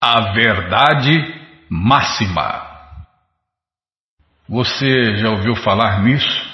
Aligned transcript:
A 0.00 0.32
verdade 0.32 1.34
máxima. 1.68 2.68
Você 4.48 5.16
já 5.16 5.30
ouviu 5.30 5.56
falar 5.56 6.02
nisso? 6.02 6.48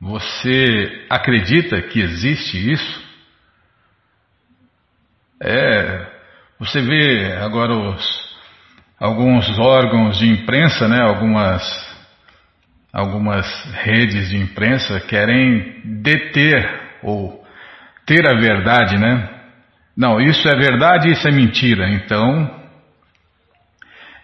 Você 0.00 1.06
acredita 1.10 1.82
que 1.82 2.00
existe 2.00 2.72
isso? 2.72 3.04
É, 5.42 6.06
você 6.58 6.80
vê 6.80 7.36
agora 7.36 7.74
os, 7.74 8.36
alguns 8.98 9.58
órgãos 9.58 10.18
de 10.18 10.28
imprensa, 10.28 10.88
né, 10.88 11.02
algumas, 11.02 11.62
algumas 12.92 13.46
redes 13.72 14.30
de 14.30 14.36
imprensa 14.36 15.00
querem 15.00 15.82
deter 16.02 16.98
ou 17.02 17.44
ter 18.06 18.26
a 18.26 18.38
verdade, 18.38 18.96
né? 18.96 19.35
Não, 19.96 20.20
isso 20.20 20.46
é 20.46 20.54
verdade, 20.56 21.10
isso 21.10 21.26
é 21.26 21.32
mentira. 21.32 21.88
Então, 21.88 22.50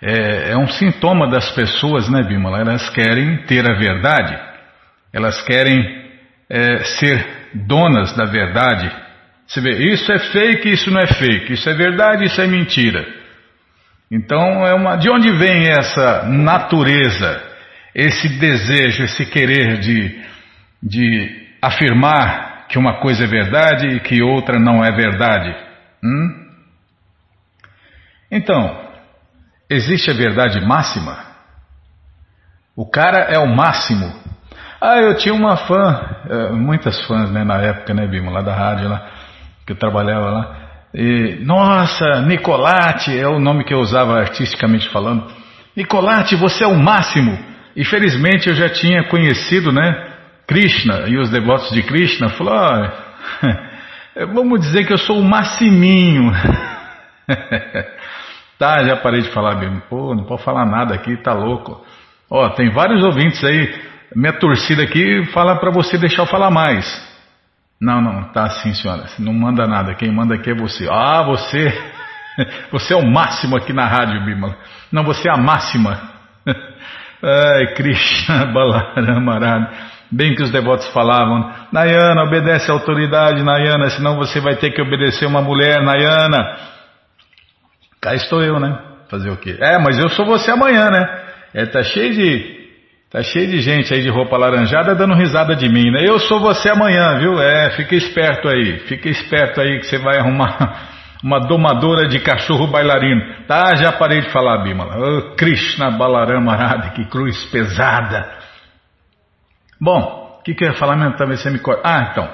é, 0.03 0.51
é 0.51 0.57
um 0.57 0.67
sintoma 0.67 1.31
das 1.31 1.51
pessoas, 1.53 2.09
né, 2.11 2.23
Bimala? 2.23 2.61
Elas 2.61 2.91
querem 2.91 3.39
ter 3.47 3.65
a 3.65 3.75
verdade, 3.75 4.39
elas 5.13 5.41
querem 5.43 6.03
é, 6.51 6.79
ser 6.85 7.25
donas 7.55 8.15
da 8.15 8.25
verdade. 8.25 8.91
Você 9.47 9.61
vê, 9.61 9.93
isso 9.93 10.13
é 10.13 10.19
fake, 10.19 10.71
isso 10.71 10.91
não 10.91 11.01
é 11.01 11.07
fake, 11.07 11.53
isso 11.55 11.71
é 11.71 11.75
verdade, 11.75 12.25
isso 12.25 12.41
é 12.41 12.47
mentira. 12.47 13.07
Então, 14.11 14.67
é 14.67 14.75
uma, 14.75 14.97
de 14.97 15.09
onde 15.09 15.31
vem 15.31 15.69
essa 15.71 16.25
natureza, 16.29 17.43
esse 17.95 18.29
desejo, 18.39 19.05
esse 19.05 19.25
querer 19.25 19.79
de, 19.79 20.21
de 20.83 21.47
afirmar 21.63 22.67
que 22.69 22.79
uma 22.79 23.01
coisa 23.01 23.25
é 23.25 23.27
verdade 23.27 23.87
e 23.87 24.01
que 24.01 24.23
outra 24.23 24.59
não 24.59 24.85
é 24.85 24.91
verdade. 24.91 25.55
Hum? 26.03 26.51
Então, 28.31 28.89
existe 29.69 30.11
a 30.11 30.15
verdade 30.15 30.61
máxima? 30.67 31.19
O 32.75 32.89
cara 32.89 33.19
é 33.31 33.39
o 33.39 33.47
máximo. 33.47 34.13
Ah, 34.81 34.99
eu 34.99 35.17
tinha 35.17 35.35
uma 35.35 35.57
fã, 35.57 36.25
eh, 36.29 36.53
muitas 36.53 37.01
fãs 37.07 37.31
né, 37.31 37.45
na 37.45 37.59
época, 37.59 37.95
né, 37.95 38.07
Bimo, 38.07 38.31
lá 38.31 38.41
da 38.41 38.55
rádio, 38.55 38.89
lá, 38.89 39.11
que 39.67 39.73
eu 39.73 39.77
trabalhava 39.77 40.31
lá. 40.31 40.57
E, 40.95 41.39
nossa, 41.45 42.21
Nicolate 42.23 43.17
é 43.17 43.29
o 43.29 43.39
nome 43.39 43.65
que 43.65 43.73
eu 43.73 43.79
usava 43.79 44.19
artisticamente 44.19 44.89
falando. 44.89 45.31
Nicolate, 45.77 46.35
você 46.37 46.65
é 46.65 46.67
o 46.67 46.77
máximo. 46.77 47.39
E 47.77 47.85
felizmente 47.85 48.49
eu 48.49 48.55
já 48.55 48.69
tinha 48.69 49.05
conhecido, 49.05 49.73
né? 49.73 50.11
Krishna 50.47 51.05
e 51.09 51.17
os 51.17 51.31
devotos 51.31 51.71
de 51.71 51.83
Krishna 51.83 52.29
falaram: 52.31 52.93
oh, 53.43 53.72
vamos 54.33 54.61
dizer 54.61 54.87
que 54.87 54.93
eu 54.93 54.99
sou 54.99 55.19
o 55.19 55.25
Massiminho. 55.25 56.33
tá, 58.59 58.85
já 58.85 58.97
parei 58.97 59.23
de 59.23 59.31
falar 59.31 59.57
mesmo. 59.57 59.81
Pô, 59.89 60.15
não 60.15 60.25
pode 60.25 60.45
falar 60.45 60.67
nada 60.67 60.95
aqui, 60.95 61.17
tá 61.17 61.33
louco. 61.33 61.85
Ó, 62.31 62.49
tem 62.51 62.71
vários 62.71 63.05
ouvintes 63.05 63.43
aí. 63.45 63.93
Minha 64.15 64.35
torcida 64.35 64.83
aqui 64.83 65.25
fala 65.33 65.57
para 65.57 65.71
você 65.71 65.99
deixar 65.99 66.23
eu 66.23 66.27
falar 66.27 66.51
mais. 66.51 67.11
Não, 67.81 68.01
não, 68.01 68.25
tá 68.33 68.45
assim, 68.45 68.73
senhora. 68.75 69.07
Não 69.19 69.33
manda 69.33 69.67
nada. 69.67 69.95
Quem 69.95 70.13
manda 70.13 70.35
aqui 70.35 70.51
é 70.51 70.55
você. 70.55 70.87
Ah, 70.91 71.23
você. 71.23 71.73
Você 72.73 72.95
é 72.95 72.97
o 72.97 73.07
máximo 73.07 73.59
aqui 73.59 73.75
na 73.75 73.87
rádio, 73.87 74.25
Bima. 74.25 74.57
Não, 74.91 75.05
você 75.05 75.29
é 75.29 75.31
a 75.31 75.37
máxima. 75.37 76.01
Ai, 77.23 77.75
Krishna 77.75 78.47
Balaramarada. 78.47 79.71
Bem 80.13 80.35
que 80.35 80.43
os 80.43 80.51
devotos 80.51 80.87
falavam, 80.89 81.51
Nayana, 81.73 82.25
obedece 82.25 82.71
à 82.71 82.75
autoridade, 82.75 83.43
Nayana, 83.43 83.89
senão 83.89 84.17
você 84.17 84.41
vai 84.41 84.57
ter 84.57 84.71
que 84.71 84.83
obedecer 84.83 85.25
uma 85.25 85.41
mulher, 85.41 85.81
Nayana. 85.83 86.59
Cá 87.99 88.15
estou 88.15 88.43
eu, 88.43 88.61
né? 88.61 88.79
Fazer 89.09 89.31
o 89.31 89.39
quê? 89.39 89.57
É, 89.59 89.79
mas 89.79 89.99
eu 89.99 90.11
sou 90.11 90.27
você 90.27 90.51
amanhã, 90.51 90.91
né? 90.91 91.07
É, 91.55 91.65
tá 91.65 91.83
cheio 91.83 92.13
de. 92.13 92.63
Tá 93.11 93.23
cheio 93.23 93.47
de 93.47 93.61
gente 93.61 93.93
aí 93.93 94.03
de 94.03 94.09
roupa 94.11 94.37
laranjada 94.37 94.95
dando 94.95 95.15
risada 95.15 95.55
de 95.55 95.69
mim, 95.69 95.91
né? 95.91 96.05
Eu 96.07 96.19
sou 96.19 96.41
você 96.41 96.71
amanhã, 96.71 97.19
viu? 97.19 97.41
É, 97.41 97.71
fica 97.71 97.95
esperto 97.95 98.49
aí, 98.49 98.81
fica 98.81 99.09
esperto 99.09 99.61
aí 99.61 99.79
que 99.79 99.87
você 99.87 99.99
vai 99.99 100.19
arrumar 100.19 100.89
uma 101.23 101.39
domadora 101.41 102.07
de 102.07 102.21
cachorro 102.21 102.67
bailarino. 102.67 103.45
Tá, 103.47 103.77
já 103.77 103.93
parei 103.93 104.21
de 104.21 104.31
falar, 104.31 104.63
Bimala. 104.63 104.97
Oh, 104.99 105.37
Krishna 105.37 105.91
Balarama 105.91 106.55
Radha, 106.55 106.91
que 106.91 107.05
cruz 107.07 107.45
pesada. 107.47 108.43
Bom, 109.85 110.39
o 110.39 110.43
que, 110.45 110.55
que 110.55 110.63
eu 110.63 110.69
ia 110.69 110.77
falar 110.77 110.95
mesmo? 110.95 111.17
Talvez 111.17 111.43
você 111.43 111.51
me 111.51 111.59
corte. 111.59 111.83
Ah, 111.85 112.11
então. 112.13 112.33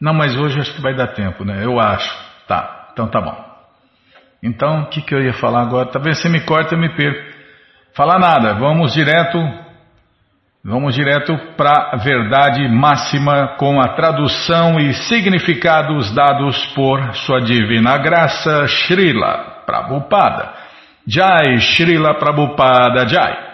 Não, 0.00 0.14
mas 0.14 0.34
hoje 0.34 0.58
acho 0.58 0.74
que 0.74 0.80
vai 0.80 0.96
dar 0.96 1.08
tempo, 1.08 1.44
né? 1.44 1.62
Eu 1.62 1.78
acho. 1.78 2.10
Tá, 2.48 2.88
então 2.90 3.06
tá 3.06 3.20
bom. 3.20 3.36
Então, 4.42 4.84
o 4.84 4.86
que, 4.86 5.02
que 5.02 5.14
eu 5.14 5.22
ia 5.22 5.34
falar 5.34 5.60
agora? 5.60 5.90
Talvez 5.90 6.18
você 6.18 6.30
me 6.30 6.40
corta 6.40 6.74
e 6.74 6.78
me 6.78 6.88
perco. 6.96 7.36
Falar 7.94 8.18
nada, 8.18 8.54
vamos 8.54 8.94
direto, 8.94 9.38
vamos 10.64 10.94
direto 10.94 11.36
para 11.54 11.90
a 11.92 11.96
verdade 11.96 12.66
máxima 12.66 13.56
com 13.58 13.78
a 13.78 13.88
tradução 13.88 14.80
e 14.80 14.94
significados 14.94 16.14
dados 16.14 16.64
por 16.68 17.14
Sua 17.16 17.42
Divina 17.42 17.98
Graça 17.98 18.66
Srila 18.68 19.64
Prabhupada. 19.66 20.61
Jai 21.06 21.58
Srila 21.58 22.14
Prabhupada 22.18 23.04
Jai. 23.06 23.50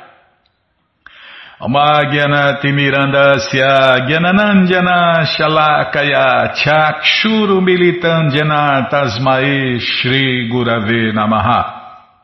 Amagyanatimirandasya 1.59 4.07
Gyananandjana 4.07 5.27
Shalakaya 5.27 6.55
Chakshuru 6.55 7.59
Militandjana 7.61 8.87
Tasmae 8.89 9.81
Shri 9.81 10.49
Gurave 10.49 11.13
Namaha 11.13 11.75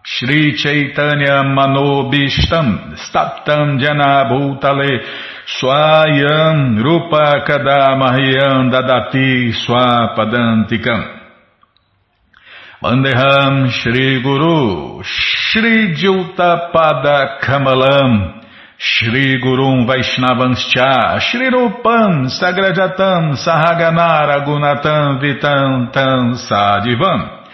Shri 0.04 0.54
Chaitanya 0.54 1.42
Manobishtam 1.42 2.94
Staptam 2.94 3.80
Jana 3.82 4.24
Bhutale 4.30 5.02
Swayam 5.58 6.78
Rupa 6.78 7.42
Kadamahyam 7.42 8.70
Dadati 8.70 9.50
Swapadantikam 9.66 11.23
Bandeham 12.84 13.70
Shri 13.70 14.20
Guru 14.20 15.00
Shri 15.02 15.96
Pada 16.36 17.40
Kamalam 17.40 18.44
Shri 18.76 19.40
Gurum 19.40 19.88
Vaishnavanscha 19.88 21.18
Shri 21.18 21.48
Rupam 21.48 22.28
Sagrajatam 22.28 23.40
Sahaganara 23.40 24.44
Gunatam 24.44 25.18
Vitam 25.18 25.94
Tam 25.94 26.34
Sadivam 26.36 27.48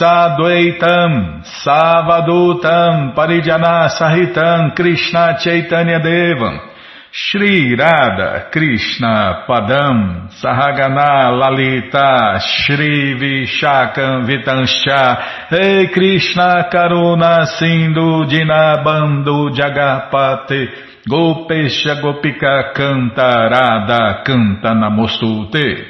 Sadvaitam 0.00 1.44
Savadutam 1.44 3.14
Parijana 3.14 3.90
Sahitam 3.90 4.74
Krishna 4.74 5.36
Chaitanya 5.38 6.00
Devam 6.00 6.71
Shri 7.14 7.76
Radha 7.76 8.48
Krishna 8.50 9.44
Padam 9.46 10.30
Sahagana 10.32 11.28
Lalita 11.28 12.40
Shri 12.40 13.20
Vishakam 13.20 14.24
Vitanscha 14.24 15.50
Rei 15.50 15.88
Krishna 15.92 16.70
Karuna 16.72 17.44
Sindhu 17.58 18.24
Dinabando 18.24 19.52
Jagapate 19.52 20.68
Gopesha 21.06 22.00
Gopika 22.00 22.72
Canta 22.72 23.50
Radha 23.50 24.24
Namostute 24.72 25.84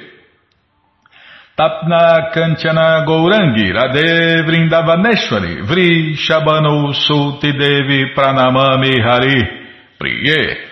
Tapna 1.57 2.33
Kanchana 2.35 3.07
Gourangi 3.07 3.71
Radhe 3.71 4.43
Vrindavaneshwari 4.43 5.63
Vri 5.69 6.17
Shabano 6.17 6.93
Sulti 6.93 7.53
Devi 7.57 8.13
Pranamami 8.13 9.01
Hari 9.01 9.61
Priye 10.01 10.72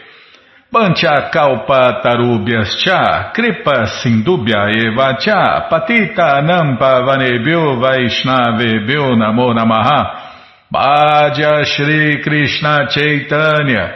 Pancha 0.73 1.31
kalpa 1.33 2.01
tarubhyas 2.03 2.79
cha, 2.79 3.33
kripa 3.35 3.87
sindubhya 4.03 4.71
eva 4.71 5.17
cha, 5.19 5.67
patita 5.69 6.41
nampa 6.43 7.03
vanebhyo 7.03 7.77
vaishnavebhyo 7.81 9.17
namo 9.17 9.53
namaha, 9.53 10.31
Bhaja 10.73 11.65
Shri 11.65 12.23
Krishna 12.23 12.87
Chaitanya, 12.89 13.91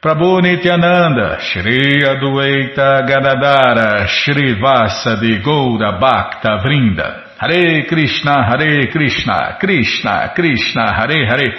Prabhu 0.00 0.40
Nityananda, 0.40 1.40
Shri 1.40 1.98
Adueita 2.04 3.02
Gadadara, 3.04 4.06
Shri 4.06 4.54
Vasa 4.60 5.16
de 5.16 5.42
Goura 5.42 5.98
Bhakta 5.98 6.62
Vrinda, 6.62 7.34
Hare 7.38 7.84
Krishna, 7.88 8.44
Hare 8.48 8.86
Krishna, 8.92 9.56
Krishna, 9.58 10.30
Krishna, 10.36 10.94
Hare 10.94 11.26
Hare, 11.26 11.58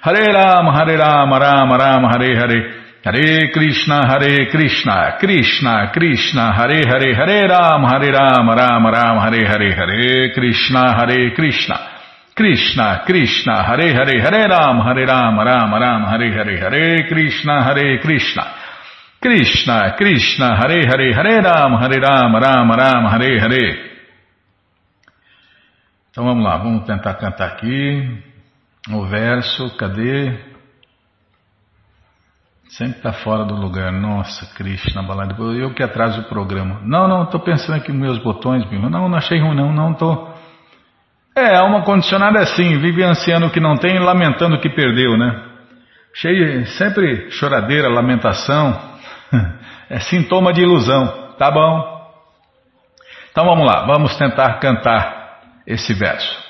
Hare 0.00 0.32
Rama, 0.32 0.72
Hare 0.78 0.96
Rama, 0.96 1.38
Rama 1.40 1.76
Rama, 1.76 2.08
Hare 2.12 2.36
Hare, 2.36 2.85
Hare 3.06 3.52
Krishna, 3.52 4.00
Hare 4.04 4.48
Krishna, 4.50 5.16
Krishna, 5.20 5.90
Krishna, 5.92 6.52
Hare 6.52 6.82
Hare, 6.84 7.14
Hare 7.14 7.46
Rama, 7.46 7.88
Hare 7.88 8.10
Rama, 8.10 8.52
Rama 8.52 8.90
Rama, 8.90 9.20
Hare 9.20 9.46
Hare, 9.46 9.74
Hare 9.76 10.32
Krishna, 10.34 10.92
Hare 10.92 11.32
Krishna, 11.32 11.78
Krishna, 12.34 13.04
Krishna, 13.06 13.62
Hare 13.62 13.94
Hare, 13.94 14.20
Hare 14.20 14.48
Ram, 14.48 14.80
Hare 14.80 15.06
Ram, 15.06 15.38
Ram 15.38 15.72
Ram, 15.72 16.02
Hare 16.02 16.32
Hare, 16.34 16.58
Hare 16.58 17.06
Krishna, 17.06 17.62
Hare 17.62 18.00
Krishna. 18.00 18.42
Krishna, 19.22 19.94
Krishna, 19.96 20.56
Hare 20.56 20.84
Hare, 20.84 21.14
Hare 21.14 21.42
Ram, 21.42 21.78
Hare 21.78 22.00
Ram, 22.00 22.34
Ram 22.34 22.70
Ram, 22.72 23.06
Hare 23.06 23.38
Hare. 23.38 23.90
Então 26.10 26.24
vamos 26.24 26.42
lá, 26.42 26.56
vamos 26.56 26.84
tentar 26.84 27.14
cantar 27.14 27.50
aqui 27.52 28.20
o 28.90 29.06
verso, 29.06 29.76
cadê? 29.76 30.55
Sempre 32.68 32.98
está 32.98 33.12
fora 33.12 33.44
do 33.44 33.54
lugar. 33.54 33.92
Nossa, 33.92 34.46
Krishna, 34.54 35.02
balada. 35.02 35.34
Eu 35.54 35.72
que 35.72 35.82
atraso 35.82 36.22
o 36.22 36.24
programa. 36.24 36.80
Não, 36.82 37.06
não, 37.06 37.24
estou 37.24 37.40
pensando 37.40 37.76
aqui 37.76 37.92
nos 37.92 38.00
meus 38.00 38.18
botões, 38.18 38.68
Não, 38.70 39.08
não 39.08 39.14
achei 39.16 39.40
ruim, 39.40 39.54
não, 39.54 39.72
não 39.72 39.92
estou. 39.92 40.34
É, 41.34 41.60
uma 41.60 41.82
condicionada 41.82 42.38
assim, 42.38 42.78
vive 42.78 43.02
ansiando 43.04 43.46
o 43.46 43.50
que 43.50 43.60
não 43.60 43.76
tem 43.76 43.96
e 43.96 43.98
lamentando 43.98 44.56
o 44.56 44.60
que 44.60 44.70
perdeu, 44.70 45.18
né? 45.18 45.44
Cheio, 46.14 46.66
sempre 46.78 47.30
choradeira, 47.30 47.90
lamentação, 47.90 48.80
é 49.90 50.00
sintoma 50.00 50.50
de 50.50 50.62
ilusão, 50.62 51.34
tá 51.38 51.50
bom? 51.50 52.10
Então 53.30 53.44
vamos 53.44 53.66
lá, 53.66 53.84
vamos 53.84 54.16
tentar 54.16 54.58
cantar 54.60 55.42
esse 55.66 55.92
verso. 55.92 56.42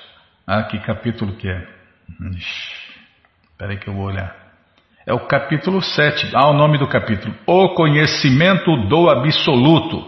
Ah, 0.47 0.63
que 0.63 0.79
capítulo 0.79 1.35
que 1.35 1.49
é? 1.49 1.67
Espera 3.51 3.73
aí 3.73 3.79
que 3.79 3.89
eu 3.89 3.95
vou 3.95 4.05
olhar. 4.05 4.46
É 5.07 5.15
o 5.15 5.21
capítulo 5.21 5.81
7. 5.81 6.33
Ah, 6.35 6.49
o 6.49 6.53
nome 6.53 6.79
do 6.79 6.89
capítulo. 6.89 7.33
O 7.47 7.75
conhecimento 7.75 8.77
do 8.89 9.09
absoluto. 9.09 10.03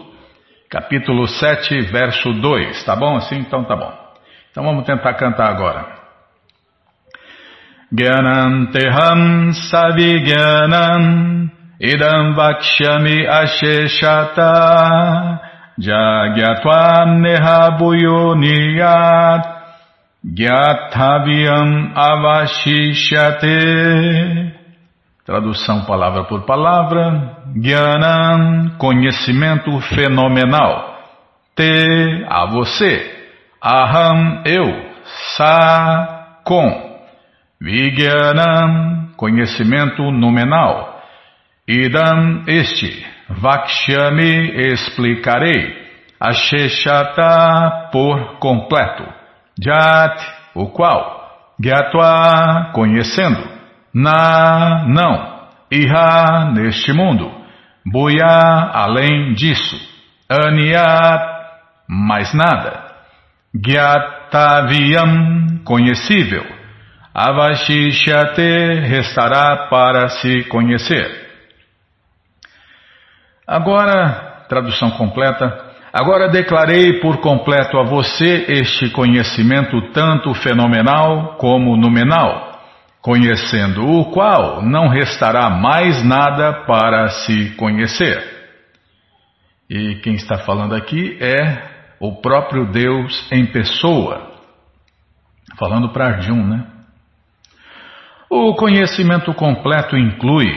Capítulo 0.69 1.25
7, 1.25 1.79
verso 1.83 2.33
2. 2.33 2.83
Tá 2.83 2.97
bom 2.97 3.15
assim? 3.15 3.37
Então 3.37 3.63
tá 3.63 3.77
bom. 3.77 3.93
Então 4.51 4.63
vamos 4.63 4.85
tentar 4.85 5.13
cantar 5.13 5.49
agora. 5.49 5.99
Gyananteham 7.91 9.51
savigyanam 9.53 11.49
idam 11.79 12.35
vakshyami 12.35 13.25
asheshata 13.25 14.51
jagyatvam 15.79 17.21
nehabuyoniyat 17.21 19.45
gyathavyam 20.35 21.93
avashishyate 21.95 24.58
Tradução 25.29 25.85
palavra 25.85 26.23
por 26.23 26.41
palavra. 26.41 27.37
Gyanam, 27.55 28.71
conhecimento 28.79 29.79
fenomenal. 29.81 30.97
Te, 31.55 32.25
a 32.27 32.47
você. 32.47 33.27
Aham, 33.63 34.41
eu, 34.43 34.65
sa, 35.37 36.39
com. 36.43 36.99
Vigyanam, 37.61 39.09
conhecimento 39.15 40.01
nominal. 40.11 40.99
Idam, 41.67 42.45
este. 42.47 43.05
Vakshyami, 43.29 44.71
explicarei. 44.71 45.77
Asheshata, 46.19 47.89
por 47.91 48.39
completo. 48.39 49.03
Jat, 49.61 50.19
o 50.55 50.69
qual. 50.69 51.53
Gyatva, 51.59 52.71
conhecendo. 52.73 53.58
Na, 53.93 54.85
não. 54.87 55.39
Iha, 55.71 56.51
neste 56.53 56.91
mundo. 56.93 57.31
Buya, 57.85 58.71
além 58.73 59.33
disso. 59.33 59.75
Anyat, 60.29 61.23
mais 61.87 62.33
nada. 62.33 62.83
Gyataviam, 63.53 65.47
conhecível. 65.63 66.45
Avashishyate, 67.13 68.81
restará 68.87 69.67
para 69.69 70.07
se 70.09 70.43
conhecer. 70.45 71.29
Agora, 73.47 74.45
tradução 74.47 74.91
completa. 74.91 75.69
Agora 75.91 76.29
declarei 76.29 76.99
por 76.99 77.17
completo 77.17 77.79
a 77.79 77.83
você 77.83 78.45
este 78.47 78.91
conhecimento 78.91 79.81
tanto 79.91 80.33
fenomenal 80.35 81.35
como 81.39 81.75
nominal, 81.75 82.48
conhecendo 83.01 83.85
o 83.85 84.11
qual 84.11 84.61
não 84.61 84.87
restará 84.87 85.49
mais 85.49 86.03
nada 86.03 86.65
para 86.65 87.07
se 87.09 87.55
conhecer. 87.55 88.21
E 89.69 89.95
quem 90.01 90.15
está 90.15 90.39
falando 90.39 90.75
aqui 90.75 91.17
é 91.21 91.69
o 91.99 92.21
próprio 92.21 92.71
Deus 92.71 93.27
em 93.31 93.45
pessoa. 93.45 94.31
Falando 95.57 95.89
para 95.89 96.07
Arjun, 96.07 96.43
né? 96.45 96.65
O 98.29 98.53
conhecimento 98.55 99.33
completo 99.33 99.97
inclui 99.97 100.47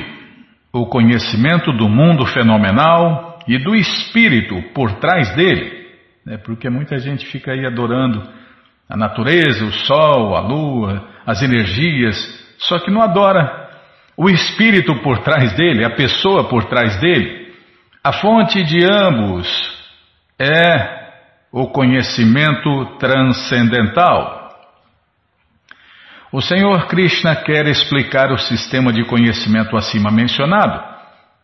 o 0.72 0.86
conhecimento 0.86 1.72
do 1.72 1.88
mundo 1.88 2.24
fenomenal 2.26 3.38
e 3.46 3.58
do 3.58 3.74
espírito 3.74 4.62
por 4.74 4.92
trás 4.94 5.34
dele, 5.34 5.86
né? 6.24 6.38
porque 6.38 6.70
muita 6.70 6.98
gente 6.98 7.26
fica 7.26 7.52
aí 7.52 7.66
adorando 7.66 8.22
a 8.88 8.96
natureza, 8.96 9.64
o 9.64 9.72
sol, 9.72 10.36
a 10.36 10.40
lua, 10.40 11.11
as 11.26 11.42
energias, 11.42 12.16
só 12.58 12.78
que 12.78 12.90
não 12.90 13.02
adora 13.02 13.70
o 14.16 14.28
espírito 14.28 14.94
por 15.02 15.18
trás 15.18 15.54
dele, 15.54 15.84
a 15.84 15.90
pessoa 15.90 16.48
por 16.48 16.64
trás 16.64 17.00
dele. 17.00 17.52
A 18.04 18.12
fonte 18.12 18.62
de 18.64 18.84
ambos 18.84 19.48
é 20.38 21.02
o 21.52 21.68
conhecimento 21.68 22.96
transcendental. 22.98 24.42
O 26.32 26.40
Senhor 26.40 26.86
Krishna 26.86 27.36
quer 27.36 27.66
explicar 27.66 28.32
o 28.32 28.38
sistema 28.38 28.92
de 28.92 29.04
conhecimento 29.04 29.76
acima 29.76 30.10
mencionado, 30.10 30.82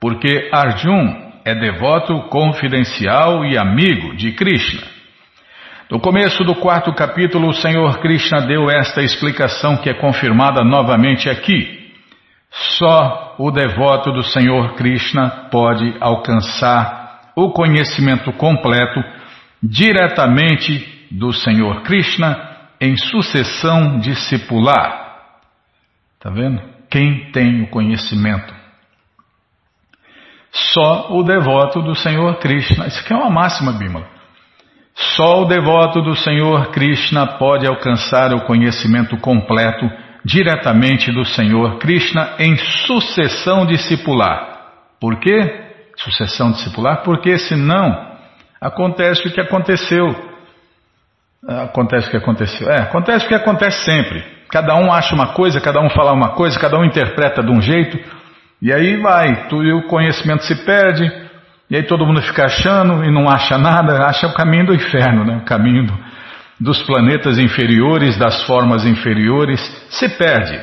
porque 0.01 0.49
Arjun 0.53 1.31
é 1.45 1.55
devoto 1.55 2.29
confidencial 2.29 3.45
e 3.45 3.57
amigo 3.57 4.17
de 4.17 4.33
Krishna. 4.33 4.98
No 5.90 5.99
começo 5.99 6.45
do 6.45 6.54
quarto 6.54 6.92
capítulo, 6.92 7.49
o 7.49 7.54
Senhor 7.54 7.99
Krishna 8.00 8.42
deu 8.42 8.68
esta 8.68 9.00
explicação 9.00 9.78
que 9.78 9.88
é 9.88 9.95
confirmada 9.95 10.62
novamente 10.62 11.30
aqui. 11.30 11.95
Só 12.50 13.35
o 13.38 13.50
devoto 13.50 14.12
do 14.12 14.23
Senhor 14.23 14.75
Krishna 14.75 15.49
pode 15.50 15.97
alcançar 15.99 17.33
o 17.35 17.52
conhecimento 17.52 18.30
completo 18.35 19.02
diretamente 19.62 21.07
do 21.11 21.33
Senhor 21.33 21.80
Krishna 21.85 22.37
em 22.78 22.95
sucessão 22.95 23.99
discipular. 23.99 25.23
Está 26.16 26.28
vendo? 26.28 26.61
Quem 26.90 27.33
tem 27.33 27.62
o 27.62 27.71
conhecimento? 27.71 28.54
Só 30.52 31.16
o 31.16 31.23
devoto 31.23 31.80
do 31.80 31.95
Senhor 31.95 32.38
Krishna. 32.40 32.88
Isso 32.88 33.00
aqui 33.00 33.14
é 33.14 33.16
uma 33.16 33.30
máxima, 33.30 33.73
Bimala. 33.73 34.18
Só 34.99 35.43
o 35.43 35.45
devoto 35.45 36.02
do 36.02 36.17
Senhor 36.17 36.73
Krishna 36.73 37.38
pode 37.38 37.64
alcançar 37.64 38.35
o 38.35 38.40
conhecimento 38.40 39.17
completo 39.19 39.88
diretamente 40.25 41.12
do 41.12 41.25
Senhor 41.25 41.78
Krishna 41.78 42.35
em 42.40 42.57
sucessão 42.57 43.64
discipular. 43.64 44.59
Por 45.00 45.21
quê? 45.21 45.67
Sucessão 45.97 46.50
discipular? 46.50 47.02
Porque 47.05 47.38
senão 47.38 48.17
acontece 48.61 49.28
o 49.28 49.33
que 49.33 49.40
aconteceu. 49.40 50.05
Acontece 51.47 52.09
o 52.09 52.11
que 52.11 52.17
aconteceu. 52.17 52.69
É, 52.69 52.83
acontece 52.83 53.25
o 53.25 53.28
que 53.28 53.35
acontece 53.35 53.85
sempre. 53.85 54.25
Cada 54.50 54.75
um 54.75 54.93
acha 54.93 55.14
uma 55.14 55.28
coisa, 55.28 55.61
cada 55.61 55.81
um 55.81 55.90
fala 55.90 56.12
uma 56.12 56.31
coisa, 56.31 56.59
cada 56.59 56.76
um 56.76 56.85
interpreta 56.85 57.40
de 57.40 57.52
um 57.52 57.61
jeito, 57.61 57.99
e 58.61 58.73
aí 58.73 59.00
vai, 59.00 59.47
tu, 59.49 59.62
e 59.62 59.73
o 59.73 59.87
conhecimento 59.87 60.43
se 60.43 60.64
perde, 60.64 61.27
e 61.71 61.77
aí 61.77 61.83
todo 61.83 62.07
mundo 62.07 62.23
fica 62.23 62.47
achando 62.47 63.05
e 63.05 63.11
não 63.11 63.29
acha 63.29 63.59
nada, 63.59 64.07
acha 64.07 64.27
o 64.27 64.35
caminho 64.35 64.67
do 64.67 64.75
inferno, 64.75 65.25
né? 65.25 65.37
o 65.37 65.45
caminho 65.45 65.87
do, 65.87 65.99
dos 66.61 66.83
planetas 66.83 67.39
inferiores, 67.39 68.17
das 68.17 68.45
formas 68.45 68.87
inferiores, 68.87 69.61
se 69.91 70.09
perde. 70.17 70.59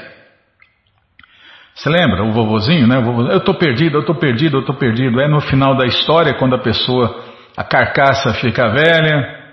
Você 1.75 1.89
lembra 1.89 2.23
o 2.23 2.31
vovozinho, 2.31 2.87
né? 2.87 2.97
Eu 3.31 3.37
estou 3.37 3.53
perdido, 3.53 3.97
eu 3.97 3.99
estou 3.99 4.15
perdido, 4.15 4.57
eu 4.57 4.61
estou 4.61 4.75
perdido. 4.75 5.19
É 5.19 5.27
no 5.27 5.41
final 5.41 5.75
da 5.75 5.85
história, 5.85 6.33
quando 6.33 6.55
a 6.55 6.59
pessoa 6.59 7.21
a 7.57 7.63
carcaça 7.63 8.33
fica 8.35 8.69
velha, 8.69 9.45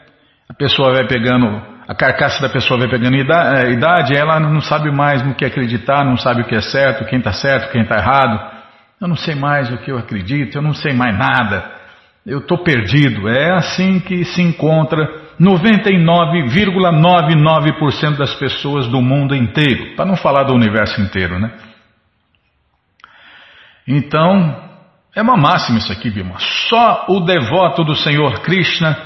a 0.49 0.55
pessoa 0.55 0.93
vai 0.93 1.07
pegando, 1.07 1.63
a 1.87 1.95
carcaça 1.95 2.41
da 2.41 2.49
pessoa 2.49 2.79
vai 2.79 2.89
pegando 2.89 3.17
é, 3.17 3.71
idade, 3.71 4.17
ela 4.17 4.41
não 4.41 4.61
sabe 4.61 4.91
mais 4.91 5.23
no 5.23 5.35
que 5.35 5.45
acreditar, 5.45 6.05
não 6.05 6.17
sabe 6.17 6.43
o 6.43 6.45
que 6.45 6.55
é 6.55 6.61
certo, 6.61 7.05
quem 7.07 7.19
está 7.19 7.33
certo, 7.33 7.71
quem 7.71 7.83
está 7.83 7.97
errado. 7.97 8.62
Eu 9.03 9.09
não 9.09 9.17
sei 9.17 9.35
mais 9.35 9.71
o 9.73 9.79
que 9.79 9.91
eu 9.91 9.99
acredito, 9.99 10.57
eu 10.57 10.63
não 10.63 10.73
sei 10.73 10.93
mais 10.93 11.19
nada, 11.19 11.69
eu 12.25 12.39
estou 12.39 12.63
perdido. 12.63 13.29
É 13.29 13.57
assim 13.57 13.99
que 13.99 14.25
se 14.25 14.41
encontra 14.41 15.05
99,99% 15.41 18.17
das 18.17 18.33
pessoas 18.37 18.87
do 18.87 19.03
mundo 19.03 19.35
inteiro, 19.35 19.97
para 19.97 20.05
não 20.05 20.15
falar 20.15 20.45
do 20.45 20.55
universo 20.55 21.01
inteiro, 21.01 21.41
né? 21.41 21.51
Então, 23.89 24.71
é 25.17 25.21
uma 25.21 25.37
máxima 25.37 25.79
isso 25.79 25.91
aqui, 25.91 26.09
Bima. 26.09 26.37
Só 26.69 27.07
o 27.09 27.19
devoto 27.21 27.83
do 27.83 27.97
Senhor 27.97 28.39
Krishna 28.43 28.97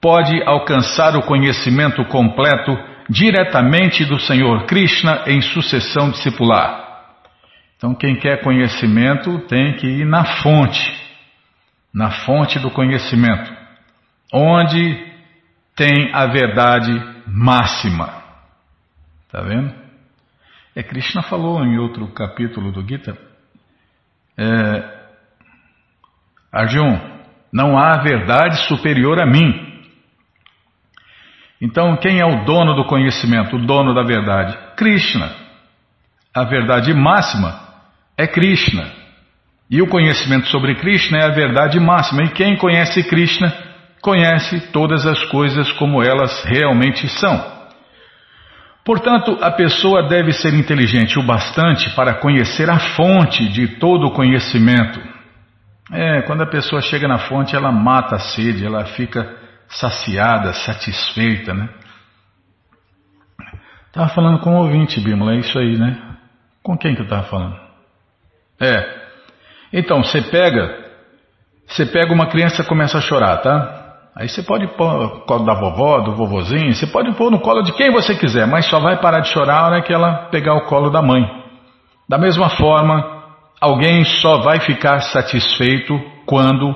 pode 0.00 0.42
alcançar 0.42 1.14
o 1.14 1.22
conhecimento 1.22 2.04
completo 2.06 2.76
diretamente 3.08 4.04
do 4.04 4.18
Senhor 4.18 4.66
Krishna 4.66 5.22
em 5.28 5.40
sucessão 5.40 6.10
discipular. 6.10 6.87
Então, 7.78 7.94
quem 7.94 8.16
quer 8.16 8.42
conhecimento 8.42 9.38
tem 9.46 9.76
que 9.76 9.86
ir 9.86 10.04
na 10.04 10.24
fonte, 10.42 11.16
na 11.94 12.10
fonte 12.10 12.58
do 12.58 12.72
conhecimento, 12.72 13.56
onde 14.34 15.06
tem 15.76 16.12
a 16.12 16.26
verdade 16.26 16.92
máxima. 17.24 18.20
Está 19.26 19.42
vendo? 19.42 19.72
É, 20.74 20.82
Krishna 20.82 21.22
falou 21.22 21.64
em 21.64 21.78
outro 21.78 22.08
capítulo 22.08 22.72
do 22.72 22.84
Gita. 22.86 23.16
É, 24.36 24.98
Arjun, 26.50 26.98
não 27.52 27.78
há 27.78 28.02
verdade 28.02 28.66
superior 28.66 29.20
a 29.20 29.26
mim. 29.26 29.84
Então, 31.60 31.96
quem 31.96 32.18
é 32.18 32.26
o 32.26 32.44
dono 32.44 32.74
do 32.74 32.86
conhecimento, 32.86 33.54
o 33.54 33.64
dono 33.64 33.94
da 33.94 34.02
verdade? 34.02 34.58
Krishna. 34.74 35.32
A 36.34 36.42
verdade 36.42 36.92
máxima 36.92 37.67
é 38.18 38.26
Krishna. 38.26 38.90
E 39.70 39.80
o 39.80 39.86
conhecimento 39.86 40.48
sobre 40.48 40.74
Krishna 40.74 41.18
é 41.18 41.24
a 41.26 41.34
verdade 41.34 41.78
máxima. 41.78 42.24
E 42.24 42.30
quem 42.30 42.56
conhece 42.56 43.04
Krishna, 43.04 43.52
conhece 44.02 44.72
todas 44.72 45.06
as 45.06 45.22
coisas 45.26 45.70
como 45.72 46.02
elas 46.02 46.42
realmente 46.44 47.08
são. 47.08 47.58
Portanto, 48.84 49.38
a 49.42 49.50
pessoa 49.50 50.08
deve 50.08 50.32
ser 50.32 50.54
inteligente 50.54 51.18
o 51.18 51.22
bastante 51.22 51.90
para 51.94 52.14
conhecer 52.14 52.70
a 52.70 52.78
fonte 52.78 53.46
de 53.48 53.76
todo 53.78 54.06
o 54.06 54.12
conhecimento. 54.12 55.00
É, 55.92 56.22
quando 56.22 56.42
a 56.42 56.46
pessoa 56.46 56.80
chega 56.80 57.06
na 57.06 57.18
fonte, 57.18 57.54
ela 57.54 57.70
mata 57.70 58.16
a 58.16 58.18
sede, 58.18 58.64
ela 58.64 58.86
fica 58.86 59.36
saciada, 59.68 60.54
satisfeita, 60.54 61.52
né? 61.52 61.68
Estava 63.88 64.08
falando 64.08 64.40
com 64.40 64.52
um 64.52 64.56
ouvinte, 64.56 65.00
Bímola, 65.00 65.34
é 65.34 65.38
isso 65.38 65.58
aí, 65.58 65.78
né? 65.78 66.16
Com 66.62 66.76
quem 66.76 66.94
que 66.94 67.02
eu 67.02 67.04
estava 67.04 67.24
falando? 67.24 67.67
É. 68.60 68.98
Então, 69.72 70.02
você 70.02 70.22
pega, 70.22 70.86
você 71.66 71.86
pega 71.86 72.12
uma 72.12 72.26
criança 72.26 72.62
e 72.62 72.66
começa 72.66 72.98
a 72.98 73.02
chorar, 73.02 73.36
tá? 73.38 73.78
Aí 74.16 74.28
você 74.28 74.42
pode 74.42 74.66
pôr 74.76 74.92
no 74.94 75.20
colo 75.26 75.44
da 75.44 75.54
vovó, 75.54 76.00
do 76.00 76.16
vovozinho, 76.16 76.74
você 76.74 76.88
pode 76.88 77.12
pôr 77.12 77.30
no 77.30 77.38
colo 77.40 77.62
de 77.62 77.72
quem 77.72 77.92
você 77.92 78.16
quiser, 78.16 78.48
mas 78.48 78.66
só 78.66 78.80
vai 78.80 79.00
parar 79.00 79.20
de 79.20 79.28
chorar 79.28 79.62
na 79.62 79.66
hora 79.66 79.82
que 79.82 79.92
ela 79.92 80.28
pegar 80.30 80.54
o 80.54 80.64
colo 80.64 80.90
da 80.90 81.00
mãe. 81.00 81.24
Da 82.08 82.18
mesma 82.18 82.48
forma, 82.48 83.22
alguém 83.60 84.04
só 84.04 84.38
vai 84.38 84.58
ficar 84.60 85.00
satisfeito 85.00 86.00
quando 86.26 86.74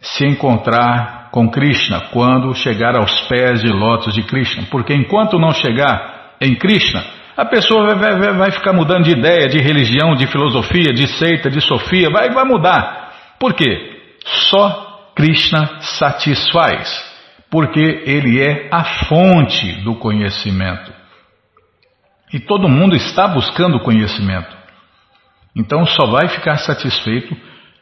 se 0.00 0.26
encontrar 0.26 1.30
com 1.30 1.50
Krishna, 1.50 2.08
quando 2.12 2.54
chegar 2.54 2.94
aos 2.94 3.22
pés 3.22 3.62
de 3.62 3.68
lótus 3.68 4.14
de 4.14 4.22
Krishna. 4.22 4.66
Porque 4.70 4.94
enquanto 4.94 5.38
não 5.38 5.52
chegar 5.52 6.34
em 6.40 6.54
Krishna, 6.54 7.02
a 7.36 7.44
pessoa 7.44 7.94
vai, 7.94 8.18
vai, 8.18 8.36
vai, 8.36 8.50
ficar 8.52 8.72
mudando 8.72 9.04
de 9.04 9.10
ideia, 9.10 9.48
de 9.48 9.58
religião, 9.58 10.14
de 10.14 10.26
filosofia, 10.26 10.92
de 10.92 11.06
seita, 11.18 11.50
de 11.50 11.60
sofia, 11.60 12.08
vai, 12.10 12.30
vai 12.30 12.44
mudar. 12.44 13.12
Por 13.38 13.54
quê? 13.54 14.16
Só 14.24 15.10
Krishna 15.16 15.80
satisfaz, 15.80 16.88
porque 17.50 17.80
ele 18.06 18.40
é 18.40 18.68
a 18.70 18.84
fonte 18.84 19.82
do 19.82 19.96
conhecimento. 19.96 20.92
E 22.32 22.38
todo 22.38 22.68
mundo 22.68 22.94
está 22.96 23.28
buscando 23.28 23.80
conhecimento. 23.80 24.56
Então 25.56 25.84
só 25.86 26.06
vai 26.06 26.28
ficar 26.28 26.56
satisfeito 26.56 27.36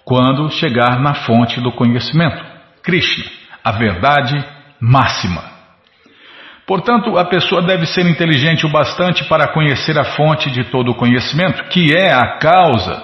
quando 0.04 0.50
chegar 0.50 1.00
na 1.00 1.14
fonte 1.14 1.60
do 1.60 1.72
conhecimento, 1.72 2.44
Krishna, 2.82 3.24
a 3.62 3.72
verdade 3.72 4.44
máxima. 4.80 5.51
Portanto, 6.72 7.18
a 7.18 7.26
pessoa 7.26 7.60
deve 7.60 7.84
ser 7.84 8.06
inteligente 8.06 8.64
o 8.64 8.70
bastante 8.70 9.24
para 9.24 9.52
conhecer 9.52 9.98
a 9.98 10.04
fonte 10.04 10.50
de 10.50 10.64
todo 10.70 10.90
o 10.90 10.94
conhecimento, 10.94 11.64
que 11.64 11.94
é 11.94 12.14
a 12.14 12.38
causa 12.38 13.02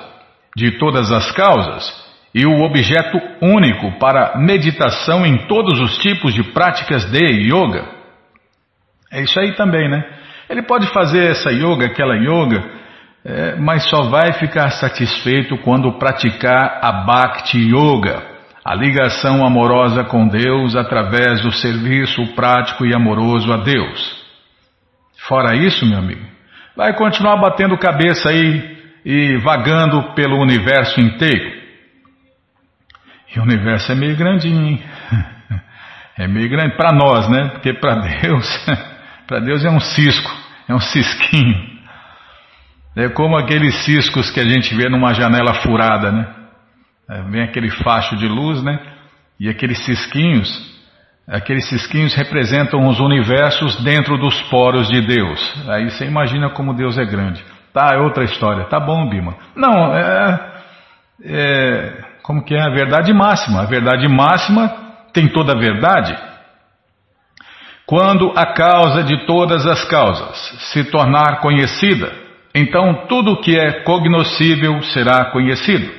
de 0.56 0.78
todas 0.78 1.12
as 1.12 1.30
causas 1.32 1.92
e 2.34 2.46
o 2.46 2.62
objeto 2.62 3.20
único 3.42 3.98
para 3.98 4.38
meditação 4.38 5.26
em 5.26 5.46
todos 5.46 5.78
os 5.80 5.98
tipos 5.98 6.32
de 6.32 6.42
práticas 6.44 7.04
de 7.10 7.18
yoga. 7.18 7.84
É 9.12 9.20
isso 9.20 9.38
aí 9.38 9.52
também, 9.52 9.86
né? 9.86 10.02
Ele 10.48 10.62
pode 10.62 10.86
fazer 10.86 11.26
essa 11.30 11.50
yoga, 11.50 11.88
aquela 11.88 12.16
yoga, 12.16 12.64
é, 13.22 13.56
mas 13.56 13.86
só 13.90 14.04
vai 14.04 14.32
ficar 14.32 14.70
satisfeito 14.70 15.58
quando 15.58 15.98
praticar 15.98 16.80
a 16.82 17.04
Bhakti 17.04 17.58
Yoga, 17.58 18.37
a 18.64 18.74
ligação 18.74 19.46
amorosa 19.46 20.04
com 20.04 20.28
Deus 20.28 20.76
através 20.76 21.40
do 21.40 21.52
serviço 21.52 22.34
prático 22.34 22.84
e 22.84 22.94
amoroso 22.94 23.52
a 23.52 23.58
Deus. 23.58 24.18
Fora 25.26 25.56
isso, 25.56 25.86
meu 25.86 25.98
amigo, 25.98 26.24
vai 26.76 26.94
continuar 26.94 27.36
batendo 27.36 27.78
cabeça 27.78 28.30
aí 28.30 28.78
e 29.04 29.36
vagando 29.38 30.14
pelo 30.14 30.40
universo 30.40 31.00
inteiro. 31.00 31.58
E 33.34 33.38
o 33.38 33.42
universo 33.42 33.92
é 33.92 33.94
meio 33.94 34.16
grandinho, 34.16 34.82
é 36.16 36.26
meio 36.26 36.48
grande 36.48 36.76
para 36.76 36.92
nós, 36.92 37.28
né? 37.28 37.50
Porque 37.50 37.74
para 37.74 37.96
Deus, 37.96 38.66
para 39.26 39.40
Deus 39.40 39.64
é 39.64 39.70
um 39.70 39.80
cisco, 39.80 40.30
é 40.68 40.74
um 40.74 40.80
cisquinho. 40.80 41.78
É 42.96 43.08
como 43.10 43.36
aqueles 43.36 43.84
ciscos 43.84 44.30
que 44.30 44.40
a 44.40 44.48
gente 44.48 44.74
vê 44.74 44.88
numa 44.88 45.14
janela 45.14 45.54
furada, 45.54 46.10
né? 46.10 46.37
É, 47.10 47.22
vem 47.22 47.42
aquele 47.42 47.70
facho 47.70 48.16
de 48.16 48.26
luz, 48.26 48.62
né? 48.62 48.78
E 49.40 49.48
aqueles 49.48 49.84
cisquinhos, 49.84 50.48
aqueles 51.26 51.68
cisquinhos 51.68 52.14
representam 52.14 52.86
os 52.86 53.00
universos 53.00 53.82
dentro 53.82 54.18
dos 54.18 54.40
poros 54.50 54.88
de 54.88 55.00
Deus. 55.00 55.68
Aí 55.68 55.90
você 55.90 56.04
imagina 56.04 56.50
como 56.50 56.74
Deus 56.74 56.98
é 56.98 57.04
grande. 57.04 57.42
Tá, 57.72 57.90
é 57.94 57.98
outra 57.98 58.24
história. 58.24 58.64
Tá 58.64 58.80
bom, 58.80 59.08
Bima. 59.08 59.36
Não, 59.54 59.94
é, 59.94 60.40
é 61.24 62.04
como 62.22 62.44
que 62.44 62.54
é 62.54 62.60
a 62.60 62.70
verdade 62.70 63.12
máxima? 63.12 63.62
A 63.62 63.66
verdade 63.66 64.06
máxima 64.06 64.70
tem 65.14 65.28
toda 65.28 65.52
a 65.52 65.58
verdade. 65.58 66.14
Quando 67.86 68.34
a 68.36 68.52
causa 68.52 69.02
de 69.02 69.24
todas 69.24 69.66
as 69.66 69.82
causas 69.84 70.36
se 70.72 70.84
tornar 70.90 71.40
conhecida, 71.40 72.12
então 72.54 73.06
tudo 73.08 73.32
o 73.32 73.40
que 73.40 73.58
é 73.58 73.82
cognoscível 73.82 74.82
será 74.82 75.26
conhecido, 75.26 75.90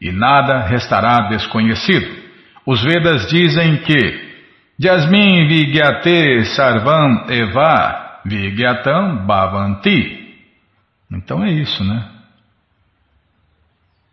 e 0.00 0.12
nada 0.12 0.66
restará 0.66 1.28
desconhecido. 1.28 2.24
Os 2.66 2.82
Vedas 2.82 3.26
dizem 3.28 3.78
que 3.78 4.26
Jasmin 4.78 5.46
Vigyate 5.46 6.44
Sarvam 6.54 7.26
Eva 7.28 8.20
Vigyatam 8.24 9.24
Bhavanti. 9.26 10.34
Então 11.10 11.44
é 11.44 11.50
isso, 11.50 11.84
né? 11.84 12.10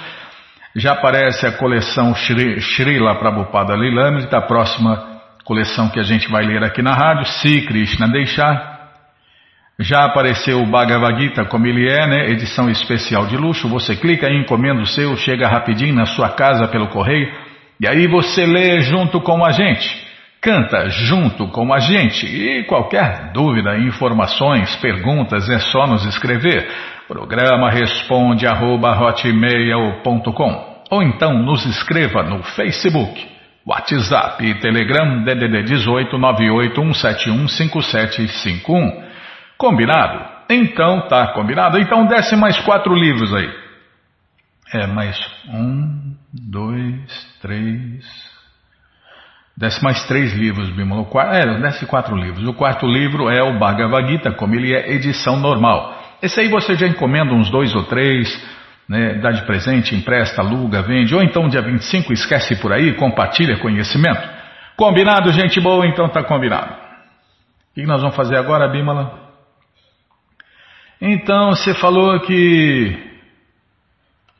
já 0.77 0.91
aparece 0.91 1.47
a 1.47 1.51
coleção 1.53 2.13
Shri, 2.13 2.61
Srila 2.61 3.15
Prabhupada 3.15 3.75
Lilamrita, 3.75 4.37
a 4.37 4.41
próxima 4.41 5.17
coleção 5.43 5.89
que 5.89 5.99
a 5.99 6.03
gente 6.03 6.29
vai 6.29 6.45
ler 6.45 6.63
aqui 6.63 6.83
na 6.83 6.93
rádio, 6.93 7.25
Se 7.25 7.65
Krishna 7.65 8.07
Deixar, 8.07 8.77
já 9.79 10.05
apareceu 10.05 10.61
o 10.61 10.67
Bhagavad 10.67 11.19
Gita 11.19 11.45
como 11.45 11.65
ele 11.65 11.89
é, 11.89 12.05
né? 12.05 12.29
Edição 12.29 12.69
especial 12.69 13.25
de 13.25 13.35
luxo. 13.35 13.67
Você 13.69 13.95
clica 13.95 14.29
e 14.29 14.39
encomenda 14.39 14.79
o 14.81 14.85
seu, 14.85 15.15
chega 15.17 15.47
rapidinho 15.47 15.95
na 15.95 16.05
sua 16.05 16.29
casa 16.29 16.67
pelo 16.67 16.89
correio. 16.89 17.27
E 17.79 17.87
aí 17.87 18.07
você 18.07 18.45
lê 18.45 18.79
junto 18.81 19.19
com 19.19 19.43
a 19.43 19.51
gente, 19.51 20.07
canta 20.41 20.89
junto 20.89 21.47
com 21.47 21.73
a 21.73 21.79
gente. 21.79 22.25
E 22.25 22.63
qualquer 22.65 23.31
dúvida, 23.33 23.77
informações, 23.79 24.75
perguntas, 24.75 25.49
é 25.49 25.59
só 25.59 25.87
nos 25.87 26.05
escrever. 26.05 26.67
Programa 27.07 27.69
responde 27.69 28.45
arroba, 28.45 28.91
ou 30.91 31.01
então 31.01 31.41
nos 31.41 31.65
escreva 31.65 32.21
no 32.21 32.43
Facebook, 32.43 33.25
WhatsApp 33.65 34.45
e 34.45 34.59
Telegram 34.59 35.23
DDD 35.23 35.63
18 35.63 36.17
981715751. 36.17 39.05
Combinado? 39.57 40.25
Então 40.49 41.07
tá 41.07 41.27
combinado. 41.27 41.79
Então 41.79 42.05
desce 42.05 42.35
mais 42.35 42.59
quatro 42.59 42.93
livros 42.93 43.33
aí. 43.33 43.49
É, 44.73 44.85
mais 44.85 45.17
um, 45.47 46.13
dois, 46.33 47.37
três. 47.41 48.05
Desce 49.55 49.81
mais 49.81 50.05
três 50.07 50.33
livros, 50.33 50.69
Bimala. 50.71 51.07
É, 51.33 51.61
desce 51.61 51.85
quatro 51.85 52.17
livros. 52.17 52.45
O 52.45 52.53
quarto 52.53 52.85
livro 52.85 53.29
é 53.29 53.41
o 53.41 53.57
Bhagavad 53.57 54.11
Gita, 54.11 54.33
como 54.33 54.55
ele 54.55 54.73
é 54.73 54.91
edição 54.91 55.39
normal. 55.39 55.96
Esse 56.21 56.39
aí 56.39 56.47
você 56.49 56.75
já 56.75 56.87
encomenda 56.87 57.33
uns 57.33 57.49
dois 57.49 57.73
ou 57.75 57.83
três, 57.83 58.27
né, 58.89 59.15
dá 59.15 59.31
de 59.31 59.45
presente, 59.45 59.95
empresta, 59.95 60.41
aluga, 60.41 60.81
vende, 60.81 61.13
ou 61.13 61.21
então 61.21 61.47
dia 61.47 61.61
25 61.61 62.13
esquece 62.13 62.55
por 62.61 62.71
aí, 62.73 62.93
compartilha 62.95 63.59
conhecimento. 63.59 64.27
Combinado, 64.75 65.31
gente 65.31 65.59
boa? 65.59 65.85
Então 65.85 66.09
tá 66.09 66.23
combinado. 66.23 66.73
O 66.73 67.73
que 67.75 67.85
nós 67.85 68.01
vamos 68.01 68.15
fazer 68.15 68.37
agora, 68.37 68.67
Bimala? 68.67 69.27
Então 71.01 71.51
você 71.51 71.73
falou 71.75 72.19
que 72.21 73.05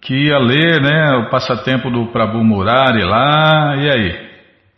que 0.02 0.14
ia 0.14 0.38
ler, 0.38 0.82
né, 0.82 1.18
o 1.18 1.30
passatempo 1.30 1.90
do 1.90 2.08
Prabhu 2.08 2.44
Murari 2.44 3.04
lá, 3.04 3.76
e 3.76 3.90
aí? 3.90 4.30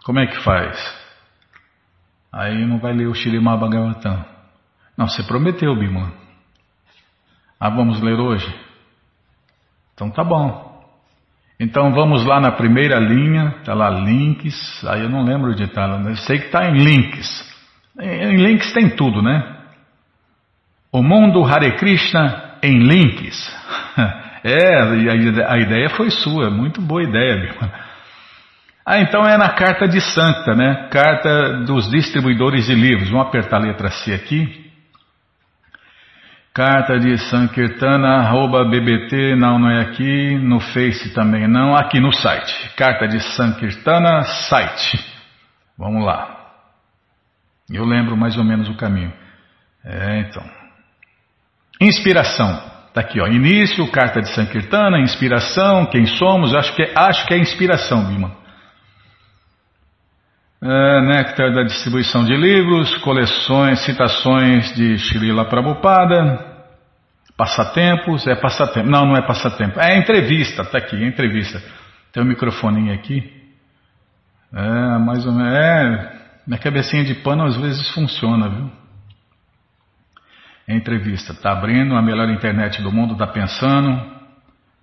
Como 0.03 0.19
é 0.19 0.25
que 0.25 0.41
faz? 0.41 0.77
Aí 2.31 2.65
não 2.65 2.79
vai 2.79 2.93
ler 2.93 3.07
o 3.07 3.13
Shirimá 3.13 3.55
Bhagavatam. 3.55 4.25
Não, 4.97 5.07
você 5.07 5.21
prometeu, 5.23 5.75
Bima. 5.75 6.18
Ah, 7.59 7.69
vamos 7.69 8.01
ler 8.01 8.19
hoje? 8.19 8.47
Então 9.93 10.09
tá 10.09 10.23
bom. 10.23 10.69
Então 11.59 11.91
vamos 11.91 12.23
lá 12.25 12.39
na 12.39 12.51
primeira 12.53 12.97
linha, 12.99 13.55
tá 13.65 13.73
lá 13.73 13.89
links, 13.89 14.55
aí 14.87 15.01
eu 15.01 15.09
não 15.09 15.25
lembro 15.25 15.53
de 15.53 15.63
estar, 15.63 15.89
tá, 15.89 16.09
eu 16.09 16.15
sei 16.15 16.39
que 16.39 16.45
está 16.45 16.69
em 16.69 16.77
links. 16.77 17.49
Em 17.99 18.37
links 18.37 18.71
tem 18.71 18.89
tudo, 18.95 19.21
né? 19.21 19.57
O 20.89 21.03
mundo 21.03 21.43
Hare 21.43 21.75
Krishna 21.75 22.57
em 22.63 22.79
links. 22.79 23.37
É, 24.41 24.81
a 25.49 25.57
ideia 25.57 25.89
foi 25.89 26.09
sua, 26.09 26.49
muito 26.49 26.79
boa 26.79 27.03
ideia, 27.03 27.35
meu. 27.35 27.69
Ah, 28.85 29.01
então 29.01 29.27
é 29.27 29.37
na 29.37 29.49
carta 29.49 29.85
de 29.85 29.99
Santa, 29.99 30.55
né? 30.55 30.87
Carta 30.89 31.65
dos 31.65 31.91
distribuidores 31.91 32.65
de 32.65 32.73
livros. 32.73 33.09
Vamos 33.09 33.27
apertar 33.27 33.57
a 33.57 33.65
letra 33.65 33.89
C 33.91 34.13
aqui. 34.13 34.68
Carta 36.53 36.99
de 36.99 37.17
Sankirtana, 37.29 38.17
arroba 38.17 38.65
BBT, 38.65 39.35
não, 39.35 39.59
não 39.59 39.69
é 39.69 39.81
aqui. 39.81 40.37
No 40.39 40.59
Face 40.59 41.13
também 41.13 41.47
não, 41.47 41.75
aqui 41.75 41.99
no 41.99 42.11
site. 42.11 42.75
Carta 42.75 43.07
de 43.07 43.19
Sankirtana, 43.19 44.23
site. 44.23 44.99
Vamos 45.77 46.03
lá. 46.05 46.37
Eu 47.69 47.85
lembro 47.85 48.17
mais 48.17 48.37
ou 48.37 48.43
menos 48.43 48.67
o 48.67 48.75
caminho. 48.75 49.13
É, 49.85 50.21
então. 50.21 50.43
Inspiração. 51.79 52.61
Está 52.87 53.01
aqui, 53.01 53.21
ó. 53.21 53.27
Início, 53.27 53.89
carta 53.91 54.19
de 54.19 54.29
Sankirtana, 54.33 54.99
inspiração, 54.99 55.85
quem 55.85 56.05
somos. 56.07 56.55
Acho 56.55 56.75
que 56.75 56.81
é, 56.81 56.93
acho 56.95 57.25
que 57.27 57.33
é 57.33 57.37
inspiração, 57.37 58.05
Bima. 58.05 58.38
É, 60.61 61.01
néctar 61.01 61.53
da 61.53 61.63
distribuição 61.63 62.25
de 62.25 62.35
livros, 62.35 62.97
coleções, 62.97 63.79
citações 63.85 64.75
de 64.75 64.97
Srila 64.97 65.45
Prabhupada, 65.45 66.45
passatempos, 67.37 68.27
é 68.27 68.35
passatempo. 68.35 68.89
Não, 68.89 69.05
não 69.05 69.15
é 69.15 69.25
passatempo. 69.25 69.79
É 69.79 69.97
entrevista, 69.97 70.63
está 70.63 70.77
aqui, 70.77 71.01
é 71.01 71.07
entrevista. 71.07 71.61
Tem 72.11 72.21
um 72.21 72.25
microfoninho 72.25 72.93
aqui. 72.93 73.31
É, 74.53 74.97
mais 74.97 75.25
ou 75.25 75.31
menos. 75.31 75.53
É, 75.53 76.19
minha 76.45 76.59
cabecinha 76.59 77.05
de 77.05 77.15
pano 77.15 77.45
às 77.45 77.55
vezes 77.55 77.89
funciona, 77.91 78.49
viu? 78.49 78.79
entrevista. 80.75 81.33
Está 81.33 81.51
abrindo 81.51 81.95
a 81.95 82.01
melhor 82.01 82.29
internet 82.29 82.81
do 82.81 82.91
mundo, 82.91 83.13
está 83.13 83.27
pensando. 83.27 84.19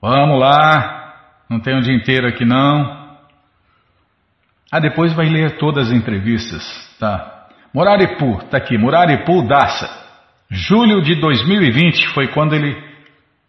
Vamos 0.01 0.39
lá, 0.39 1.15
não 1.49 1.61
tem 1.61 1.77
o 1.77 1.81
dia 1.81 1.95
inteiro 1.95 2.27
aqui 2.27 2.45
não. 2.45 2.96
Ah, 4.71 4.81
depois 4.81 5.13
vai 5.13 5.29
ler 5.29 5.59
todas 5.59 5.89
as 5.89 5.95
entrevistas, 5.95 6.63
tá? 6.99 7.47
Moraripu, 7.73 8.39
tá 8.51 8.59
aqui, 8.59 8.77
Moraripu 8.77 9.47
Dassa. 9.47 9.89
Julho 10.51 11.03
de 11.03 11.15
2020 11.17 12.09
foi 12.09 12.29
quando 12.29 12.55
ele 12.55 12.77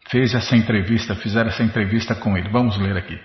fez 0.09 0.33
essa 0.33 0.55
entrevista, 0.55 1.15
fizeram 1.15 1.49
essa 1.49 1.63
entrevista 1.63 2.15
com 2.15 2.37
ele. 2.37 2.49
Vamos 2.49 2.77
ler 2.77 2.97
aqui. 2.97 3.19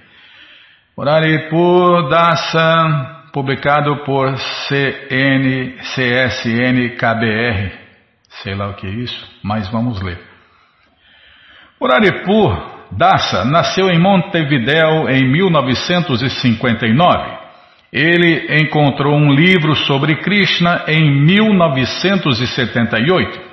Moraripu 0.97 2.09
Dassa, 2.09 3.29
publicado 3.33 4.05
por 4.05 4.37
CN, 4.37 5.77
CSN 5.81 6.97
KBR, 6.97 7.73
sei 8.43 8.55
lá 8.55 8.69
o 8.69 8.75
que 8.75 8.87
é 8.87 8.91
isso, 8.91 9.27
mas 9.43 9.69
vamos 9.69 10.01
ler. 10.03 10.21
Uraripur 11.81 12.71
Dasa 12.93 13.45
nasceu 13.45 13.89
em 13.89 13.99
Montevideo 13.99 15.09
em 15.09 15.27
1959. 15.33 17.42
Ele 17.93 18.63
encontrou 18.63 19.15
um 19.15 19.31
livro 19.33 19.77
sobre 19.77 20.17
Krishna 20.17 20.85
em 20.89 21.25
1978 21.27 23.53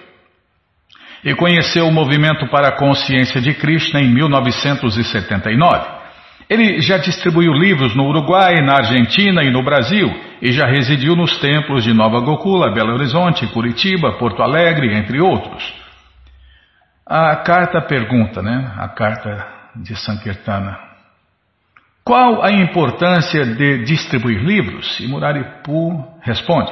e 1.26 1.36
conheceu 1.36 1.86
o 1.88 1.92
movimento 1.92 2.48
para 2.48 2.70
a 2.70 2.78
consciência 2.78 3.42
de 3.42 3.54
Krishna 3.54 4.00
em 4.00 4.08
1979. 4.14 6.00
Ele 6.50 6.80
já 6.80 6.98
distribuiu 6.98 7.52
livros 7.54 7.94
no 7.96 8.08
Uruguai, 8.08 8.56
na 8.64 8.78
Argentina 8.78 9.44
e 9.44 9.52
no 9.52 9.62
Brasil 9.62 10.10
e 10.42 10.54
já 10.54 10.66
residiu 10.66 11.16
nos 11.16 11.38
templos 11.40 11.84
de 11.84 11.94
Nova 11.94 12.22
Gokula, 12.22 12.74
Belo 12.74 12.94
Horizonte, 12.94 13.46
Curitiba, 13.48 14.14
Porto 14.14 14.42
Alegre, 14.42 14.96
entre 14.96 15.20
outros. 15.20 15.62
A 17.06 17.36
carta 17.36 17.82
pergunta, 17.82 18.42
né? 18.42 18.72
A 18.78 18.88
carta 18.88 19.46
de 19.76 19.94
Sankirtana. 19.96 20.89
Qual 22.04 22.44
a 22.44 22.52
importância 22.52 23.46
de 23.46 23.84
distribuir 23.84 24.40
livros? 24.44 25.00
E 25.00 25.08
Muraripu 25.08 26.06
responde: 26.22 26.72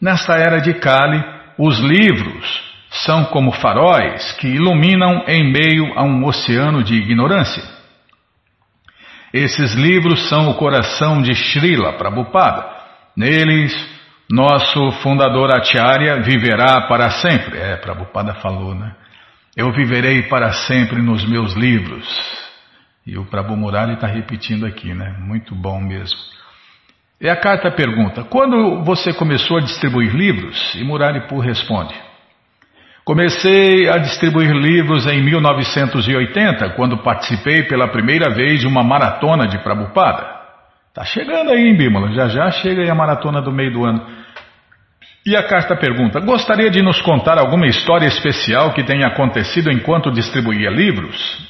Nesta 0.00 0.34
era 0.34 0.60
de 0.60 0.74
Kali, 0.74 1.22
os 1.58 1.78
livros 1.80 2.68
são 2.90 3.24
como 3.26 3.52
faróis 3.52 4.32
que 4.32 4.48
iluminam 4.48 5.24
em 5.26 5.52
meio 5.52 5.98
a 5.98 6.04
um 6.04 6.24
oceano 6.24 6.82
de 6.82 6.94
ignorância. 6.94 7.62
Esses 9.32 9.74
livros 9.74 10.28
são 10.28 10.50
o 10.50 10.54
coração 10.54 11.20
de 11.20 11.34
Srila 11.34 11.94
Prabhupada. 11.94 12.64
Neles, 13.16 13.74
nosso 14.30 14.90
fundador 15.02 15.50
Acharya 15.54 16.22
viverá 16.22 16.82
para 16.82 17.10
sempre. 17.10 17.58
É, 17.58 17.76
Prabhupada 17.76 18.34
falou, 18.34 18.74
né? 18.74 18.94
Eu 19.56 19.72
viverei 19.72 20.22
para 20.22 20.52
sempre 20.52 21.02
nos 21.02 21.28
meus 21.28 21.52
livros. 21.54 22.06
E 23.08 23.16
o 23.16 23.24
Prabhu 23.24 23.56
Murali 23.56 23.94
está 23.94 24.06
repetindo 24.06 24.66
aqui, 24.66 24.92
né? 24.92 25.16
Muito 25.18 25.54
bom 25.54 25.80
mesmo. 25.80 26.18
E 27.18 27.26
a 27.26 27.34
carta 27.34 27.70
pergunta: 27.70 28.22
quando 28.24 28.84
você 28.84 29.14
começou 29.14 29.56
a 29.56 29.60
distribuir 29.62 30.14
livros? 30.14 30.74
E 30.74 30.84
Murali 30.84 31.26
Pur 31.26 31.38
responde: 31.38 31.94
Comecei 33.06 33.88
a 33.88 33.96
distribuir 33.96 34.52
livros 34.52 35.06
em 35.06 35.22
1980, 35.22 36.74
quando 36.74 36.98
participei 36.98 37.62
pela 37.62 37.88
primeira 37.88 38.28
vez 38.34 38.60
de 38.60 38.66
uma 38.66 38.84
maratona 38.84 39.48
de 39.48 39.56
Prabhupada. 39.62 40.36
Tá 40.92 41.02
chegando 41.02 41.50
aí, 41.50 41.74
Bímola, 41.78 42.12
já 42.12 42.28
já 42.28 42.50
chega 42.50 42.82
aí 42.82 42.90
a 42.90 42.94
maratona 42.94 43.40
do 43.40 43.50
meio 43.50 43.72
do 43.72 43.86
ano. 43.86 44.06
E 45.24 45.34
a 45.34 45.44
carta 45.44 45.74
pergunta: 45.74 46.20
Gostaria 46.20 46.68
de 46.68 46.82
nos 46.82 47.00
contar 47.00 47.38
alguma 47.38 47.66
história 47.66 48.06
especial 48.06 48.74
que 48.74 48.84
tenha 48.84 49.06
acontecido 49.06 49.72
enquanto 49.72 50.12
distribuía 50.12 50.68
livros? 50.68 51.47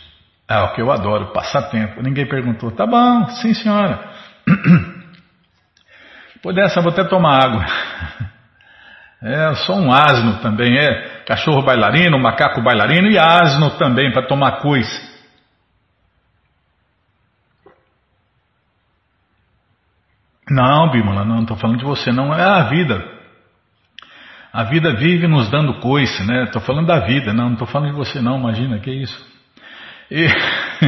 Ah, 0.48 0.64
o 0.64 0.74
que 0.74 0.80
eu 0.80 0.90
adoro, 0.90 1.30
passatempo. 1.32 2.02
Ninguém 2.02 2.26
perguntou. 2.26 2.70
Tá 2.70 2.86
bom, 2.86 3.28
sim 3.28 3.52
senhora. 3.52 4.10
Depois 6.34 6.56
dessa, 6.56 6.80
vou 6.80 6.90
até 6.90 7.04
tomar 7.04 7.44
água. 7.44 7.66
É, 9.20 9.52
sou 9.66 9.74
um 9.74 9.92
asno 9.92 10.38
também, 10.40 10.78
é. 10.78 11.24
Cachorro 11.26 11.60
bailarino, 11.62 12.16
macaco 12.20 12.62
bailarino 12.62 13.08
e 13.08 13.18
asno 13.18 13.76
também, 13.76 14.12
para 14.12 14.28
tomar 14.28 14.60
coisa. 14.60 14.96
Não, 20.48 20.88
Bímola, 20.92 21.24
não 21.24 21.40
estou 21.40 21.56
falando 21.56 21.80
de 21.80 21.84
você, 21.84 22.12
não. 22.12 22.32
É 22.32 22.44
a 22.44 22.68
vida. 22.68 23.04
A 24.52 24.62
vida 24.62 24.94
vive 24.94 25.26
nos 25.26 25.50
dando 25.50 25.80
coice, 25.80 26.24
né? 26.24 26.44
Estou 26.44 26.62
falando 26.62 26.86
da 26.86 27.00
vida, 27.00 27.32
não, 27.32 27.46
não 27.46 27.52
estou 27.54 27.66
falando 27.66 27.90
de 27.90 27.96
você, 27.96 28.20
não. 28.20 28.38
Imagina, 28.38 28.78
que 28.78 28.90
isso. 28.90 29.37
E 30.10 30.26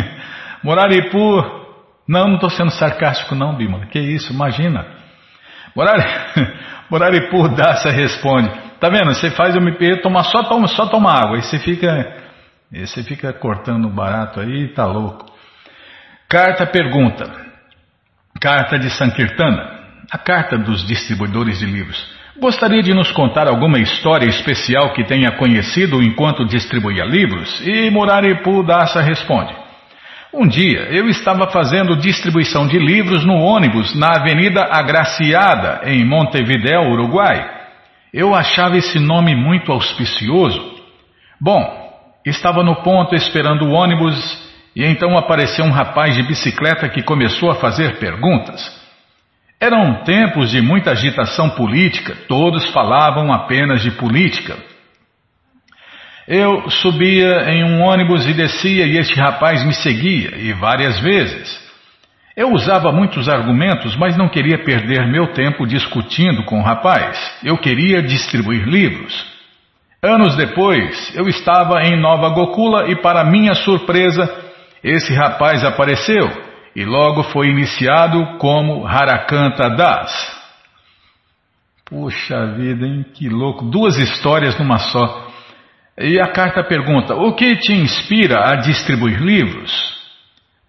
Moraripu, 0.64 1.42
não, 2.08 2.26
não 2.26 2.34
estou 2.34 2.50
sendo 2.50 2.70
sarcástico, 2.70 3.34
não, 3.34 3.56
Bímola. 3.56 3.86
Que 3.86 3.98
isso, 3.98 4.32
imagina. 4.32 4.86
Morari, 5.74 6.02
Moraripu 6.90 7.48
Dassa 7.48 7.90
responde: 7.90 8.50
Tá 8.80 8.88
vendo? 8.88 9.14
Você 9.14 9.30
faz 9.30 9.54
eu 9.54 9.60
me 9.60 9.72
tomar 10.00 10.24
só 10.24 10.42
toma, 10.42 10.66
só 10.66 10.86
toma 10.86 11.12
água. 11.12 11.36
Aí 11.36 11.42
você 11.42 11.58
fica, 11.58 12.16
aí 12.72 12.86
você 12.86 13.02
fica 13.02 13.32
cortando 13.32 13.88
barato 13.88 14.40
aí, 14.40 14.68
tá 14.74 14.86
louco. 14.86 15.26
Carta 16.28 16.66
pergunta. 16.66 17.50
Carta 18.40 18.78
de 18.78 18.88
Sankirtana, 18.90 19.80
a 20.10 20.16
carta 20.16 20.56
dos 20.56 20.86
distribuidores 20.86 21.58
de 21.58 21.66
livros. 21.66 22.19
Gostaria 22.40 22.82
de 22.82 22.94
nos 22.94 23.12
contar 23.12 23.46
alguma 23.46 23.78
história 23.78 24.26
especial 24.26 24.94
que 24.94 25.04
tenha 25.04 25.30
conhecido 25.32 26.02
enquanto 26.02 26.46
distribuía 26.46 27.04
livros? 27.04 27.60
E 27.60 27.90
Muraripu 27.90 28.62
Dasa 28.62 29.02
responde. 29.02 29.54
Um 30.32 30.48
dia 30.48 30.88
eu 30.90 31.06
estava 31.06 31.50
fazendo 31.50 31.94
distribuição 31.94 32.66
de 32.66 32.78
livros 32.78 33.26
no 33.26 33.34
ônibus 33.34 33.94
na 33.94 34.16
Avenida 34.16 34.62
Agraciada, 34.72 35.82
em 35.84 36.02
Montevideo, 36.02 36.90
Uruguai. 36.90 37.46
Eu 38.10 38.34
achava 38.34 38.78
esse 38.78 38.98
nome 38.98 39.36
muito 39.36 39.70
auspicioso. 39.70 40.80
Bom, 41.38 41.62
estava 42.24 42.62
no 42.62 42.76
ponto 42.76 43.14
esperando 43.14 43.66
o 43.66 43.72
ônibus 43.72 44.16
e 44.74 44.82
então 44.82 45.14
apareceu 45.14 45.66
um 45.66 45.72
rapaz 45.72 46.14
de 46.14 46.22
bicicleta 46.22 46.88
que 46.88 47.02
começou 47.02 47.50
a 47.50 47.56
fazer 47.56 47.98
perguntas. 47.98 48.79
Eram 49.60 50.04
tempos 50.04 50.50
de 50.50 50.62
muita 50.62 50.92
agitação 50.92 51.50
política, 51.50 52.16
todos 52.26 52.70
falavam 52.70 53.30
apenas 53.30 53.82
de 53.82 53.90
política. 53.90 54.56
Eu 56.26 56.70
subia 56.70 57.50
em 57.50 57.62
um 57.64 57.82
ônibus 57.82 58.26
e 58.26 58.32
descia 58.32 58.86
e 58.86 58.96
este 58.96 59.20
rapaz 59.20 59.62
me 59.62 59.74
seguia, 59.74 60.34
e 60.38 60.54
várias 60.54 60.98
vezes. 61.00 61.60
Eu 62.34 62.54
usava 62.54 62.90
muitos 62.90 63.28
argumentos, 63.28 63.94
mas 63.96 64.16
não 64.16 64.30
queria 64.30 64.64
perder 64.64 65.06
meu 65.06 65.34
tempo 65.34 65.66
discutindo 65.66 66.42
com 66.44 66.60
o 66.60 66.64
rapaz. 66.64 67.18
Eu 67.44 67.58
queria 67.58 68.02
distribuir 68.02 68.66
livros. 68.66 69.26
Anos 70.02 70.36
depois, 70.36 71.14
eu 71.14 71.28
estava 71.28 71.82
em 71.82 72.00
Nova 72.00 72.30
Gokula 72.30 72.88
e, 72.90 72.96
para 72.96 73.24
minha 73.24 73.52
surpresa, 73.52 74.26
esse 74.82 75.12
rapaz 75.12 75.62
apareceu 75.62 76.49
e 76.74 76.84
logo 76.84 77.22
foi 77.24 77.48
iniciado 77.48 78.38
como 78.38 78.86
Harakanta 78.86 79.68
Das. 79.70 80.40
Puxa 81.84 82.46
vida, 82.54 82.86
hein? 82.86 83.04
Que 83.14 83.28
louco! 83.28 83.64
Duas 83.64 83.98
histórias 83.98 84.58
numa 84.58 84.78
só. 84.78 85.28
E 85.98 86.20
a 86.20 86.28
carta 86.28 86.62
pergunta: 86.62 87.14
O 87.14 87.34
que 87.34 87.56
te 87.56 87.72
inspira 87.72 88.50
a 88.50 88.56
distribuir 88.56 89.20
livros? 89.20 89.98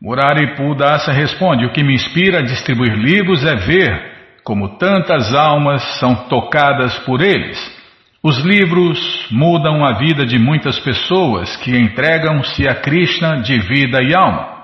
Murari 0.01 0.55
Pudasa 0.55 1.11
responde: 1.11 1.65
O 1.65 1.71
que 1.71 1.83
me 1.83 1.93
inspira 1.93 2.39
a 2.39 2.43
distribuir 2.43 2.95
livros 2.95 3.45
é 3.45 3.55
ver 3.55 4.11
como 4.43 4.77
tantas 4.77 5.33
almas 5.35 5.83
são 5.99 6.27
tocadas 6.27 6.97
por 6.99 7.21
eles 7.21 7.81
os 8.23 8.37
livros 8.37 9.27
mudam 9.31 9.83
a 9.83 9.93
vida 9.93 10.27
de 10.27 10.37
muitas 10.37 10.79
pessoas 10.79 11.57
que 11.57 11.75
entregam-se 11.75 12.67
a 12.67 12.75
Krishna 12.75 13.41
de 13.41 13.57
vida 13.57 13.99
e 14.03 14.13
alma. 14.13 14.60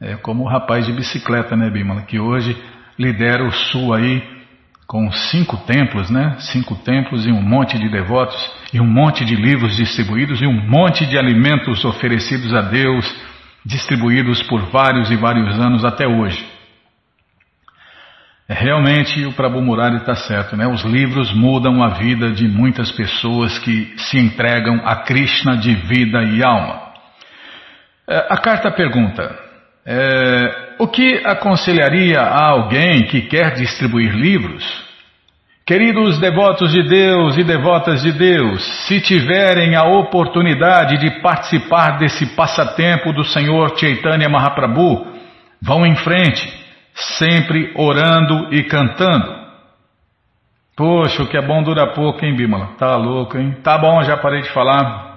É 0.00 0.16
como 0.16 0.44
o 0.44 0.48
rapaz 0.48 0.86
de 0.86 0.92
bicicleta, 0.92 1.54
né, 1.54 1.68
Bimala, 1.68 2.02
que 2.02 2.18
hoje 2.18 2.56
lidera 2.98 3.44
o 3.44 3.52
sul 3.52 3.92
aí 3.92 4.22
com 4.86 5.12
cinco 5.12 5.58
templos, 5.58 6.10
né? 6.10 6.36
Cinco 6.38 6.74
templos 6.74 7.26
e 7.26 7.30
um 7.30 7.42
monte 7.42 7.78
de 7.78 7.88
devotos 7.88 8.50
e 8.72 8.80
um 8.80 8.86
monte 8.86 9.24
de 9.24 9.36
livros 9.36 9.76
distribuídos 9.76 10.40
e 10.40 10.46
um 10.46 10.68
monte 10.68 11.04
de 11.06 11.18
alimentos 11.18 11.84
oferecidos 11.84 12.54
a 12.54 12.62
Deus, 12.62 13.06
distribuídos 13.64 14.42
por 14.44 14.62
vários 14.70 15.10
e 15.10 15.16
vários 15.16 15.60
anos 15.60 15.84
até 15.84 16.08
hoje. 16.08 16.44
É, 18.48 18.54
realmente 18.54 19.24
o 19.26 19.32
Prabhu 19.32 19.60
Murari 19.60 19.98
está 19.98 20.16
certo, 20.16 20.56
né? 20.56 20.66
Os 20.66 20.82
livros 20.82 21.32
mudam 21.32 21.84
a 21.84 21.90
vida 21.90 22.32
de 22.32 22.48
muitas 22.48 22.90
pessoas 22.90 23.58
que 23.58 23.94
se 23.96 24.18
entregam 24.18 24.80
a 24.84 24.96
Krishna 24.96 25.58
de 25.58 25.74
vida 25.74 26.22
e 26.24 26.42
alma. 26.42 26.90
É, 28.08 28.26
a 28.28 28.38
carta 28.38 28.72
pergunta: 28.72 29.49
é, 29.86 30.74
o 30.78 30.86
que 30.86 31.22
aconselharia 31.24 32.20
a 32.20 32.50
alguém 32.50 33.06
que 33.06 33.22
quer 33.22 33.54
distribuir 33.54 34.12
livros? 34.12 34.90
Queridos 35.66 36.18
devotos 36.18 36.72
de 36.72 36.82
Deus 36.82 37.36
e 37.38 37.44
devotas 37.44 38.02
de 38.02 38.12
Deus, 38.12 38.62
se 38.86 39.00
tiverem 39.00 39.76
a 39.76 39.84
oportunidade 39.84 40.98
de 40.98 41.20
participar 41.20 41.98
desse 41.98 42.34
passatempo 42.34 43.12
do 43.12 43.24
Senhor 43.24 43.78
Chaitanya 43.78 44.28
Mahaprabhu, 44.28 45.06
vão 45.62 45.86
em 45.86 45.94
frente 45.94 46.60
sempre 46.94 47.72
orando 47.76 48.52
e 48.52 48.64
cantando. 48.64 49.40
Poxa, 50.76 51.22
o 51.22 51.28
que 51.28 51.36
é 51.36 51.46
bom 51.46 51.62
dura 51.62 51.92
pouco, 51.92 52.24
hein, 52.24 52.34
Bímola? 52.34 52.70
Tá 52.78 52.96
louco, 52.96 53.38
hein? 53.38 53.56
Tá 53.62 53.78
bom, 53.78 54.02
já 54.02 54.16
parei 54.16 54.40
de 54.40 54.48
falar. 54.50 55.09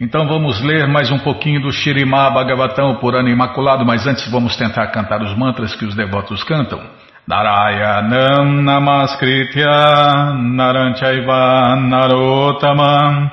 Então 0.00 0.26
vamos 0.26 0.60
ler 0.60 0.88
mais 0.88 1.10
um 1.12 1.18
pouquinho 1.18 1.60
do 1.60 1.70
Shirimá 1.70 2.28
Bhagavatam 2.30 2.96
por 2.96 3.14
ano 3.14 3.28
imaculado, 3.28 3.86
mas 3.86 4.06
antes 4.06 4.28
vamos 4.28 4.56
tentar 4.56 4.88
cantar 4.88 5.22
os 5.22 5.36
mantras 5.36 5.74
que 5.76 5.84
os 5.84 5.94
devotos 5.94 6.42
cantam. 6.42 6.80
Narayanam 7.26 8.62
Namaskritya 8.62 10.34
Naranchaiva 10.34 11.76
Narotamam 11.76 13.30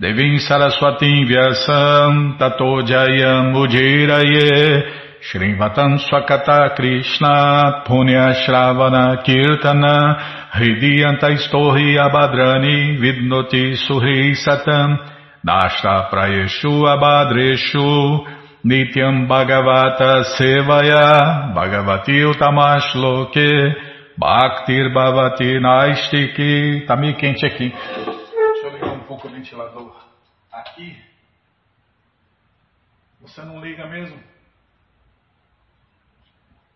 Devim 0.00 0.38
Saraswatim 0.38 1.24
Vyasam 1.26 2.36
Tato 2.38 2.82
Jayam 2.82 3.54
Ujiraye 3.54 4.82
Shrivatam 5.20 5.98
Swakata 5.98 6.74
Krishna 6.74 7.84
Punya 7.86 8.32
Shravana 8.44 9.22
Kirtana 9.22 10.48
Hridiyanta 10.54 11.30
Istorhi 11.30 11.96
Abadrani 11.96 12.96
Vidnoti 12.98 13.76
Suhi 13.86 14.34
Satam 14.34 15.17
Dashta 15.48 16.10
Prayeshu 16.10 16.84
Abadreshu 16.84 18.22
Nityam 18.62 19.26
Bhagavata 19.26 20.22
Sevaya 20.36 21.54
Bhagavati 21.54 22.22
Utamash 22.22 22.94
Loke 22.94 23.48
Bhaktir 24.20 24.92
Bhavati 24.92 25.58
Naistiki 25.58 26.84
Tá 26.86 26.96
meio 26.96 27.16
quente 27.16 27.46
aqui. 27.46 27.70
Deixa 27.70 28.66
eu 28.66 28.72
ligar 28.74 28.92
um 28.92 29.00
pouco 29.04 29.26
o 29.26 29.30
ventilador 29.30 29.96
aqui. 30.52 30.94
Você 33.22 33.40
não 33.40 33.58
liga 33.64 33.86
mesmo? 33.86 34.18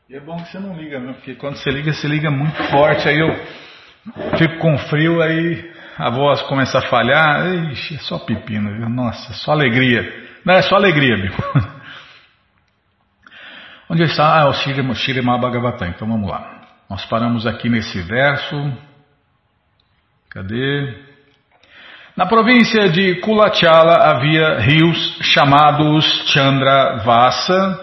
E 0.08 0.16
é 0.16 0.20
bom 0.20 0.36
que 0.36 0.50
você 0.50 0.58
não 0.58 0.74
liga, 0.74 0.98
né? 0.98 1.12
porque 1.12 1.34
quando 1.34 1.56
você 1.56 1.70
liga, 1.70 1.92
você 1.92 2.08
liga 2.08 2.30
muito 2.30 2.56
forte, 2.70 3.06
aí 3.06 3.18
eu 3.18 3.34
fico 4.38 4.58
com 4.58 4.78
frio, 4.78 5.20
aí 5.20 5.71
a 6.02 6.10
voz 6.10 6.42
começa 6.42 6.78
a 6.78 6.82
falhar. 6.82 7.46
Ixi, 7.70 7.94
é 7.94 7.98
só 7.98 8.18
pepino, 8.18 8.76
viu? 8.76 8.88
Nossa, 8.88 9.32
só 9.34 9.52
alegria. 9.52 10.02
Não, 10.44 10.54
é 10.54 10.62
só 10.62 10.74
alegria, 10.74 11.16
meu. 11.16 11.32
Onde 13.88 14.02
está? 14.02 14.40
Ah, 14.40 14.48
o 14.48 14.52
Shirima 14.52 15.38
Bhagavatam. 15.38 15.88
Então 15.88 16.08
vamos 16.08 16.28
lá. 16.28 16.62
Nós 16.90 17.04
paramos 17.04 17.46
aqui 17.46 17.68
nesse 17.68 18.02
verso. 18.02 18.56
Cadê? 20.28 20.92
Na 22.16 22.26
província 22.26 22.88
de 22.88 23.20
Kulachala 23.20 24.10
havia 24.10 24.58
rios 24.58 25.18
chamados 25.22 26.04
Chandravasa, 26.32 27.78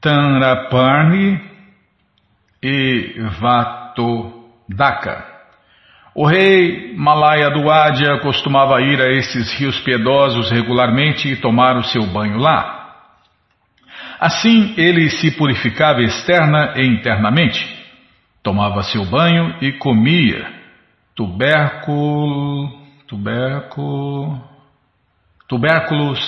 Tanraparni 0.00 1.38
e 2.62 3.20
Vatodaka. 3.38 5.37
O 6.20 6.26
rei 6.26 6.94
Malaya 6.96 7.48
do 7.48 7.70
Ádia 7.70 8.18
costumava 8.18 8.82
ir 8.82 9.00
a 9.00 9.08
esses 9.08 9.52
rios 9.52 9.78
piedosos 9.82 10.50
regularmente 10.50 11.28
e 11.28 11.36
tomar 11.36 11.76
o 11.76 11.84
seu 11.84 12.02
banho 12.06 12.38
lá. 12.38 12.96
Assim 14.18 14.74
ele 14.76 15.10
se 15.10 15.30
purificava 15.38 16.02
externa 16.02 16.74
e 16.74 16.84
internamente. 16.84 17.64
Tomava 18.42 18.82
seu 18.82 19.04
banho 19.04 19.58
e 19.60 19.74
comia 19.74 20.44
tubérculo, 21.14 22.68
tubérculo, 23.06 24.42
tubérculos 25.48 26.18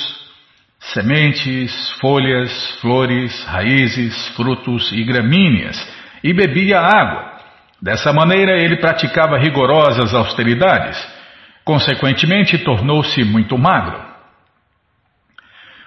sementes, 0.78 1.90
folhas, 2.00 2.78
flores, 2.80 3.44
raízes, 3.44 4.28
frutos 4.36 4.92
e 4.92 5.02
gramíneas, 5.02 5.76
e 6.22 6.32
bebia 6.32 6.78
água. 6.78 7.29
Dessa 7.82 8.12
maneira, 8.12 8.62
ele 8.62 8.76
praticava 8.76 9.38
rigorosas 9.38 10.12
austeridades. 10.12 10.98
Consequentemente, 11.64 12.58
tornou-se 12.58 13.24
muito 13.24 13.56
magro. 13.56 14.10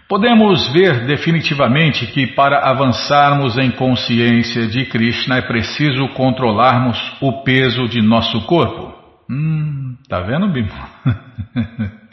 Podemos 0.07 0.71
ver 0.73 1.05
definitivamente 1.05 2.07
que 2.07 2.27
para 2.27 2.69
avançarmos 2.69 3.57
em 3.57 3.71
consciência 3.71 4.67
de 4.67 4.85
Krishna 4.85 5.37
é 5.37 5.41
preciso 5.41 6.07
controlarmos 6.09 6.99
o 7.21 7.43
peso 7.43 7.87
de 7.87 8.01
nosso 8.01 8.45
corpo. 8.45 8.93
Hum, 9.29 9.97
tá 10.09 10.19
vendo, 10.19 10.47
Bimo? 10.49 10.69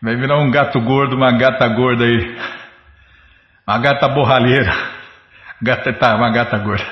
Vai 0.00 0.14
virar 0.16 0.38
um 0.38 0.50
gato 0.50 0.80
gordo, 0.80 1.16
uma 1.16 1.32
gata 1.32 1.66
gorda 1.68 2.04
aí. 2.04 2.36
Uma 3.66 3.78
gata 3.78 4.08
borralheira. 4.08 4.72
Gata, 5.60 5.92
tá, 5.92 6.14
uma 6.14 6.30
gata 6.30 6.56
gorda. 6.58 6.86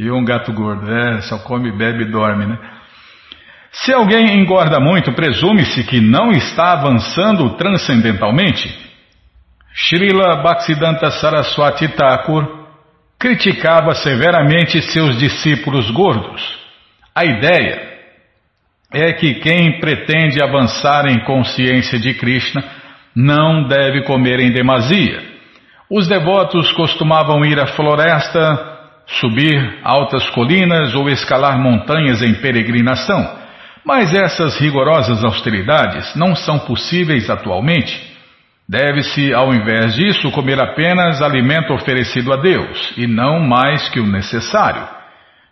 E 0.00 0.10
um 0.10 0.24
gato 0.24 0.50
gordo. 0.50 0.90
É, 0.90 1.20
só 1.20 1.40
come, 1.40 1.70
bebe 1.76 2.04
e 2.04 2.10
dorme, 2.10 2.46
né? 2.46 2.58
Se 3.70 3.92
alguém 3.92 4.40
engorda 4.40 4.80
muito, 4.80 5.12
presume-se 5.12 5.84
que 5.84 6.00
não 6.00 6.32
está 6.32 6.72
avançando 6.72 7.50
transcendentalmente. 7.56 8.74
Srila 9.74 10.42
Bhaktisiddhanta 10.42 11.10
Saraswati 11.10 11.86
Thakur 11.88 12.66
criticava 13.18 13.94
severamente 13.94 14.80
seus 14.80 15.18
discípulos 15.18 15.90
gordos. 15.90 16.42
A 17.14 17.26
ideia 17.26 17.90
é 18.94 19.12
que 19.12 19.34
quem 19.34 19.80
pretende 19.80 20.42
avançar 20.42 21.06
em 21.08 21.22
consciência 21.26 21.98
de 21.98 22.14
Krishna 22.14 22.64
não 23.14 23.68
deve 23.68 24.04
comer 24.04 24.40
em 24.40 24.50
demasia. 24.50 25.22
Os 25.90 26.08
devotos 26.08 26.72
costumavam 26.72 27.44
ir 27.44 27.60
à 27.60 27.66
floresta, 27.66 28.69
subir 29.18 29.80
altas 29.82 30.28
colinas 30.30 30.94
ou 30.94 31.08
escalar 31.08 31.58
montanhas 31.58 32.22
em 32.22 32.34
peregrinação, 32.34 33.38
mas 33.84 34.14
essas 34.14 34.58
rigorosas 34.58 35.24
austeridades 35.24 36.14
não 36.14 36.34
são 36.34 36.58
possíveis 36.60 37.28
atualmente 37.28 38.10
Deve-se, 38.70 39.34
ao 39.34 39.52
invés 39.52 39.96
disso, 39.96 40.30
comer 40.30 40.60
apenas 40.60 41.20
alimento 41.20 41.72
oferecido 41.72 42.32
a 42.32 42.36
Deus 42.36 42.92
e 42.96 43.04
não 43.04 43.40
mais 43.40 43.88
que 43.88 43.98
o 43.98 44.06
necessário. 44.06 44.86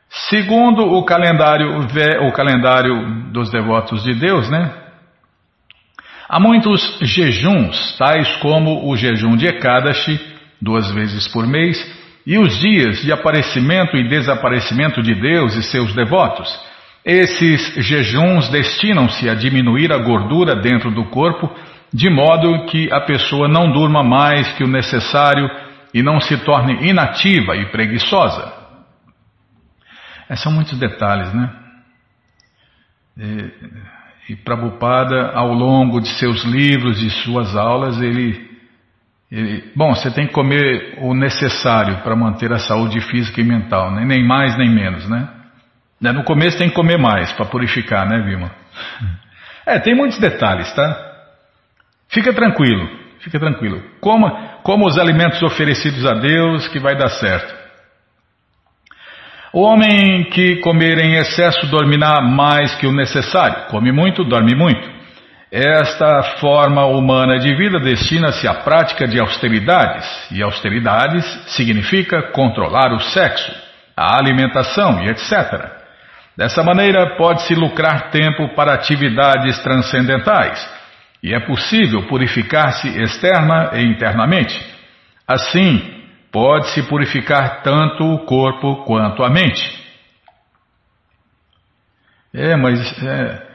Segundo 0.09 0.83
o 0.83 1.05
calendário, 1.05 1.81
o 2.29 2.33
calendário 2.33 3.33
dos 3.33 3.51
devotos 3.51 4.05
de 4.05 4.15
Deus, 4.15 4.49
né? 4.49 4.73
Há 6.29 6.39
muitos 6.39 6.81
jejuns, 7.03 7.97
tais 7.99 8.37
como 8.37 8.89
o 8.89 8.97
jejum 8.97 9.35
de 9.35 9.49
Ekadashi, 9.49 10.21
duas 10.63 10.89
vezes 10.93 11.27
por 11.27 11.45
mês, 11.45 11.77
e 12.29 12.39
os 12.39 12.59
dias 12.59 13.01
de 13.01 13.11
aparecimento 13.11 13.97
e 13.97 14.07
desaparecimento 14.07 15.03
de 15.03 15.15
Deus 15.15 15.57
e 15.57 15.63
seus 15.63 15.95
devotos. 15.95 16.47
Esses 17.03 17.75
jejuns 17.87 18.51
destinam-se 18.51 19.31
a 19.31 19.35
diminuir 19.35 19.91
a 19.91 19.97
gordura 19.97 20.55
dentro 20.55 20.91
do 20.91 21.07
corpo 21.07 21.51
de 21.91 22.11
modo 22.11 22.67
que 22.67 22.93
a 22.93 23.01
pessoa 23.01 23.49
não 23.49 23.73
durma 23.73 24.05
mais 24.05 24.53
que 24.53 24.63
o 24.63 24.69
necessário 24.69 25.49
e 25.95 26.03
não 26.03 26.21
se 26.21 26.37
torne 26.45 26.87
inativa 26.87 27.57
e 27.57 27.65
preguiçosa. 27.71 28.53
Esses 30.29 30.43
são 30.43 30.53
muitos 30.53 30.79
detalhes, 30.79 31.33
né? 31.33 31.51
E, 33.17 34.33
e 34.33 34.37
Prabhupada, 34.37 35.33
ao 35.33 35.51
longo 35.55 35.99
de 35.99 36.09
seus 36.09 36.45
livros 36.45 37.03
e 37.03 37.09
suas 37.09 37.57
aulas, 37.57 37.99
ele, 38.03 38.48
ele, 39.31 39.73
Bom, 39.77 39.95
você 39.95 40.11
tem 40.11 40.27
que 40.27 40.33
comer 40.33 40.99
o 41.01 41.15
necessário 41.15 41.99
para 41.99 42.17
manter 42.17 42.53
a 42.53 42.59
saúde 42.59 43.01
física 43.01 43.41
e 43.41 43.45
mental, 43.45 43.93
né? 43.93 44.05
nem 44.05 44.27
mais 44.27 44.57
nem 44.57 44.71
menos, 44.71 45.09
né? 45.09 45.29
No 46.01 46.25
começo 46.25 46.57
tem 46.57 46.69
que 46.69 46.75
comer 46.75 46.97
mais 46.97 47.33
para 47.33 47.47
purificar, 47.47 48.09
né, 48.09 48.21
Vilma? 48.23 48.51
É, 49.67 49.79
tem 49.79 49.95
muitos 49.95 50.19
detalhes, 50.19 50.73
tá? 50.75 50.97
Fica 52.09 52.33
tranquilo, 52.33 52.89
fica 53.21 53.39
tranquilo. 53.39 53.83
Coma, 54.01 54.61
coma 54.63 54.87
os 54.87 54.99
alimentos 54.99 55.43
oferecidos 55.43 56.07
a 56.07 56.15
Deus 56.15 56.69
que 56.69 56.79
vai 56.79 56.97
dar 56.97 57.11
certo. 57.11 57.55
O 59.53 59.63
homem 59.63 60.25
que 60.31 60.57
comer 60.61 60.99
em 60.99 61.17
excesso 61.17 61.67
dormirá 61.67 62.21
mais 62.23 62.75
que 62.77 62.87
o 62.87 62.93
necessário. 62.93 63.67
Come 63.67 63.93
muito, 63.93 64.25
dorme 64.25 64.55
muito. 64.55 64.98
Esta 65.51 66.23
forma 66.41 66.85
humana 66.85 67.39
de 67.39 67.55
vida 67.57 67.81
destina-se 67.81 68.47
à 68.47 68.55
prática 68.55 69.09
de 69.09 69.19
austeridades, 69.19 70.07
e 70.31 70.43
austeridades 70.43 71.25
significa 71.55 72.31
controlar 72.33 72.93
o 72.93 73.01
sexo, 73.01 73.51
a 73.97 74.19
alimentação 74.19 75.03
e 75.03 75.09
etc. 75.09 75.71
Dessa 76.37 76.63
maneira, 76.63 77.17
pode-se 77.17 77.55
lucrar 77.55 78.11
tempo 78.11 78.55
para 78.55 78.75
atividades 78.75 79.59
transcendentais 79.61 80.79
e 81.23 81.35
é 81.35 81.41
possível 81.41 82.07
purificar-se 82.07 82.87
externa 83.01 83.71
e 83.75 83.83
internamente. 83.83 84.57
Assim, 85.27 86.05
pode-se 86.31 86.83
purificar 86.85 87.63
tanto 87.63 88.05
o 88.05 88.25
corpo 88.25 88.85
quanto 88.85 89.25
a 89.25 89.31
mente. 89.31 89.79
É, 92.33 92.55
mas 92.57 93.03
é, 93.03 93.48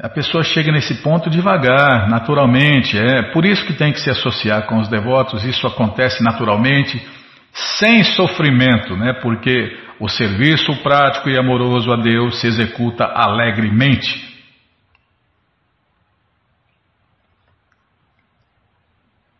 a 0.00 0.08
pessoa 0.08 0.44
chega 0.44 0.70
nesse 0.70 1.02
ponto 1.02 1.28
devagar, 1.28 2.08
naturalmente. 2.08 2.96
É 2.96 3.32
por 3.32 3.44
isso 3.44 3.66
que 3.66 3.72
tem 3.72 3.92
que 3.92 4.00
se 4.00 4.08
associar 4.08 4.66
com 4.66 4.78
os 4.78 4.88
devotos. 4.88 5.44
Isso 5.44 5.66
acontece 5.66 6.22
naturalmente, 6.22 7.04
sem 7.52 8.04
sofrimento, 8.04 8.96
né? 8.96 9.14
Porque 9.14 9.76
o 9.98 10.08
serviço 10.08 10.72
prático 10.84 11.28
e 11.28 11.36
amoroso 11.36 11.92
a 11.92 11.96
Deus 11.96 12.40
se 12.40 12.46
executa 12.46 13.06
alegremente. 13.06 14.28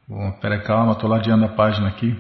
Bom, 0.09 0.33
peraí, 0.41 0.61
calma, 0.63 0.93
estou 0.93 1.09
ladeando 1.09 1.45
a 1.45 1.51
página 1.51 1.87
aqui. 1.87 2.17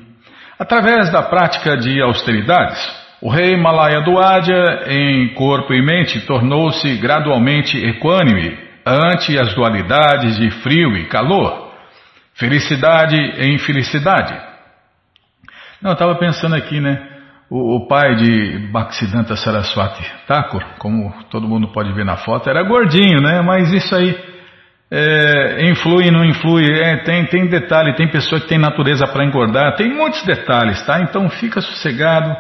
Através 0.57 1.11
da 1.11 1.23
prática 1.25 1.77
de 1.77 2.01
austeridades, 2.01 2.79
o 3.21 3.31
rei 3.31 3.57
Malaya 3.57 4.01
do 4.03 4.19
Ádia, 4.19 4.85
em 4.87 5.35
corpo 5.35 5.75
e 5.75 5.83
mente, 5.83 6.21
tornou-se 6.27 6.97
gradualmente 6.99 7.77
equânime 7.77 8.57
ante 8.87 9.39
as 9.39 9.55
dualidades 9.55 10.39
de 10.39 10.51
frio 10.63 10.97
e 10.97 11.07
calor, 11.07 11.73
felicidade 12.35 13.17
e 13.17 13.53
infelicidade. 13.53 14.35
Não, 15.83 15.91
eu 15.91 15.95
estava 15.95 16.15
pensando 16.15 16.55
aqui, 16.55 16.81
né? 16.81 17.07
O, 17.51 17.77
o, 17.77 17.89
pai 17.89 18.15
de 18.17 18.69
Bhaktisiddhanta 18.71 19.35
Saraswati 19.35 20.05
Thakur, 20.27 20.63
como 20.79 21.13
todo 21.31 21.49
mundo 21.49 21.69
pode 21.73 21.93
ver 21.95 22.05
na 22.05 22.19
foto, 22.19 22.49
era 22.49 22.63
gordinho, 22.63 23.21
né? 23.21 23.41
Mas 23.41 23.73
isso 23.73 23.95
aí 23.97 24.15
é, 24.91 25.71
influi, 25.71 26.11
não 26.11 26.25
influi, 26.25 26.65
é, 26.65 26.99
tem, 27.05 27.25
tem 27.27 27.47
detalhe, 27.47 27.95
tem 27.95 28.09
pessoa 28.09 28.41
que 28.41 28.49
tem 28.49 28.59
natureza 28.59 29.07
para 29.07 29.25
engordar, 29.25 29.77
tem 29.77 29.89
muitos 29.89 30.23
detalhes, 30.25 30.85
tá? 30.85 31.01
Então 31.01 31.29
fica 31.31 31.61
sossegado, 31.61 32.37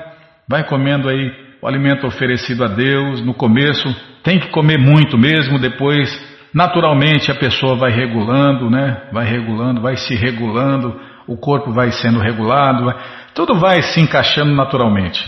vai 0.48 0.64
comendo 0.64 1.08
aí 1.08 1.30
o 1.60 1.66
alimento 1.66 2.06
oferecido 2.06 2.64
a 2.64 2.68
Deus, 2.68 3.20
no 3.20 3.34
começo 3.34 3.94
tem 4.22 4.38
que 4.38 4.48
comer 4.48 4.78
muito 4.78 5.18
mesmo, 5.18 5.58
depois 5.58 6.08
naturalmente 6.54 7.30
a 7.30 7.34
pessoa 7.34 7.76
vai 7.76 7.90
regulando, 7.90 8.70
né? 8.70 9.08
Vai 9.12 9.26
regulando, 9.26 9.80
vai 9.80 9.96
se 9.96 10.14
regulando, 10.14 10.98
o 11.26 11.36
corpo 11.36 11.72
vai 11.72 11.90
sendo 11.90 12.18
regulado, 12.18 12.84
vai, 12.84 12.96
tudo 13.34 13.54
vai 13.54 13.82
se 13.82 14.00
encaixando 14.00 14.54
naturalmente. 14.54 15.24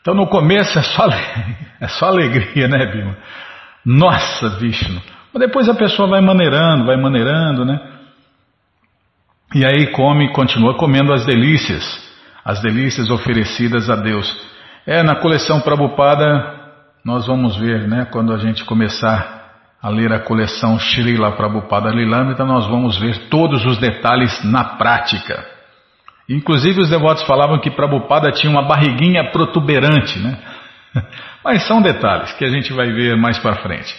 Então 0.00 0.14
no 0.14 0.26
começo 0.26 0.78
é 0.78 0.82
só, 0.82 1.06
é 1.80 1.88
só 1.88 2.06
alegria, 2.06 2.68
né, 2.68 2.86
Bima? 2.86 3.16
Nossa, 3.84 4.58
Vishnu! 4.58 5.00
Mas 5.32 5.40
depois 5.40 5.68
a 5.68 5.74
pessoa 5.74 6.08
vai 6.08 6.20
maneirando, 6.20 6.86
vai 6.86 6.96
maneirando, 6.96 7.64
né? 7.64 7.80
E 9.54 9.64
aí 9.64 9.88
come, 9.92 10.32
continua 10.32 10.76
comendo 10.76 11.12
as 11.12 11.24
delícias, 11.24 12.09
as 12.50 12.60
delícias 12.60 13.08
oferecidas 13.10 13.88
a 13.88 13.94
Deus. 13.94 14.28
É, 14.84 15.04
na 15.04 15.14
coleção 15.20 15.60
Prabhupada, 15.60 16.58
nós 17.04 17.28
vamos 17.28 17.56
ver, 17.56 17.86
né? 17.86 18.08
Quando 18.10 18.32
a 18.32 18.38
gente 18.38 18.64
começar 18.64 19.40
a 19.80 19.88
ler 19.88 20.12
a 20.12 20.18
coleção 20.18 20.76
Srila 20.76 21.30
Prabhupada 21.36 21.90
Lilamrita, 21.90 22.44
nós 22.44 22.66
vamos 22.66 22.98
ver 22.98 23.28
todos 23.28 23.64
os 23.64 23.78
detalhes 23.78 24.42
na 24.44 24.64
prática. 24.64 25.46
Inclusive 26.28 26.80
os 26.80 26.90
devotos 26.90 27.22
falavam 27.22 27.60
que 27.60 27.70
Prabhupada 27.70 28.32
tinha 28.32 28.50
uma 28.50 28.66
barriguinha 28.66 29.30
protuberante, 29.30 30.18
né? 30.18 30.36
Mas 31.44 31.62
são 31.68 31.80
detalhes 31.80 32.32
que 32.32 32.44
a 32.44 32.50
gente 32.50 32.72
vai 32.72 32.90
ver 32.92 33.16
mais 33.16 33.38
para 33.38 33.62
frente. 33.62 33.94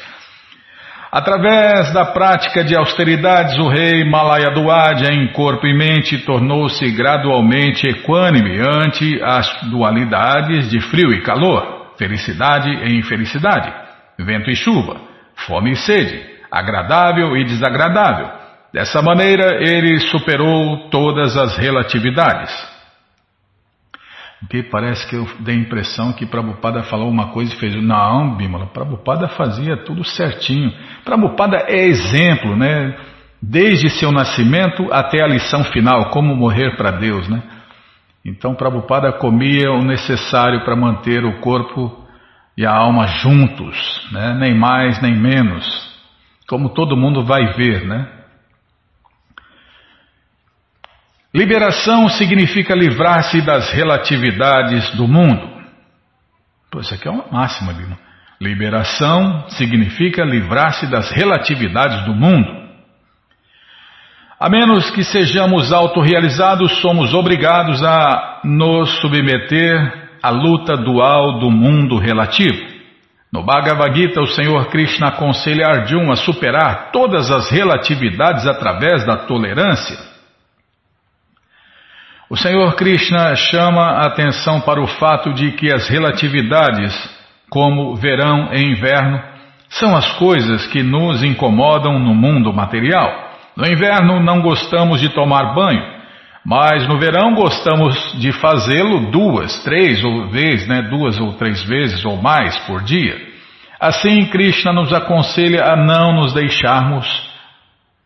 Através 1.12 1.92
da 1.92 2.06
prática 2.06 2.64
de 2.64 2.74
austeridades, 2.74 3.58
o 3.60 3.68
rei 3.68 4.10
Malayaduadya, 4.10 5.12
em 5.12 5.28
corpo 5.34 5.68
e 5.68 5.78
mente, 5.78 6.20
tornou-se 6.20 6.90
gradualmente 6.92 7.86
equânime 7.86 8.58
ante 8.62 9.22
as 9.22 9.70
dualidades 9.70 10.70
de 10.70 10.80
frio 10.80 11.12
e 11.12 11.22
calor, 11.22 11.92
felicidade 11.98 12.70
e 12.70 12.98
infelicidade, 12.98 13.74
vento 14.18 14.50
e 14.50 14.56
chuva, 14.56 15.02
fome 15.36 15.72
e 15.72 15.76
sede, 15.76 16.18
agradável 16.50 17.36
e 17.36 17.44
desagradável. 17.44 18.30
Dessa 18.74 19.02
maneira, 19.02 19.58
ele 19.62 20.00
superou 20.00 20.90
todas 20.90 21.36
as 21.36 21.58
relatividades. 21.58 22.71
Porque 24.42 24.64
parece 24.64 25.08
que 25.08 25.16
eu 25.16 25.28
dei 25.40 25.56
a 25.56 25.60
impressão 25.60 26.14
que 26.14 26.26
Prabhupada 26.26 26.84
falou 26.84 27.10
uma 27.10 27.28
coisa 27.28 27.54
e 27.54 27.58
fez. 27.58 27.76
Não, 27.82 28.36
Bimala, 28.36 28.66
Prabhupada 28.68 29.28
fazia 29.30 29.78
tudo 29.78 30.04
certinho. 30.04 30.74
Prabhupada 31.06 31.66
é 31.68 31.86
exemplo, 31.86 32.56
né? 32.56 32.98
Desde 33.42 33.90
seu 33.90 34.12
nascimento 34.12 34.88
até 34.92 35.24
a 35.24 35.28
lição 35.28 35.64
final, 35.66 36.10
como 36.10 36.36
morrer 36.36 36.76
para 36.76 36.92
Deus, 36.92 37.28
né? 37.28 37.42
Então 38.26 38.54
Prabhupada 38.56 39.12
comia 39.14 39.72
o 39.72 39.84
necessário 39.84 40.64
para 40.64 40.76
manter 40.76 41.24
o 41.24 41.40
corpo 41.40 42.02
e 42.58 42.66
a 42.66 42.72
alma 42.72 43.08
juntos, 43.08 44.08
né? 44.12 44.36
nem 44.40 44.54
mais 44.54 45.02
nem 45.02 45.16
menos, 45.16 45.66
como 46.48 46.70
todo 46.70 46.98
mundo 46.98 47.24
vai 47.24 47.54
ver, 47.54 47.86
né? 47.86 48.21
Liberação 51.34 52.10
significa 52.10 52.76
livrar-se 52.76 53.42
das 53.42 53.72
relatividades 53.72 54.90
do 54.96 55.08
mundo. 55.08 55.50
Pô, 56.70 56.82
isso 56.82 56.94
aqui 56.94 57.08
é 57.08 57.12
uma 57.12 57.26
máxima, 57.32 57.72
Bima. 57.72 57.98
Liberação 58.40 59.48
significa 59.50 60.26
livrar-se 60.26 60.88
das 60.88 61.10
relatividades 61.12 62.04
do 62.06 62.14
mundo. 62.14 62.62
A 64.38 64.50
menos 64.50 64.90
que 64.90 65.04
sejamos 65.04 65.72
autorrealizados, 65.72 66.82
somos 66.82 67.14
obrigados 67.14 67.82
a 67.84 68.42
nos 68.44 68.90
submeter 69.00 70.10
à 70.22 70.32
luta 70.32 70.76
dual 70.76 71.40
do 71.40 71.50
mundo 71.50 71.98
relativo. 71.98 72.60
No 73.32 73.44
Bhagavad 73.44 73.96
Gita, 73.96 74.20
o 74.20 74.28
Senhor 74.28 74.68
Krishna 74.70 75.10
aconselha 75.10 75.68
Arjuna 75.68 76.14
a 76.14 76.18
superar 76.18 76.92
todas 76.92 77.32
as 77.32 77.50
relatividades 77.50 78.46
através 78.46 79.06
da 79.06 79.16
tolerância. 79.16 80.11
O 82.32 82.38
Senhor 82.38 82.76
Krishna 82.76 83.36
chama 83.36 83.82
a 83.82 84.06
atenção 84.06 84.62
para 84.62 84.82
o 84.82 84.88
fato 84.88 85.34
de 85.34 85.52
que 85.52 85.70
as 85.70 85.90
relatividades, 85.90 86.96
como 87.50 87.94
verão 87.98 88.54
e 88.54 88.72
inverno, 88.72 89.22
são 89.68 89.94
as 89.94 90.14
coisas 90.14 90.66
que 90.68 90.82
nos 90.82 91.22
incomodam 91.24 92.00
no 92.00 92.16
mundo 92.16 92.54
material. 92.54 93.34
No 93.54 93.68
inverno 93.68 94.24
não 94.24 94.42
gostamos 94.42 95.02
de 95.02 95.10
tomar 95.10 95.54
banho, 95.54 95.84
mas 96.46 96.88
no 96.88 96.98
verão 96.98 97.34
gostamos 97.34 98.18
de 98.18 98.32
fazê-lo 98.32 99.12
duas, 99.12 99.62
três 99.66 100.02
ou 100.02 100.30
vezes, 100.30 100.66
né, 100.70 100.84
duas 100.84 101.20
ou 101.20 101.34
três 101.34 101.62
vezes 101.64 102.06
ou 102.06 102.16
mais 102.16 102.58
por 102.60 102.82
dia. 102.82 103.18
Assim, 103.78 104.28
Krishna 104.28 104.72
nos 104.72 104.94
aconselha 104.94 105.66
a 105.66 105.76
não 105.76 106.14
nos 106.14 106.32
deixarmos 106.32 107.06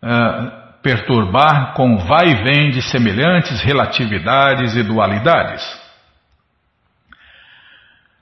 uh, 0.04 0.65
perturbar 0.86 1.74
com 1.74 1.98
vai 1.98 2.28
e 2.28 2.44
vem 2.44 2.70
de 2.70 2.80
semelhantes 2.84 3.60
relatividades 3.60 4.76
e 4.76 4.84
dualidades. 4.84 5.64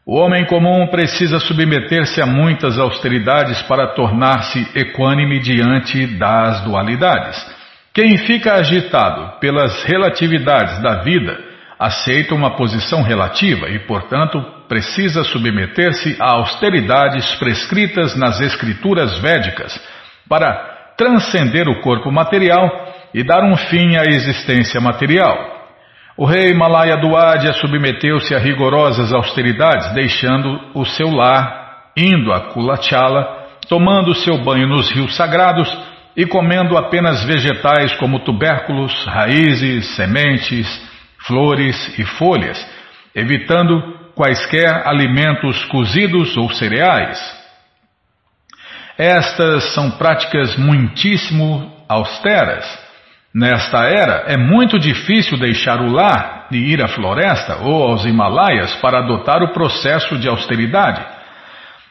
O 0.05 0.15
homem 0.15 0.45
comum 0.45 0.87
precisa 0.87 1.39
submeter-se 1.39 2.21
a 2.21 2.25
muitas 2.25 2.79
austeridades 2.79 3.61
para 3.63 3.87
tornar-se 3.87 4.65
equânime 4.75 5.41
diante 5.41 6.07
das 6.17 6.61
dualidades. 6.61 7.37
Quem 7.93 8.17
fica 8.19 8.53
agitado 8.53 9.39
pelas 9.41 9.83
relatividades 9.83 10.81
da 10.81 11.01
vida 11.01 11.37
aceita 11.77 12.33
uma 12.33 12.55
posição 12.55 13.01
relativa 13.01 13.67
e, 13.69 13.79
portanto, 13.79 14.41
precisa 14.69 15.25
submeter-se 15.25 16.15
a 16.17 16.31
austeridades 16.31 17.35
prescritas 17.35 18.15
nas 18.15 18.39
escrituras 18.39 19.19
védicas 19.19 19.77
para 20.29 20.72
transcender 20.97 21.67
o 21.67 21.81
corpo 21.81 22.11
material 22.11 22.69
e 23.13 23.23
dar 23.23 23.43
um 23.43 23.55
fim 23.55 23.95
à 23.95 24.03
existência 24.03 24.79
material. 24.81 25.53
O 26.17 26.25
rei 26.25 26.53
Malaya 26.53 26.97
Duadya 26.97 27.53
submeteu-se 27.53 28.35
a 28.35 28.39
rigorosas 28.39 29.11
austeridades, 29.11 29.93
deixando 29.93 30.59
o 30.75 30.85
seu 30.85 31.09
lar, 31.09 31.91
indo 31.97 32.31
a 32.31 32.51
Kulachala, 32.51 33.47
tomando 33.67 34.13
seu 34.13 34.37
banho 34.43 34.67
nos 34.67 34.91
rios 34.91 35.15
sagrados 35.15 35.67
e 36.15 36.25
comendo 36.25 36.77
apenas 36.77 37.23
vegetais 37.23 37.95
como 37.95 38.19
tubérculos, 38.19 38.93
raízes, 39.05 39.95
sementes, 39.95 40.67
flores 41.25 41.97
e 41.97 42.03
folhas, 42.03 42.63
evitando 43.15 43.81
quaisquer 44.15 44.87
alimentos 44.87 45.65
cozidos 45.65 46.37
ou 46.37 46.49
cereais. 46.51 47.42
Estas 48.97 49.73
são 49.73 49.91
práticas 49.91 50.55
muitíssimo 50.55 51.71
austeras 51.89 52.83
Nesta 53.33 53.85
era, 53.85 54.25
é 54.27 54.37
muito 54.37 54.77
difícil 54.77 55.39
deixar 55.39 55.81
o 55.81 55.91
lar 55.91 56.47
e 56.51 56.71
ir 56.71 56.83
à 56.83 56.87
floresta 56.87 57.57
ou 57.63 57.89
aos 57.89 58.05
Himalaias 58.05 58.75
para 58.75 58.99
adotar 58.99 59.41
o 59.41 59.51
processo 59.51 60.19
de 60.19 60.27
austeridade. 60.27 61.03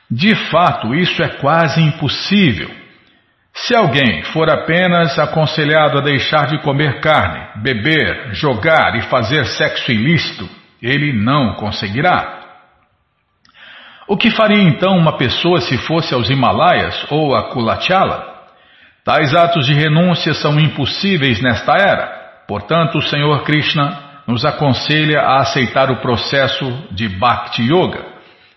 De 0.08 0.36
fato, 0.50 0.94
isso 0.94 1.20
é 1.20 1.28
quase 1.28 1.82
impossível. 1.82 2.70
Se 3.52 3.74
alguém 3.74 4.22
for 4.22 4.48
apenas 4.48 5.18
aconselhado 5.18 5.98
a 5.98 6.00
deixar 6.00 6.46
de 6.46 6.62
comer 6.62 7.00
carne, 7.00 7.60
beber, 7.60 8.32
jogar 8.34 8.96
e 8.96 9.02
fazer 9.02 9.44
sexo 9.46 9.90
ilícito, 9.90 10.48
ele 10.80 11.12
não 11.12 11.54
conseguirá. 11.54 12.41
O 14.06 14.16
que 14.16 14.30
faria 14.30 14.62
então 14.62 14.96
uma 14.96 15.16
pessoa 15.16 15.60
se 15.60 15.78
fosse 15.78 16.12
aos 16.14 16.28
Himalaias 16.28 17.06
ou 17.10 17.34
a 17.34 17.50
Kulachala? 17.50 18.32
Tais 19.04 19.34
atos 19.34 19.66
de 19.66 19.74
renúncia 19.74 20.34
são 20.34 20.58
impossíveis 20.58 21.40
nesta 21.40 21.74
era. 21.74 22.22
Portanto, 22.46 22.98
o 22.98 23.02
Senhor 23.02 23.42
Krishna 23.44 23.98
nos 24.26 24.44
aconselha 24.44 25.20
a 25.20 25.40
aceitar 25.40 25.90
o 25.90 25.96
processo 25.96 26.64
de 26.90 27.08
Bhakti 27.08 27.62
Yoga. 27.62 28.04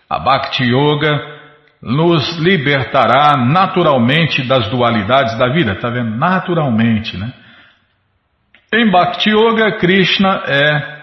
A 0.08 0.18
Bhakti 0.18 0.64
Yoga 0.64 1.36
nos 1.82 2.36
libertará 2.38 3.36
naturalmente 3.36 4.42
das 4.42 4.68
dualidades 4.68 5.36
da 5.36 5.48
vida. 5.48 5.72
Está 5.72 5.90
vendo? 5.90 6.16
Naturalmente, 6.16 7.16
né? 7.16 7.32
Em 8.72 8.90
Bhakti 8.90 9.30
Yoga, 9.30 9.78
Krishna 9.78 10.42
é 10.46 10.96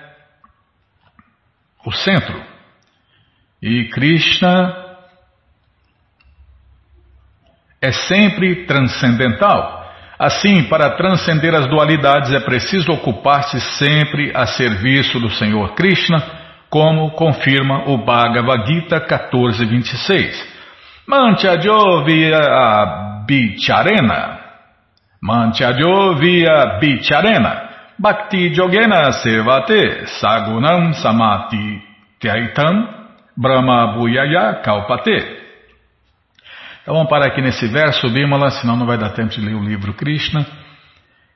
o 1.86 1.91
centro. 1.91 2.53
E 3.63 3.86
Krishna 3.86 4.76
é 7.82 7.93
sempre 7.93 8.65
transcendental. 8.65 9.89
Assim, 10.19 10.65
para 10.65 10.97
transcender 10.97 11.56
as 11.56 11.65
dualidades 11.67 12.34
é 12.34 12.41
preciso 12.41 12.91
ocupar-se 12.91 13.62
sempre 13.78 14.34
a 14.36 14.45
serviço 14.45 15.17
do 15.17 15.30
Senhor 15.30 15.76
Krishna, 15.76 16.21
como 16.69 17.12
confirma 17.12 17.89
o 17.89 17.99
Bhagavad 17.99 18.67
Gita 18.67 18.99
14.26. 18.99 20.45
Manchadyo 21.08 22.04
via 22.04 23.23
bicharena. 23.26 24.39
Manchadyo 25.21 26.15
via 26.15 26.80
bicharena. 26.82 27.69
Bhakti 27.97 28.54
Jogena 28.54 29.10
Sevate 29.13 30.06
Sagunam 30.19 30.91
Samati 30.95 31.82
Tyaitam 32.19 33.03
Brahma 33.36 33.93
Bhuyaya 33.93 34.62
Kalpate. 34.63 35.41
Então 36.82 36.96
vamos 36.96 37.10
parar 37.10 37.28
aqui 37.28 37.41
nesse 37.41 37.67
verso, 37.67 38.10
Bimala, 38.10 38.52
senão 38.52 38.76
não 38.76 38.86
vai 38.86 38.98
dar 38.98 39.12
tempo 39.12 39.30
de 39.30 39.39
ler 39.39 39.56
o 39.56 39.63
livro 39.63 39.93
Krishna. 39.93 40.46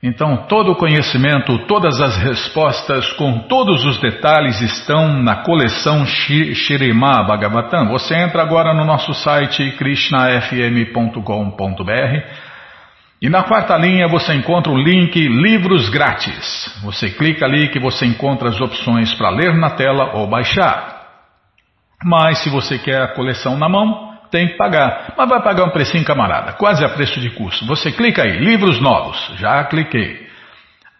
Então, 0.03 0.45
todo 0.47 0.73
o 0.73 0.75
conhecimento, 0.75 1.57
todas 1.65 1.99
as 1.99 2.17
respostas, 2.17 3.11
com 3.13 3.47
todos 3.47 3.83
os 3.83 3.99
detalhes, 3.99 4.61
estão 4.61 5.23
na 5.23 5.37
coleção 5.37 6.05
Shirima 6.05 7.23
Bhagavatam. 7.23 7.87
Você 7.87 8.13
entra 8.13 8.43
agora 8.43 8.75
no 8.75 8.85
nosso 8.85 9.11
site 9.13 9.71
krishnafm.com.br 9.71 12.47
e 13.19 13.29
na 13.29 13.41
quarta 13.41 13.75
linha 13.75 14.07
você 14.07 14.35
encontra 14.35 14.71
o 14.71 14.77
link 14.77 15.17
Livros 15.17 15.89
Grátis. 15.89 16.79
Você 16.83 17.09
clica 17.09 17.45
ali 17.45 17.69
que 17.69 17.79
você 17.79 18.05
encontra 18.05 18.49
as 18.49 18.61
opções 18.61 19.15
para 19.15 19.31
ler 19.31 19.55
na 19.55 19.71
tela 19.71 20.11
ou 20.13 20.27
baixar. 20.27 20.96
Mas 22.03 22.39
se 22.39 22.49
você 22.49 22.77
quer 22.77 23.01
a 23.01 23.13
coleção 23.13 23.57
na 23.57 23.67
mão, 23.67 24.13
tem 24.29 24.47
que 24.47 24.57
pagar. 24.57 25.13
Mas 25.17 25.29
vai 25.29 25.41
pagar 25.41 25.65
um 25.65 25.71
precinho, 25.71 26.05
camarada, 26.05 26.53
quase 26.53 26.83
a 26.85 26.89
preço 26.89 27.19
de 27.19 27.29
custo. 27.31 27.65
Você 27.65 27.91
clica 27.91 28.23
aí, 28.23 28.37
livros 28.37 28.79
novos. 28.79 29.17
Já 29.37 29.63
cliquei. 29.63 30.27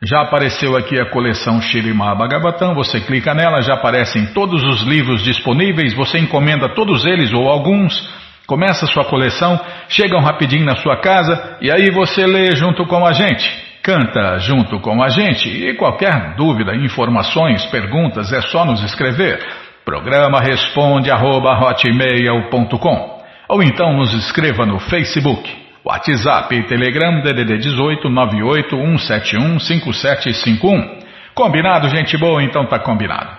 Já 0.03 0.21
apareceu 0.21 0.77
aqui 0.77 0.99
a 0.99 1.09
coleção 1.09 1.59
Shirimá 1.59 2.13
Bhagavatam, 2.13 2.75
você 2.75 3.01
clica 3.01 3.33
nela, 3.33 3.61
já 3.61 3.73
aparecem 3.73 4.27
todos 4.27 4.63
os 4.63 4.83
livros 4.83 5.23
disponíveis, 5.23 5.95
você 5.95 6.19
encomenda 6.19 6.69
todos 6.69 7.03
eles 7.03 7.33
ou 7.33 7.49
alguns, 7.49 8.07
começa 8.45 8.85
sua 8.85 9.05
coleção, 9.05 9.59
chegam 9.89 10.19
rapidinho 10.19 10.65
na 10.65 10.75
sua 10.75 10.97
casa 10.97 11.57
e 11.61 11.71
aí 11.71 11.89
você 11.89 12.27
lê 12.27 12.55
junto 12.55 12.85
com 12.85 13.03
a 13.07 13.11
gente, 13.11 13.51
canta 13.81 14.37
junto 14.37 14.79
com 14.81 15.01
a 15.01 15.09
gente 15.09 15.49
e 15.49 15.73
qualquer 15.73 16.35
dúvida, 16.35 16.75
informações, 16.75 17.65
perguntas 17.65 18.31
é 18.31 18.41
só 18.41 18.65
nos 18.65 18.83
escrever. 18.83 19.66
Programa 19.88 20.41
responde 20.41 21.09
arroba 21.09 21.57
hotmail.com 21.57 23.21
ou 23.47 23.63
então 23.63 23.93
nos 23.93 24.13
escreva 24.13 24.65
no 24.65 24.79
Facebook, 24.79 25.49
WhatsApp 25.85 26.53
e 26.53 26.63
Telegram 26.63 27.21
DDD 27.21 27.57
18 27.57 28.09
98 28.09 28.75
171 28.75 29.57
5751. 29.61 30.99
Combinado, 31.33 31.88
gente 31.88 32.17
boa? 32.17 32.43
Então 32.43 32.65
tá 32.65 32.77
combinado. 32.77 33.31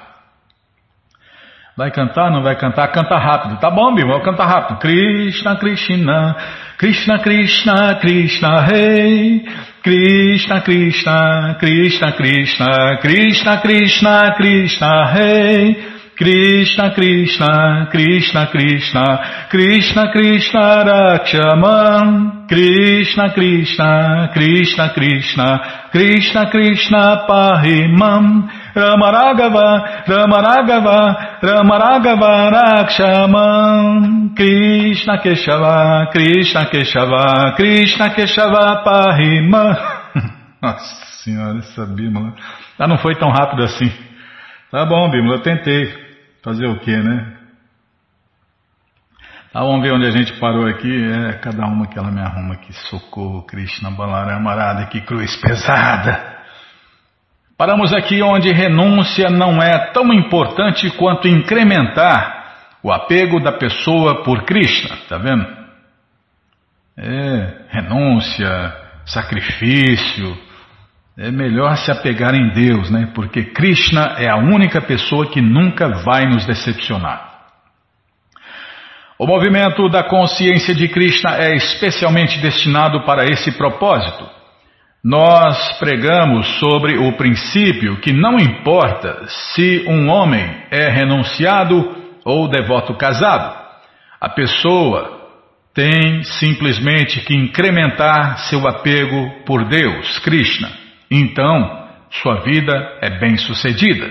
Vai 1.77 1.91
cantar, 1.91 2.31
não 2.31 2.43
vai 2.43 2.57
cantar? 2.57 2.89
Canta 2.93 3.19
rápido. 3.19 3.61
Tá 3.61 3.71
bom, 3.71 3.95
Bima, 3.95 4.19
canta 4.23 4.47
rápido. 4.47 4.79
Krishna, 4.79 5.55
Krishna, 5.57 6.37
Krishna, 6.79 7.19
Krishna, 7.19 7.95
Krishna, 7.97 8.67
Rei. 8.67 9.45
Krishna, 9.83 10.63
Krishna, 10.63 11.57
Krishna, 11.61 12.13
Krishna, 12.13 12.99
Krishna, 13.03 13.61
Krishna, 13.61 14.35
Krishna, 14.35 15.13
Rei. 15.13 15.98
Krishna 16.19 16.95
Krishna 16.97 17.87
Krishna 17.93 18.51
Krishna 18.51 19.47
Krishna 19.51 20.11
Krishna 20.11 20.85
Rakshamam 20.85 22.49
Krishna 22.49 23.33
Krishna 23.35 24.29
Krishna 24.35 24.93
Krishna 24.95 25.61
Krishna 25.93 26.51
Krishna 26.51 27.25
Pahimam 27.29 28.51
Ramaragava 28.75 30.05
Ramaragava 30.11 31.41
Ramaragava 31.41 32.51
Rakshamam 32.51 34.35
Krishna 34.35 35.23
Keshava 35.23 36.11
Krishna 36.11 36.67
Keshava 36.67 37.55
Krishna 37.55 38.11
Keshava 38.11 38.83
Pahimam 38.85 39.77
Nossa 40.61 40.97
senhora, 41.23 41.59
essa 41.59 41.87
bíblia 41.87 42.35
ah, 42.77 42.89
não 42.89 42.99
foi 42.99 43.15
tão 43.15 43.31
rápido 43.31 43.63
assim. 43.63 43.93
Tá 44.71 44.85
bom, 44.85 45.09
Bíblia, 45.11 45.35
eu 45.35 45.43
tentei. 45.43 46.08
Fazer 46.43 46.67
o 46.67 46.79
que, 46.79 46.97
né? 46.97 47.37
Tá, 49.53 49.61
vamos 49.61 49.83
ver 49.83 49.93
onde 49.93 50.07
a 50.07 50.11
gente 50.11 50.33
parou 50.39 50.67
aqui. 50.67 51.05
É 51.05 51.33
cada 51.39 51.67
uma 51.67 51.87
que 51.87 51.99
ela 51.99 52.11
me 52.11 52.21
arruma 52.21 52.55
aqui. 52.55 52.73
Socorro, 52.73 53.43
Krishna 53.43 53.91
Balarama 53.91 54.53
Arada, 54.53 54.87
que 54.87 55.01
cruz 55.01 55.37
pesada. 55.37 56.39
Paramos 57.57 57.93
aqui 57.93 58.23
onde 58.23 58.53
renúncia 58.53 59.29
não 59.29 59.61
é 59.61 59.91
tão 59.93 60.13
importante 60.13 60.91
quanto 60.91 61.27
incrementar 61.27 62.39
o 62.85 62.93
apego 62.93 63.41
da 63.41 63.51
pessoa 63.51 64.23
por 64.23 64.45
Krishna, 64.45 64.97
tá 65.09 65.19
vendo? 65.19 65.45
É, 66.97 67.65
renúncia, 67.71 68.77
sacrifício, 69.05 70.39
é 71.19 71.33
melhor 71.33 71.77
se 71.77 71.91
apegar 71.91 72.33
em 72.33 72.51
Deus, 72.51 72.89
né? 72.91 73.11
Porque 73.13 73.43
Krishna 73.47 74.15
é 74.19 74.29
a 74.29 74.37
única 74.37 74.81
pessoa 74.81 75.27
que 75.27 75.41
nunca 75.41 75.89
vai 76.05 76.27
nos 76.27 76.47
decepcionar. 76.47 77.27
O 79.19 79.27
movimento 79.27 79.89
da 79.89 80.05
consciência 80.05 80.73
de 80.73 80.87
Krishna 80.87 81.37
é 81.39 81.57
especialmente 81.57 82.39
destinado 82.39 83.05
para 83.05 83.25
esse 83.25 83.51
propósito. 83.51 84.29
Nós 85.03 85.77
pregamos 85.81 86.47
sobre 86.61 86.97
o 86.97 87.13
princípio 87.17 87.97
que 88.01 88.13
não 88.13 88.37
importa 88.37 89.27
se 89.27 89.85
um 89.89 90.09
homem 90.09 90.63
é 90.71 90.89
renunciado 90.89 91.97
ou 92.25 92.49
devoto 92.49 92.95
casado, 92.95 93.59
a 94.21 94.29
pessoa 94.29 95.19
tem 95.75 96.23
simplesmente 96.23 97.21
que 97.23 97.35
incrementar 97.35 98.39
seu 98.49 98.69
apego 98.69 99.43
por 99.45 99.65
Deus, 99.65 100.21
Krishna. 100.21 100.88
Então, 101.11 101.89
sua 102.11 102.43
vida 102.43 102.99
é 103.01 103.19
bem-sucedida. 103.19 104.11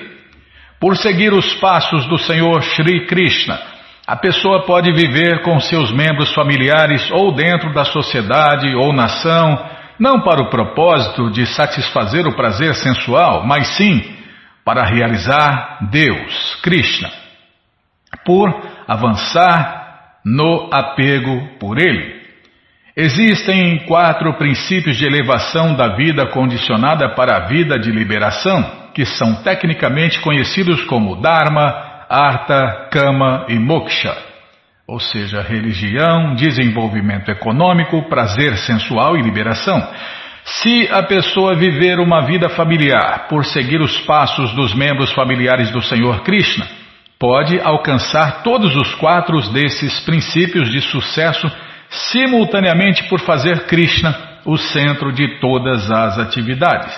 Por 0.80 0.96
seguir 0.96 1.34
os 1.34 1.56
passos 1.56 2.06
do 2.08 2.18
Senhor 2.18 2.62
Sri 2.62 3.06
Krishna, 3.08 3.60
a 4.06 4.16
pessoa 4.16 4.66
pode 4.66 4.92
viver 4.94 5.42
com 5.42 5.60
seus 5.60 5.92
membros 5.92 6.34
familiares 6.34 7.10
ou 7.12 7.34
dentro 7.36 7.74
da 7.74 7.84
sociedade 7.84 8.74
ou 8.76 8.94
nação, 8.94 9.70
não 10.00 10.22
para 10.22 10.42
o 10.42 10.50
propósito 10.50 11.32
de 11.32 11.46
satisfazer 11.46 12.26
o 12.28 12.36
prazer 12.36 12.76
sensual, 12.76 13.46
mas 13.46 13.68
sim 13.76 14.16
para 14.64 14.86
realizar 14.86 15.90
Deus, 15.90 16.56
Krishna, 16.62 17.10
por 18.24 18.50
avançar 18.88 20.20
no 20.24 20.70
apego 20.72 21.58
por 21.60 21.80
Ele. 21.80 22.17
Existem 23.00 23.86
quatro 23.86 24.34
princípios 24.40 24.98
de 24.98 25.06
elevação 25.06 25.76
da 25.76 25.96
vida 25.96 26.26
condicionada 26.32 27.14
para 27.14 27.38
a 27.38 27.40
vida 27.42 27.78
de 27.78 27.92
liberação, 27.92 28.90
que 28.92 29.06
são 29.06 29.36
tecnicamente 29.44 30.20
conhecidos 30.20 30.82
como 30.86 31.22
Dharma, 31.22 32.08
Artha, 32.10 32.88
Kama 32.90 33.46
e 33.50 33.60
Moksha, 33.60 34.18
ou 34.88 35.00
seja, 35.00 35.44
religião, 35.44 36.34
desenvolvimento 36.34 37.30
econômico, 37.30 38.10
prazer 38.10 38.58
sensual 38.58 39.16
e 39.16 39.22
liberação. 39.22 39.80
Se 40.44 40.90
a 40.92 41.04
pessoa 41.04 41.54
viver 41.54 42.00
uma 42.00 42.22
vida 42.22 42.50
familiar 42.50 43.28
por 43.30 43.46
seguir 43.46 43.80
os 43.80 44.00
passos 44.08 44.56
dos 44.56 44.74
membros 44.74 45.12
familiares 45.12 45.70
do 45.70 45.84
Senhor 45.84 46.24
Krishna, 46.24 46.66
pode 47.20 47.60
alcançar 47.60 48.42
todos 48.42 48.76
os 48.76 48.96
quatro 48.96 49.40
desses 49.52 50.00
princípios 50.00 50.72
de 50.72 50.82
sucesso 50.82 51.48
simultaneamente 51.90 53.04
por 53.10 53.20
fazer 53.22 53.66
Krishna 53.66 54.16
o 54.46 54.58
centro 54.58 55.12
de 55.12 55.40
todas 55.40 55.90
as 55.92 56.18
atividades. 56.20 56.98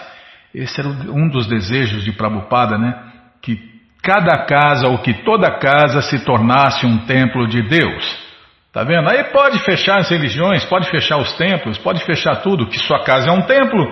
Esse 0.53 0.79
era 0.79 0.89
um 0.89 1.29
dos 1.29 1.47
desejos 1.47 2.03
de 2.03 2.11
Prabhupada, 2.11 2.77
né? 2.77 2.95
Que 3.41 3.57
cada 4.01 4.45
casa 4.45 4.87
ou 4.87 4.99
que 4.99 5.13
toda 5.23 5.59
casa 5.59 6.01
se 6.01 6.23
tornasse 6.23 6.85
um 6.85 6.99
templo 7.05 7.47
de 7.47 7.61
Deus. 7.61 8.29
Tá 8.71 8.83
vendo? 8.83 9.09
Aí 9.09 9.23
pode 9.25 9.59
fechar 9.59 9.97
as 9.97 10.09
religiões, 10.09 10.63
pode 10.65 10.89
fechar 10.89 11.17
os 11.17 11.33
templos, 11.33 11.77
pode 11.77 12.03
fechar 12.05 12.37
tudo, 12.37 12.67
que 12.67 12.77
sua 12.77 13.03
casa 13.03 13.29
é 13.29 13.31
um 13.31 13.41
templo. 13.41 13.83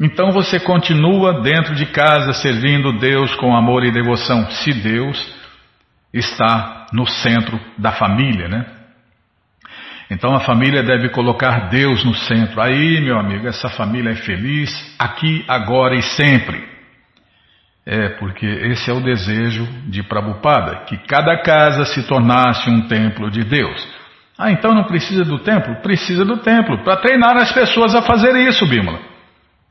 Então 0.00 0.30
você 0.30 0.58
continua 0.58 1.42
dentro 1.42 1.74
de 1.74 1.86
casa 1.86 2.32
servindo 2.32 2.98
Deus 2.98 3.34
com 3.36 3.54
amor 3.54 3.84
e 3.84 3.92
devoção, 3.92 4.50
se 4.50 4.72
Deus 4.72 5.34
está 6.12 6.86
no 6.92 7.06
centro 7.06 7.60
da 7.76 7.92
família, 7.92 8.48
né? 8.48 8.75
Então 10.10 10.34
a 10.34 10.40
família 10.40 10.82
deve 10.82 11.08
colocar 11.08 11.68
Deus 11.68 12.04
no 12.04 12.14
centro. 12.14 12.60
Aí, 12.60 13.00
meu 13.00 13.18
amigo, 13.18 13.46
essa 13.48 13.68
família 13.68 14.10
é 14.10 14.16
feliz 14.16 14.70
aqui, 14.98 15.44
agora 15.48 15.96
e 15.96 16.02
sempre. 16.02 16.76
É, 17.84 18.10
porque 18.18 18.46
esse 18.46 18.90
é 18.90 18.92
o 18.92 19.00
desejo 19.00 19.64
de 19.88 20.02
Prabhupada, 20.02 20.84
que 20.86 20.96
cada 21.06 21.40
casa 21.42 21.84
se 21.84 22.02
tornasse 22.06 22.68
um 22.68 22.88
templo 22.88 23.30
de 23.30 23.44
Deus. 23.44 23.96
Ah, 24.38 24.50
então 24.50 24.74
não 24.74 24.84
precisa 24.84 25.24
do 25.24 25.38
templo? 25.38 25.76
Precisa 25.76 26.24
do 26.24 26.38
templo, 26.38 26.82
para 26.84 26.96
treinar 26.96 27.36
as 27.36 27.52
pessoas 27.52 27.94
a 27.94 28.02
fazer 28.02 28.36
isso, 28.48 28.66
Bímola. 28.66 28.98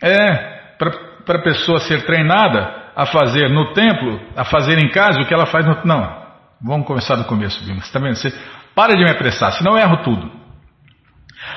É, 0.01 0.77
para 0.77 1.37
a 1.39 1.43
pessoa 1.43 1.79
ser 1.81 2.05
treinada 2.05 2.85
a 2.95 3.05
fazer 3.05 3.49
no 3.49 3.73
templo, 3.73 4.19
a 4.35 4.45
fazer 4.45 4.77
em 4.79 4.89
casa 4.89 5.19
o 5.19 5.27
que 5.27 5.33
ela 5.33 5.45
faz 5.45 5.65
no. 5.65 5.77
Não, 5.83 6.25
vamos 6.61 6.87
começar 6.87 7.15
do 7.15 7.25
começo, 7.25 7.59
Bímola. 7.59 7.81
Você 7.81 7.87
está 7.87 7.99
vendo? 7.99 8.15
Você, 8.15 8.33
para 8.75 8.95
de 8.95 9.03
me 9.03 9.09
apressar, 9.09 9.53
senão 9.53 9.73
eu 9.73 9.79
erro 9.79 9.97
tudo. 10.03 10.29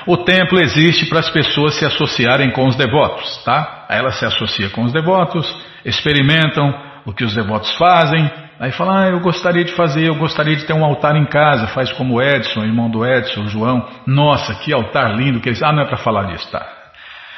O 0.05 0.17
templo 0.17 0.59
existe 0.59 1.05
para 1.07 1.19
as 1.19 1.29
pessoas 1.29 1.75
se 1.75 1.85
associarem 1.85 2.51
com 2.51 2.65
os 2.67 2.75
devotos, 2.75 3.43
tá? 3.43 3.85
Aí 3.89 3.99
ela 3.99 4.11
se 4.11 4.25
associa 4.25 4.69
com 4.69 4.83
os 4.83 4.93
devotos, 4.93 5.45
experimentam 5.83 6.73
o 7.05 7.13
que 7.13 7.23
os 7.23 7.33
devotos 7.33 7.71
fazem, 7.75 8.29
aí 8.59 8.71
fala, 8.71 9.03
ah, 9.03 9.09
eu 9.09 9.19
gostaria 9.19 9.63
de 9.63 9.73
fazer, 9.73 10.07
eu 10.07 10.15
gostaria 10.15 10.55
de 10.55 10.65
ter 10.65 10.73
um 10.73 10.85
altar 10.85 11.15
em 11.15 11.25
casa, 11.25 11.67
faz 11.67 11.91
como 11.91 12.15
o 12.15 12.21
Edson, 12.21 12.63
irmão 12.63 12.89
do 12.89 13.05
Edson, 13.05 13.47
João. 13.47 13.87
Nossa, 14.05 14.55
que 14.55 14.73
altar 14.73 15.15
lindo 15.15 15.39
que 15.39 15.49
eles. 15.49 15.61
Ah, 15.61 15.71
não 15.71 15.83
é 15.83 15.85
para 15.85 15.97
falar 15.97 16.25
disso, 16.25 16.49
tá? 16.51 16.65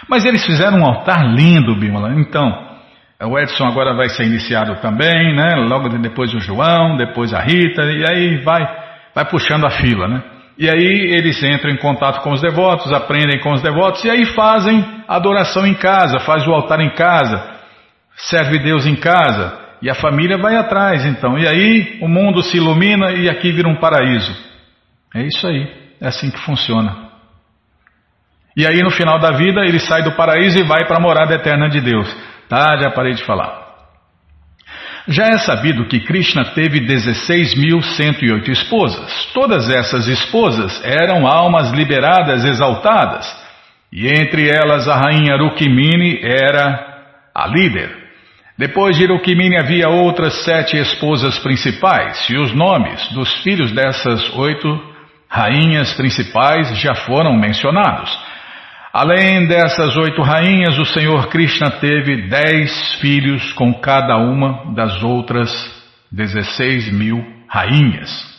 Mas 0.08 0.26
eles 0.26 0.46
fizeram 0.46 0.80
um 0.80 0.86
altar 0.86 1.26
lindo, 1.34 1.76
Bimala. 1.76 2.14
Então, 2.16 2.70
o 3.22 3.40
Edson 3.40 3.66
agora 3.66 3.94
vai 3.94 4.10
ser 4.10 4.26
iniciado 4.26 4.76
também, 4.82 5.36
né? 5.36 5.56
Logo 5.56 5.90
depois 5.90 6.34
o 6.34 6.40
João, 6.40 6.98
depois 6.98 7.34
a 7.34 7.40
Rita, 7.40 7.84
e 7.84 8.04
aí 8.10 8.38
vai 8.44 8.81
vai 9.14 9.26
puxando 9.26 9.66
a 9.66 9.70
fila, 9.70 10.08
né? 10.08 10.24
E 10.58 10.70
aí 10.70 11.16
eles 11.16 11.42
entram 11.42 11.72
em 11.72 11.78
contato 11.78 12.22
com 12.22 12.32
os 12.32 12.42
devotos, 12.42 12.92
aprendem 12.94 13.40
com 13.40 13.52
os 13.52 13.62
devotos 13.62 14.04
e 14.04 14.10
aí 14.10 14.26
fazem 14.26 14.86
adoração 15.08 15.66
em 15.66 15.74
casa, 15.74 16.20
faz 16.20 16.46
o 16.48 16.52
altar 16.52 16.80
em 16.82 16.94
casa, 16.94 17.60
serve 18.16 18.60
Deus 18.60 18.86
em 18.86 18.96
casa 18.96 19.58
e 19.82 19.90
a 19.90 19.96
família 19.96 20.38
vai 20.38 20.56
atrás 20.56 21.06
então. 21.06 21.38
E 21.38 21.48
aí 21.48 21.98
o 22.02 22.08
mundo 22.08 22.44
se 22.44 22.58
ilumina 22.58 23.12
e 23.12 23.30
aqui 23.30 23.52
vira 23.52 23.68
um 23.68 23.80
paraíso. 23.80 24.32
É 25.16 25.24
isso 25.24 25.48
aí, 25.48 25.68
é 26.00 26.08
assim 26.08 26.30
que 26.30 26.40
funciona. 26.40 27.10
E 28.56 28.68
aí 28.68 28.84
no 28.84 28.92
final 28.92 29.18
da 29.18 29.32
vida 29.32 29.62
ele 29.62 29.80
sai 29.80 30.04
do 30.04 30.12
paraíso 30.12 30.60
e 30.60 30.64
vai 30.64 30.86
para 30.86 30.98
a 30.98 31.02
morada 31.02 31.34
eterna 31.34 31.70
de 31.70 31.82
Deus. 31.82 32.08
Tá, 32.48 32.78
já 32.78 32.92
parei 32.92 33.14
de 33.14 33.24
falar. 33.24 33.61
Já 35.08 35.28
é 35.28 35.38
sabido 35.40 35.88
que 35.88 36.00
Krishna 36.02 36.46
teve 36.54 36.80
16.108 36.82 38.50
esposas. 38.50 39.26
Todas 39.34 39.70
essas 39.70 40.08
esposas 40.08 40.82
eram 40.84 41.28
almas 41.28 41.72
liberadas 41.72 42.46
exaltadas, 42.46 43.26
e 43.92 44.08
entre 44.08 44.48
elas 44.50 44.88
a 44.88 44.96
rainha 44.96 45.38
Rukmini 45.38 46.20
era 46.24 47.04
a 47.34 47.48
líder. 47.48 48.02
Depois 48.58 48.96
de 48.96 49.08
Rukmini 49.08 49.58
havia 49.58 49.90
outras 49.90 50.44
sete 50.44 50.78
esposas 50.78 51.40
principais, 51.40 52.30
e 52.30 52.38
os 52.38 52.54
nomes 52.54 53.08
dos 53.12 53.34
filhos 53.42 53.72
dessas 53.72 54.30
oito 54.36 54.92
rainhas 55.28 55.94
principais 55.94 56.78
já 56.80 56.94
foram 56.94 57.34
mencionados. 57.34 58.31
Além 58.94 59.48
dessas 59.48 59.96
oito 59.96 60.22
rainhas, 60.22 60.78
o 60.78 60.84
Senhor 60.84 61.30
Krishna 61.30 61.72
teve 61.80 62.28
dez 62.28 63.00
filhos 63.00 63.54
com 63.54 63.74
cada 63.76 64.18
uma 64.18 64.74
das 64.76 65.02
outras 65.02 65.50
dezesseis 66.12 66.92
mil 66.92 67.26
rainhas. 67.48 68.30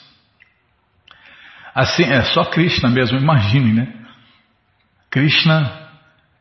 Assim, 1.75 2.05
é 2.05 2.23
só 2.23 2.45
Krishna 2.45 2.91
mesmo, 2.91 3.19
imagine, 3.19 3.73
né? 3.73 3.89
Krishna 5.11 5.73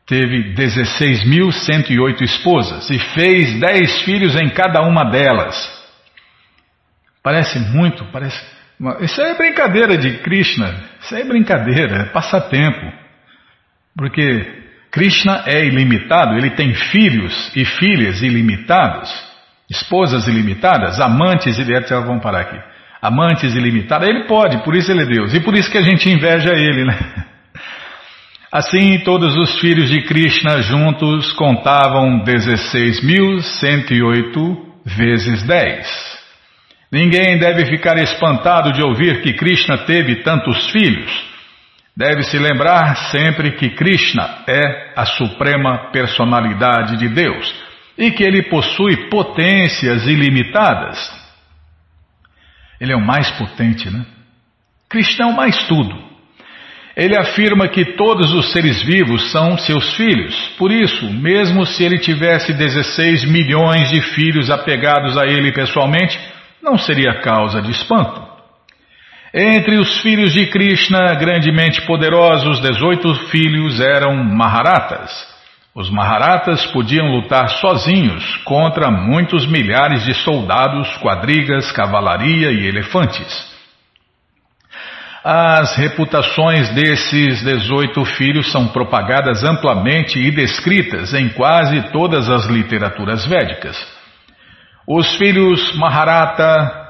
teve 0.06 0.52
16.108 0.54 2.20
esposas 2.20 2.90
e 2.90 2.98
fez 2.98 3.58
10 3.58 4.02
filhos 4.02 4.36
em 4.36 4.50
cada 4.50 4.82
uma 4.82 5.04
delas. 5.10 5.56
Parece 7.22 7.58
muito, 7.58 8.04
parece. 8.12 8.38
Isso 9.00 9.22
é 9.22 9.34
brincadeira 9.34 9.96
de 9.96 10.18
Krishna, 10.18 10.82
isso 11.00 11.14
é 11.14 11.24
brincadeira, 11.24 12.02
é 12.02 12.04
passatempo. 12.10 13.00
Porque 13.96 14.62
Krishna 14.90 15.44
é 15.46 15.64
ilimitado, 15.64 16.36
ele 16.36 16.50
tem 16.50 16.74
filhos 16.74 17.50
e 17.56 17.64
filhas 17.64 18.20
ilimitados, 18.22 19.10
esposas 19.70 20.28
ilimitadas, 20.28 21.00
amantes 21.00 21.58
ilimitadas, 21.58 22.06
vamos 22.06 22.22
parar 22.22 22.40
aqui. 22.40 22.60
Amantes 23.00 23.54
ilimitadas, 23.54 24.06
ele 24.08 24.24
pode, 24.24 24.62
por 24.64 24.76
isso 24.76 24.92
ele 24.92 25.02
é 25.02 25.06
Deus. 25.06 25.32
E 25.34 25.40
por 25.40 25.54
isso 25.54 25.70
que 25.70 25.78
a 25.78 25.82
gente 25.82 26.08
inveja 26.08 26.52
ele, 26.52 26.84
né? 26.84 26.98
Assim, 28.52 28.98
todos 28.98 29.34
os 29.34 29.58
filhos 29.60 29.88
de 29.88 30.02
Krishna 30.02 30.60
juntos 30.60 31.32
contavam 31.32 32.22
16.108 32.22 34.56
vezes 34.84 35.42
10. 35.42 36.12
Ninguém 36.92 37.38
deve 37.38 37.64
ficar 37.64 37.96
espantado 37.96 38.72
de 38.72 38.82
ouvir 38.82 39.22
que 39.22 39.32
Krishna 39.32 39.78
teve 39.78 40.16
tantos 40.16 40.70
filhos. 40.70 41.31
Deve-se 41.96 42.38
lembrar 42.38 43.10
sempre 43.10 43.52
que 43.52 43.70
Krishna 43.70 44.44
é 44.48 44.92
a 44.96 45.04
suprema 45.04 45.90
personalidade 45.92 46.96
de 46.96 47.08
Deus 47.08 47.54
e 47.98 48.10
que 48.10 48.24
ele 48.24 48.44
possui 48.44 49.08
potências 49.10 50.06
ilimitadas. 50.06 50.98
Ele 52.80 52.92
é 52.92 52.96
o 52.96 53.06
mais 53.06 53.30
potente, 53.32 53.90
né? 53.90 54.06
Krishna 54.88 55.28
é 55.28 55.32
mais 55.34 55.66
tudo. 55.66 56.12
Ele 56.96 57.16
afirma 57.16 57.68
que 57.68 57.94
todos 57.94 58.32
os 58.32 58.52
seres 58.52 58.82
vivos 58.82 59.30
são 59.30 59.56
seus 59.58 59.94
filhos. 59.94 60.34
Por 60.58 60.70
isso, 60.70 61.10
mesmo 61.10 61.64
se 61.64 61.84
ele 61.84 61.98
tivesse 61.98 62.52
16 62.52 63.24
milhões 63.24 63.90
de 63.90 64.00
filhos 64.00 64.50
apegados 64.50 65.16
a 65.16 65.26
ele 65.26 65.52
pessoalmente, 65.52 66.18
não 66.62 66.76
seria 66.76 67.20
causa 67.20 67.62
de 67.62 67.70
espanto. 67.70 68.31
Entre 69.34 69.78
os 69.78 70.02
filhos 70.02 70.34
de 70.34 70.46
Krishna, 70.48 71.14
grandemente 71.14 71.80
poderosos, 71.86 72.60
18 72.60 73.14
filhos 73.30 73.80
eram 73.80 74.22
Maharatas. 74.22 75.10
Os 75.74 75.88
Maharatas 75.88 76.66
podiam 76.66 77.06
lutar 77.06 77.48
sozinhos 77.48 78.36
contra 78.44 78.90
muitos 78.90 79.46
milhares 79.46 80.04
de 80.04 80.12
soldados, 80.12 80.94
quadrigas, 80.98 81.72
cavalaria 81.72 82.50
e 82.50 82.66
elefantes. 82.66 83.50
As 85.24 85.76
reputações 85.76 86.68
desses 86.74 87.42
18 87.42 88.04
filhos 88.04 88.52
são 88.52 88.68
propagadas 88.68 89.42
amplamente 89.42 90.18
e 90.18 90.30
descritas 90.30 91.14
em 91.14 91.30
quase 91.30 91.80
todas 91.90 92.28
as 92.28 92.44
literaturas 92.44 93.24
védicas. 93.24 93.78
Os 94.86 95.16
filhos 95.16 95.74
Maharata 95.76 96.81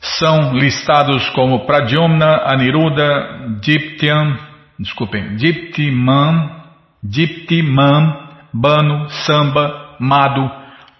são 0.00 0.54
listados 0.54 1.28
como 1.30 1.66
Pradyumna, 1.66 2.42
Aniruddha, 2.46 3.58
Diptyan, 3.60 4.38
desculpem, 4.78 5.36
Diptiman, 5.36 6.64
Diptiman, 7.02 8.28
Banu, 8.52 9.08
Samba, 9.10 9.96
Madu, 9.98 10.50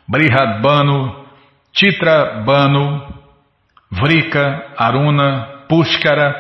Brihadbanu, 0.09 1.27
Banu, 2.45 3.03
Vrika, 3.91 4.75
Aruna, 4.77 5.65
Pushkara, 5.69 6.35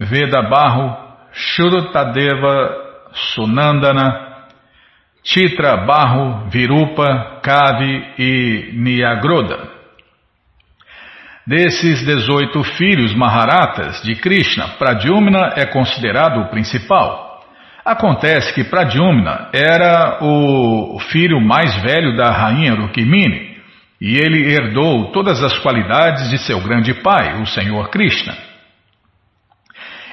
Veda 0.00 0.42
Barro, 0.42 0.96
Shurutadeva 1.32 2.86
Sunandana, 3.34 4.46
Chitra 5.22 5.86
Barro, 5.86 6.48
Virupa, 6.50 7.40
Kavi 7.42 8.14
e 8.18 8.72
Nyagroda. 8.74 9.77
Desses 11.48 12.04
18 12.04 12.62
filhos 12.76 13.14
Maharatas 13.14 14.02
de 14.02 14.14
Krishna, 14.16 14.68
Pradyumna 14.78 15.54
é 15.56 15.64
considerado 15.64 16.42
o 16.42 16.50
principal. 16.50 17.42
Acontece 17.82 18.52
que 18.52 18.64
Pradyumna 18.64 19.48
era 19.50 20.18
o 20.20 20.98
filho 21.10 21.40
mais 21.40 21.74
velho 21.80 22.14
da 22.14 22.30
rainha 22.30 22.74
Rukmini 22.74 23.56
e 23.98 24.18
ele 24.18 24.52
herdou 24.52 25.10
todas 25.10 25.42
as 25.42 25.58
qualidades 25.60 26.28
de 26.28 26.36
seu 26.36 26.60
grande 26.60 26.92
pai, 26.92 27.40
o 27.40 27.46
Senhor 27.46 27.88
Krishna. 27.88 28.36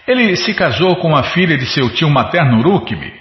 Ele 0.08 0.38
se 0.38 0.54
casou 0.54 0.96
com 1.02 1.14
a 1.14 1.24
filha 1.24 1.58
de 1.58 1.66
seu 1.66 1.90
tio 1.90 2.10
materno 2.10 2.62
Rukmi, 2.62 3.12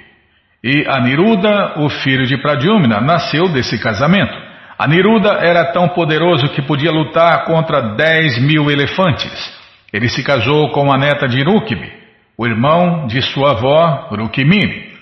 e 0.63 0.87
Aniruddha, 0.87 1.81
o 1.81 1.91
filho 1.91 2.27
de 2.27 2.41
Pradyumna, 2.41 3.01
nasceu 3.01 3.49
desse 3.49 3.77
casamento. 3.77 4.44
Aniruddha 4.79 5.39
era 5.41 5.73
tão 5.73 5.89
poderoso 5.89 6.49
que 6.49 6.63
podia 6.63 6.91
lutar 6.91 7.45
contra 7.45 7.95
10 7.95 8.39
mil 8.43 8.71
elefantes. 8.71 9.53
Ele 9.93 10.09
se 10.09 10.25
casou 10.25 10.71
com 10.73 10.93
a 10.93 10.99
neta 10.99 11.29
de 11.29 11.43
Rukmi, 11.43 11.93
o 12.37 12.47
irmão 12.47 13.07
de 13.07 13.23
sua 13.23 13.53
avó 13.53 14.09
Rukmini. 14.11 14.93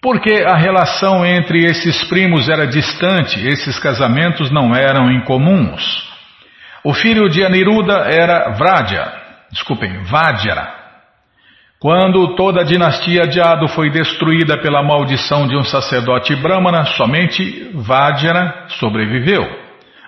Porque 0.00 0.44
a 0.46 0.56
relação 0.56 1.26
entre 1.26 1.64
esses 1.64 2.04
primos 2.04 2.48
era 2.48 2.66
distante, 2.66 3.46
esses 3.46 3.78
casamentos 3.78 4.50
não 4.50 4.74
eram 4.74 5.10
incomuns. 5.10 6.08
O 6.82 6.94
filho 6.94 7.28
de 7.28 7.44
Aniruddha 7.44 8.06
era 8.08 8.50
Vraja, 8.52 9.12
desculpem, 9.50 10.04
Vajra, 10.04 10.79
quando 11.80 12.36
toda 12.36 12.60
a 12.60 12.64
dinastia 12.64 13.26
de 13.26 13.40
Ado 13.40 13.66
foi 13.68 13.90
destruída 13.90 14.58
pela 14.58 14.82
maldição 14.82 15.48
de 15.48 15.56
um 15.56 15.62
sacerdote 15.62 16.36
brahmana, 16.36 16.84
somente 16.84 17.70
Vajra 17.74 18.66
sobreviveu. 18.68 19.48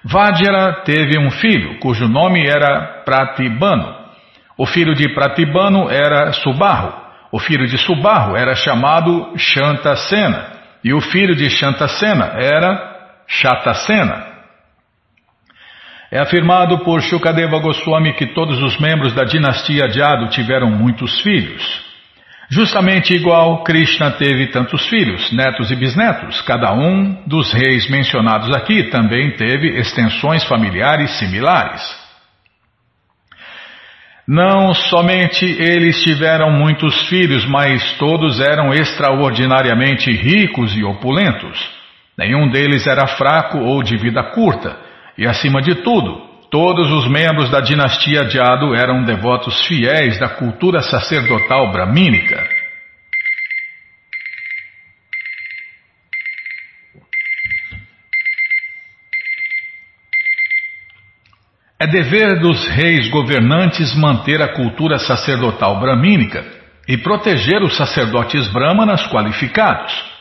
Vajra 0.05 0.83
teve 0.85 1.19
um 1.19 1.31
filho, 1.31 1.79
cujo 1.81 2.07
nome 2.07 2.47
era 2.47 3.03
Pratibano. 3.07 4.03
O 4.59 4.67
filho 4.67 4.95
de 4.95 5.15
Pratibano 5.15 5.91
era 5.91 6.31
Subarro. 6.35 6.93
O 7.33 7.39
filho 7.39 7.67
de 7.67 7.79
Subarro 7.79 8.37
era 8.37 8.55
chamado 8.55 9.33
Shantasena. 9.39 10.53
E 10.85 10.93
o 10.93 11.01
filho 11.01 11.35
de 11.35 11.49
Shantasena 11.49 12.35
era 12.37 13.23
Shatasena. 13.27 14.32
É 16.13 16.19
afirmado 16.19 16.81
por 16.81 17.01
Shukadeva 17.01 17.59
Goswami 17.59 18.13
que 18.13 18.27
todos 18.35 18.61
os 18.61 18.79
membros 18.79 19.15
da 19.15 19.25
dinastia 19.25 19.89
Jadu 19.89 20.29
tiveram 20.29 20.71
muitos 20.71 21.23
filhos. 21.23 21.81
Justamente 22.51 23.15
igual 23.15 23.65
Krishna 23.65 24.11
teve 24.11 24.49
tantos 24.49 24.87
filhos, 24.91 25.33
netos 25.33 25.71
e 25.71 25.75
bisnetos, 25.75 26.43
cada 26.43 26.71
um 26.75 27.15
dos 27.27 27.51
reis 27.51 27.89
mencionados 27.89 28.55
aqui 28.55 28.91
também 28.91 29.31
teve 29.31 29.79
extensões 29.79 30.45
familiares 30.45 31.13
similares. 31.13 31.81
Não 34.29 34.75
somente 34.75 35.47
eles 35.47 36.03
tiveram 36.03 36.51
muitos 36.51 37.09
filhos, 37.09 37.47
mas 37.47 37.97
todos 37.97 38.39
eram 38.39 38.71
extraordinariamente 38.75 40.13
ricos 40.13 40.77
e 40.77 40.85
opulentos. 40.85 41.59
Nenhum 42.19 42.51
deles 42.51 42.87
era 42.87 43.07
fraco 43.07 43.61
ou 43.61 43.83
de 43.83 43.97
vida 43.97 44.23
curta. 44.23 44.92
E 45.23 45.27
acima 45.29 45.63
de 45.63 45.77
tudo, 45.85 46.21
todos 46.51 46.91
os 46.91 47.07
membros 47.07 47.49
da 47.49 47.61
dinastia 47.61 48.29
Jado 48.29 48.75
eram 48.75 49.05
devotos 49.05 49.65
fiéis 49.69 50.19
da 50.19 50.29
cultura 50.29 50.81
sacerdotal 50.81 51.71
bramínica. 51.71 52.45
É 61.79 61.87
dever 61.87 62.41
dos 62.41 62.67
reis 62.67 63.09
governantes 63.09 63.95
manter 63.95 64.43
a 64.43 64.49
cultura 64.49 64.99
sacerdotal 64.99 65.79
bramínica 65.79 66.45
e 66.89 66.99
proteger 66.99 67.63
os 67.63 67.77
sacerdotes 67.77 68.49
brahmanas 68.49 69.07
qualificados. 69.07 70.12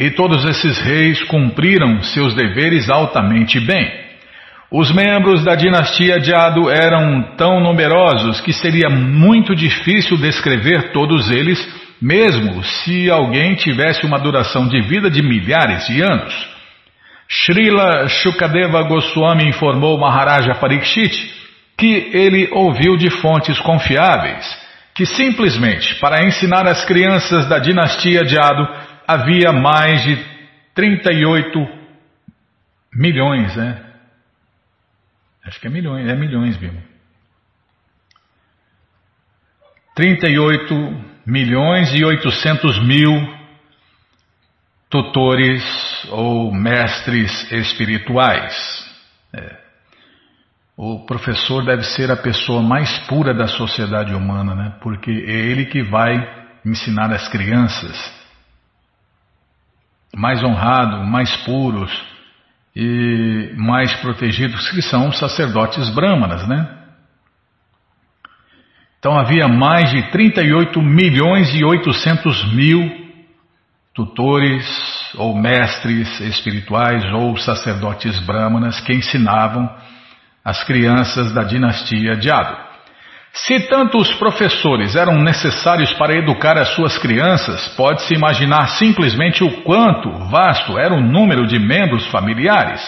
E 0.00 0.12
todos 0.12 0.44
esses 0.44 0.78
reis 0.78 1.24
cumpriram 1.24 2.00
seus 2.04 2.32
deveres 2.32 2.88
altamente 2.88 3.58
bem. 3.58 3.90
Os 4.70 4.92
membros 4.92 5.42
da 5.42 5.56
dinastia 5.56 6.20
de 6.20 6.32
Ado 6.32 6.70
eram 6.70 7.34
tão 7.36 7.58
numerosos 7.58 8.40
que 8.40 8.52
seria 8.52 8.88
muito 8.88 9.56
difícil 9.56 10.16
descrever 10.16 10.92
todos 10.92 11.28
eles, 11.30 11.58
mesmo 12.00 12.62
se 12.62 13.10
alguém 13.10 13.56
tivesse 13.56 14.06
uma 14.06 14.20
duração 14.20 14.68
de 14.68 14.80
vida 14.82 15.10
de 15.10 15.20
milhares 15.20 15.84
de 15.88 16.00
anos. 16.00 16.32
Srila 17.28 18.06
Shukadeva 18.08 18.82
Goswami 18.84 19.48
informou 19.48 19.98
Maharaja 19.98 20.54
Parikshit 20.54 21.34
que 21.76 22.10
ele 22.12 22.48
ouviu 22.52 22.96
de 22.96 23.10
fontes 23.10 23.58
confiáveis 23.58 24.68
que 24.98 25.06
simplesmente 25.06 25.94
para 26.00 26.24
ensinar 26.24 26.66
as 26.66 26.84
crianças 26.84 27.48
da 27.48 27.60
dinastia 27.60 28.24
de 28.24 28.36
Ado 28.36 28.68
havia 29.08 29.52
mais 29.54 30.02
de 30.02 30.22
38 30.74 31.66
milhões, 32.92 33.56
né? 33.56 33.82
Acho 35.46 35.58
que 35.58 35.66
é 35.66 35.70
milhões, 35.70 36.06
é 36.06 36.14
milhões, 36.14 36.58
Bima. 36.58 36.82
38 39.94 40.74
milhões 41.26 41.94
e 41.94 42.04
800 42.04 42.86
mil 42.86 43.38
tutores 44.90 45.64
ou 46.10 46.52
mestres 46.52 47.50
espirituais. 47.50 48.54
É. 49.32 49.56
O 50.76 51.04
professor 51.06 51.64
deve 51.64 51.82
ser 51.82 52.10
a 52.10 52.16
pessoa 52.16 52.62
mais 52.62 52.98
pura 53.08 53.34
da 53.34 53.48
sociedade 53.48 54.14
humana, 54.14 54.54
né? 54.54 54.78
porque 54.80 55.10
é 55.10 55.34
ele 55.50 55.66
que 55.66 55.82
vai 55.82 56.14
ensinar 56.64 57.10
as 57.10 57.26
crianças 57.28 58.17
mais 60.14 60.42
honrado, 60.42 61.04
mais 61.04 61.36
puros 61.38 61.92
e 62.74 63.52
mais 63.56 63.92
protegidos, 63.96 64.70
que 64.70 64.82
são 64.82 65.08
os 65.08 65.18
sacerdotes 65.18 65.90
brahmanas, 65.90 66.46
né? 66.46 66.76
Então 68.98 69.16
havia 69.16 69.46
mais 69.46 69.90
de 69.90 70.10
38 70.10 70.82
milhões 70.82 71.54
e 71.54 71.64
800 71.64 72.52
mil 72.52 73.08
tutores 73.94 74.64
ou 75.16 75.36
mestres 75.36 76.20
espirituais 76.20 77.04
ou 77.12 77.36
sacerdotes 77.36 78.18
brahmanas 78.20 78.80
que 78.80 78.92
ensinavam 78.92 79.68
as 80.44 80.62
crianças 80.64 81.32
da 81.32 81.42
dinastia 81.42 82.16
de 82.16 82.30
Ado. 82.30 82.67
Se 83.32 83.60
tanto 83.68 83.98
os 83.98 84.12
professores 84.14 84.96
eram 84.96 85.22
necessários 85.22 85.92
para 85.92 86.16
educar 86.16 86.58
as 86.58 86.70
suas 86.70 86.98
crianças, 86.98 87.68
pode-se 87.76 88.14
imaginar 88.14 88.66
simplesmente 88.68 89.44
o 89.44 89.62
quanto 89.62 90.10
vasto 90.30 90.78
era 90.78 90.94
o 90.94 91.00
número 91.00 91.46
de 91.46 91.58
membros 91.58 92.06
familiares. 92.06 92.82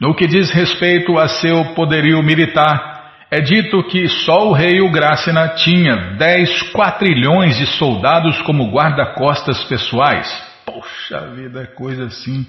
No 0.00 0.14
que 0.14 0.26
diz 0.26 0.50
respeito 0.50 1.18
a 1.18 1.28
seu 1.28 1.74
poderio 1.74 2.22
militar, 2.22 2.96
é 3.30 3.40
dito 3.40 3.82
que 3.84 4.06
só 4.08 4.48
o 4.48 4.52
rei 4.52 4.80
Ugrasena 4.80 5.48
tinha 5.48 6.14
10 6.16 6.70
quatrilhões 6.72 7.56
de 7.56 7.66
soldados 7.66 8.40
como 8.42 8.70
guarda-costas 8.70 9.64
pessoais. 9.64 10.26
Poxa 10.64 11.26
vida, 11.34 11.66
coisa 11.66 12.04
assim. 12.04 12.46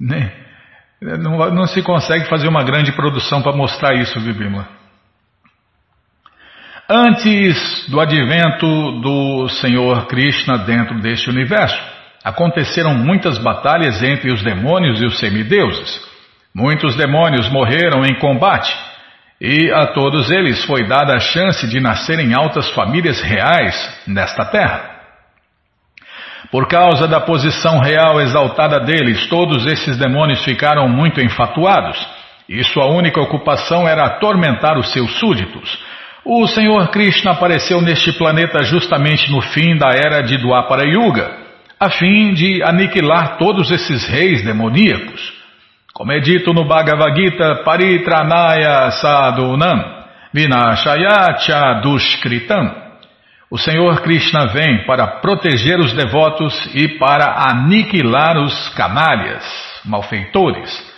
Né? 0.00 0.32
Não, 1.00 1.50
não, 1.50 1.66
se 1.66 1.82
consegue 1.82 2.26
fazer 2.26 2.48
uma 2.48 2.62
grande 2.62 2.92
produção 2.92 3.42
para 3.42 3.56
mostrar 3.56 3.94
isso, 3.94 4.20
Vibimla. 4.20 4.79
Antes 6.92 7.86
do 7.88 8.00
advento 8.00 8.66
do 9.00 9.48
Senhor 9.60 10.08
Krishna 10.08 10.58
dentro 10.58 11.00
deste 11.00 11.30
universo, 11.30 11.80
aconteceram 12.24 12.94
muitas 12.94 13.38
batalhas 13.38 14.02
entre 14.02 14.32
os 14.32 14.42
demônios 14.42 15.00
e 15.00 15.04
os 15.04 15.20
semideuses. 15.20 16.00
Muitos 16.52 16.96
demônios 16.96 17.48
morreram 17.48 18.04
em 18.04 18.18
combate 18.18 18.76
e 19.40 19.70
a 19.70 19.86
todos 19.86 20.32
eles 20.32 20.64
foi 20.64 20.88
dada 20.88 21.14
a 21.14 21.20
chance 21.20 21.64
de 21.68 21.78
nascer 21.78 22.18
em 22.18 22.34
altas 22.34 22.68
famílias 22.70 23.22
reais 23.22 24.02
nesta 24.08 24.44
terra. 24.46 24.90
Por 26.50 26.66
causa 26.66 27.06
da 27.06 27.20
posição 27.20 27.78
real 27.78 28.20
exaltada 28.20 28.80
deles, 28.80 29.28
todos 29.28 29.64
esses 29.64 29.96
demônios 29.96 30.42
ficaram 30.42 30.88
muito 30.88 31.20
enfatuados, 31.20 32.04
e 32.48 32.64
sua 32.64 32.86
única 32.86 33.20
ocupação 33.20 33.86
era 33.86 34.06
atormentar 34.06 34.76
os 34.76 34.90
seus 34.90 35.20
súditos. 35.20 35.78
O 36.24 36.46
Senhor 36.46 36.88
Krishna 36.88 37.32
apareceu 37.32 37.80
neste 37.80 38.12
planeta 38.12 38.62
justamente 38.62 39.30
no 39.30 39.40
fim 39.40 39.76
da 39.76 39.88
era 39.88 40.22
de 40.22 40.36
Dwapara 40.36 40.84
Yuga, 40.84 41.30
a 41.78 41.88
fim 41.88 42.34
de 42.34 42.62
aniquilar 42.62 43.38
todos 43.38 43.70
esses 43.70 44.06
reis 44.06 44.42
demoníacos. 44.44 45.32
Como 45.94 46.12
é 46.12 46.20
dito 46.20 46.52
no 46.52 46.64
Bhagavad 46.64 47.16
Gita, 47.16 47.62
Paritranaya 47.64 48.90
Sadhunam, 48.90 50.04
Vinashayacha 50.32 51.80
Dushkritam. 51.82 52.70
O 53.50 53.58
Senhor 53.58 54.00
Krishna 54.02 54.46
vem 54.48 54.84
para 54.86 55.06
proteger 55.06 55.80
os 55.80 55.92
devotos 55.94 56.54
e 56.74 56.98
para 56.98 57.50
aniquilar 57.50 58.38
os 58.38 58.68
canalhas, 58.74 59.42
malfeitores. 59.84 60.89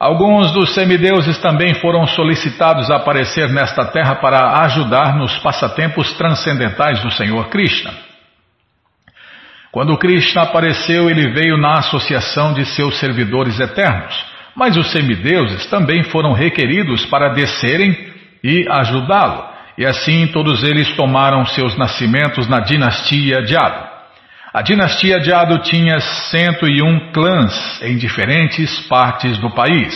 Alguns 0.00 0.50
dos 0.52 0.72
semideuses 0.72 1.36
também 1.36 1.74
foram 1.74 2.06
solicitados 2.06 2.90
a 2.90 2.96
aparecer 2.96 3.50
nesta 3.50 3.84
terra 3.84 4.14
para 4.14 4.64
ajudar 4.64 5.14
nos 5.14 5.36
passatempos 5.40 6.14
transcendentais 6.14 7.02
do 7.02 7.10
Senhor 7.10 7.50
Krishna. 7.50 7.92
Quando 9.70 9.98
Krishna 9.98 10.44
apareceu, 10.44 11.10
ele 11.10 11.34
veio 11.34 11.58
na 11.58 11.74
associação 11.74 12.54
de 12.54 12.64
seus 12.64 12.98
servidores 12.98 13.60
eternos, 13.60 14.24
mas 14.56 14.74
os 14.78 14.90
semideuses 14.90 15.66
também 15.66 16.02
foram 16.04 16.32
requeridos 16.32 17.04
para 17.04 17.34
descerem 17.34 17.94
e 18.42 18.64
ajudá-lo, 18.70 19.50
e 19.76 19.84
assim 19.84 20.28
todos 20.28 20.64
eles 20.64 20.96
tomaram 20.96 21.44
seus 21.44 21.76
nascimentos 21.76 22.48
na 22.48 22.60
dinastia 22.60 23.42
de 23.42 23.54
Ado. 23.54 23.89
A 24.52 24.62
dinastia 24.62 25.20
de 25.20 25.32
Ado 25.32 25.60
tinha 25.62 26.00
101 26.00 27.12
clãs 27.12 27.80
em 27.82 27.96
diferentes 27.96 28.80
partes 28.88 29.38
do 29.38 29.48
país. 29.50 29.94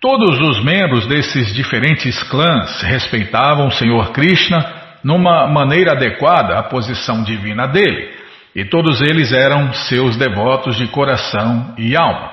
Todos 0.00 0.40
os 0.40 0.62
membros 0.62 1.06
desses 1.06 1.52
diferentes 1.52 2.22
clãs 2.24 2.82
respeitavam 2.82 3.66
o 3.66 3.72
Senhor 3.72 4.12
Krishna 4.12 4.64
numa 5.02 5.48
maneira 5.48 5.90
adequada 5.90 6.56
à 6.56 6.62
posição 6.62 7.24
divina 7.24 7.66
dele 7.66 8.14
e 8.54 8.64
todos 8.64 9.00
eles 9.00 9.32
eram 9.32 9.72
seus 9.72 10.16
devotos 10.16 10.76
de 10.76 10.86
coração 10.86 11.74
e 11.76 11.96
alma. 11.96 12.30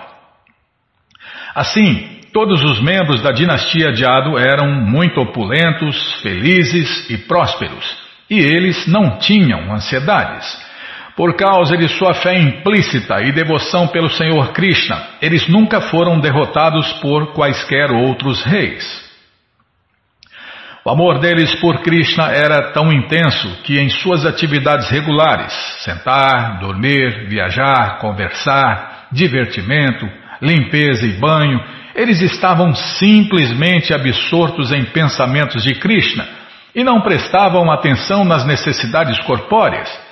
Assim, 1.56 2.20
todos 2.32 2.64
os 2.64 2.80
membros 2.80 3.20
da 3.24 3.32
dinastia 3.32 3.92
de 3.92 4.06
Ado 4.06 4.38
eram 4.38 4.70
muito 4.86 5.20
opulentos, 5.20 6.22
felizes 6.22 7.10
e 7.10 7.18
prósperos, 7.18 7.98
e 8.30 8.38
eles 8.38 8.86
não 8.86 9.18
tinham 9.18 9.74
ansiedades. 9.74 10.69
Por 11.20 11.36
causa 11.36 11.76
de 11.76 11.90
sua 11.90 12.14
fé 12.14 12.40
implícita 12.40 13.22
e 13.22 13.34
devoção 13.34 13.90
pelo 13.90 14.10
Senhor 14.10 14.54
Krishna, 14.54 15.04
eles 15.22 15.50
nunca 15.50 15.82
foram 15.82 16.18
derrotados 16.18 16.94
por 17.02 17.34
quaisquer 17.34 17.92
outros 17.92 18.42
reis. 18.46 18.86
O 20.86 20.90
amor 20.90 21.20
deles 21.20 21.54
por 21.56 21.82
Krishna 21.82 22.32
era 22.32 22.72
tão 22.72 22.90
intenso 22.90 23.50
que 23.64 23.78
em 23.78 23.90
suas 23.90 24.26
atividades 24.26 24.90
regulares, 24.90 25.52
sentar, 25.84 26.58
dormir, 26.62 27.28
viajar, 27.28 27.98
conversar, 28.00 29.10
divertimento, 29.12 30.08
limpeza 30.42 31.06
e 31.06 31.20
banho, 31.20 31.60
eles 31.96 32.22
estavam 32.22 32.74
simplesmente 32.74 33.94
absortos 33.94 34.72
em 34.72 34.86
pensamentos 34.86 35.64
de 35.64 35.76
Krishna 35.82 36.26
e 36.74 36.82
não 36.82 37.02
prestavam 37.02 37.70
atenção 37.70 38.24
nas 38.24 38.46
necessidades 38.46 39.20
corpóreas. 39.26 40.08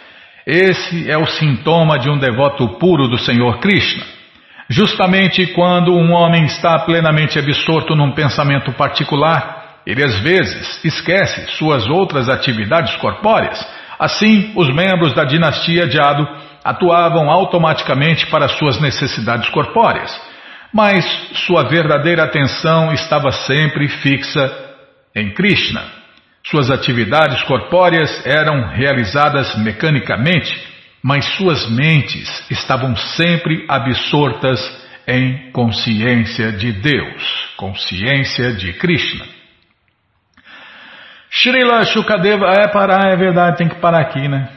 Esse 0.47 1.11
é 1.11 1.17
o 1.17 1.25
sintoma 1.25 1.99
de 1.99 2.09
um 2.09 2.17
devoto 2.17 2.79
puro 2.79 3.09
do 3.09 3.17
Senhor 3.17 3.59
Krishna. 3.59 4.05
Justamente 4.69 5.45
quando 5.47 5.93
um 5.93 6.13
homem 6.13 6.45
está 6.45 6.79
plenamente 6.79 7.37
absorto 7.37 7.93
num 7.97 8.13
pensamento 8.13 8.71
particular, 8.71 9.81
ele 9.85 10.01
às 10.01 10.17
vezes 10.19 10.85
esquece 10.85 11.47
suas 11.57 11.85
outras 11.89 12.29
atividades 12.29 12.95
corpóreas. 12.95 13.59
Assim, 13.99 14.53
os 14.55 14.73
membros 14.73 15.13
da 15.13 15.25
dinastia 15.25 15.85
de 15.85 15.99
Ado 15.99 16.25
atuavam 16.63 17.29
automaticamente 17.29 18.27
para 18.27 18.47
suas 18.47 18.79
necessidades 18.79 19.49
corpóreas, 19.49 20.17
mas 20.73 21.03
sua 21.45 21.63
verdadeira 21.63 22.23
atenção 22.23 22.93
estava 22.93 23.31
sempre 23.31 23.89
fixa 23.89 24.49
em 25.13 25.29
Krishna. 25.33 25.96
Suas 26.49 26.71
atividades 26.71 27.43
corpóreas 27.43 28.25
eram 28.25 28.69
realizadas 28.69 29.57
mecanicamente, 29.57 30.65
mas 31.03 31.25
suas 31.35 31.69
mentes 31.69 32.49
estavam 32.49 32.95
sempre 32.95 33.65
absortas 33.67 34.59
em 35.05 35.51
consciência 35.51 36.53
de 36.53 36.71
Deus, 36.71 37.53
consciência 37.57 38.53
de 38.53 38.73
Krishna. 38.73 39.25
Srila 41.29 41.83
Shukadeva, 41.83 42.47
é 42.53 42.67
parar, 42.69 43.11
é 43.11 43.15
verdade, 43.17 43.57
tem 43.57 43.67
que 43.67 43.81
parar 43.81 44.01
aqui, 44.01 44.27
né? 44.29 44.49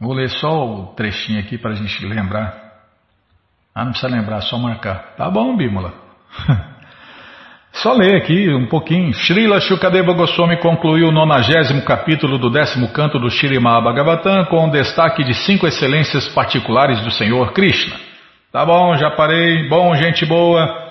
Vou 0.00 0.14
ler 0.14 0.28
só 0.28 0.48
o 0.48 0.94
trechinho 0.94 1.40
aqui 1.40 1.58
para 1.58 1.72
a 1.72 1.74
gente 1.74 2.06
lembrar. 2.06 2.54
Ah, 3.74 3.84
não 3.84 3.90
precisa 3.90 4.12
lembrar, 4.12 4.40
só 4.42 4.56
marcar. 4.56 5.16
Tá 5.16 5.28
bom, 5.28 5.56
Bímola. 5.56 5.94
Só 7.82 7.92
ler 7.92 8.16
aqui 8.16 8.48
um 8.54 8.66
pouquinho. 8.66 9.12
Srila 9.12 9.60
Shukadeva 9.60 10.14
Goswami 10.14 10.56
concluiu 10.56 11.08
o 11.08 11.12
nonagésimo 11.12 11.82
capítulo 11.82 12.38
do 12.38 12.48
décimo 12.48 12.88
canto 12.88 13.18
do 13.18 13.28
Bhagavatam 13.28 14.46
com 14.46 14.64
um 14.64 14.70
destaque 14.70 15.22
de 15.22 15.34
cinco 15.34 15.66
excelências 15.66 16.26
particulares 16.28 17.02
do 17.02 17.10
Senhor 17.10 17.52
Krishna. 17.52 17.94
Tá 18.50 18.64
bom, 18.64 18.96
já 18.96 19.10
parei. 19.10 19.68
Bom, 19.68 19.94
gente 19.94 20.24
boa. 20.24 20.86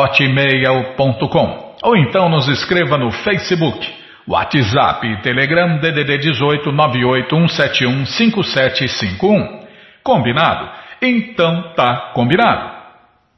ou 1.82 1.96
então 1.96 2.28
nos 2.28 2.46
escreva 2.46 2.98
no 2.98 3.10
Facebook, 3.10 3.99
WhatsApp 4.30 5.06
e 5.08 5.22
Telegram 5.22 5.78
DDD 5.78 6.18
18 6.18 6.70
981715751. 6.70 9.64
Combinado? 10.04 10.68
Então 11.02 11.72
tá 11.74 12.12
combinado. 12.14 12.78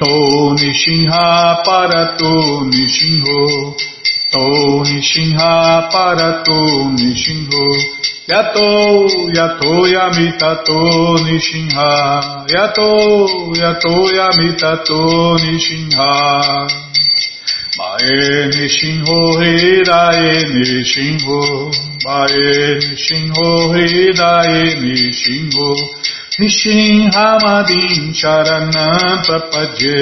To 0.02 0.56
Nishinha 0.58 1.62
Parato 1.64 2.66
Nishinho 2.66 3.76
To 4.32 4.82
Nishinha 4.82 5.88
Parato 5.92 6.90
Nishinho 6.98 8.12
Yato, 8.28 9.08
yato 9.34 9.86
yamitato 9.94 11.18
nishinha. 11.24 11.88
Yato, 12.54 12.90
yato 13.62 13.94
yamitato 14.16 15.38
nishinha. 15.42 16.08
Mae 17.78 18.52
Nishinho 18.52 19.18
Hirae 19.40 20.32
Nishinho 20.52 21.40
Mae 22.04 22.44
Nishinho 22.82 23.48
Hirae 23.72 24.62
Nishinho 24.82 25.70
Nishinhamadin 26.38 28.12
Charanam 28.12 29.16
Prapadye. 29.24 30.00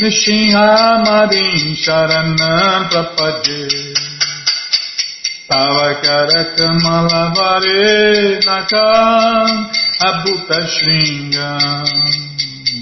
Nishinhamadin 0.00 1.64
Charanam 1.84 2.80
Prapadye 2.90 3.62
Tava 5.48 5.88
Karakamalabare 6.04 7.84
Nakam 8.44 9.48
Abhuta 10.08 10.60
Shringam 10.68 12.27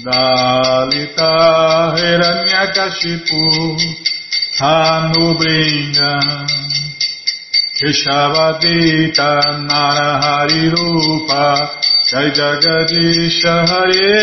दालिता 0.07 1.31
हिरण्यकशिपु 1.95 3.39
धानुभृङ्ग 4.59 5.97
केशवदीत 7.79 9.19
नरहरिरूप 9.65 11.33
जय 12.11 12.29
जगदीश 12.37 13.41
हरे 13.71 14.13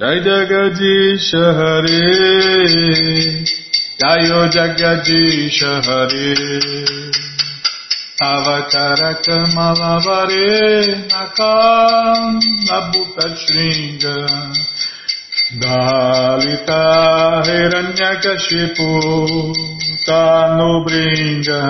जय 0.00 0.20
जगदीश 0.26 1.30
हरे 1.58 2.02
जय 4.02 4.48
जगदीश 4.56 5.62
हरे 5.88 6.34
Hare 8.20 8.62
Avakara 8.66 9.14
Kamalavare 9.22 11.06
Nakam 11.08 12.40
Nabhuta 12.66 13.26
Shringa 13.36 14.16
Dalita 15.60 16.82
Hiranyakashipu 17.46 18.90
Tanubringa. 20.04 21.62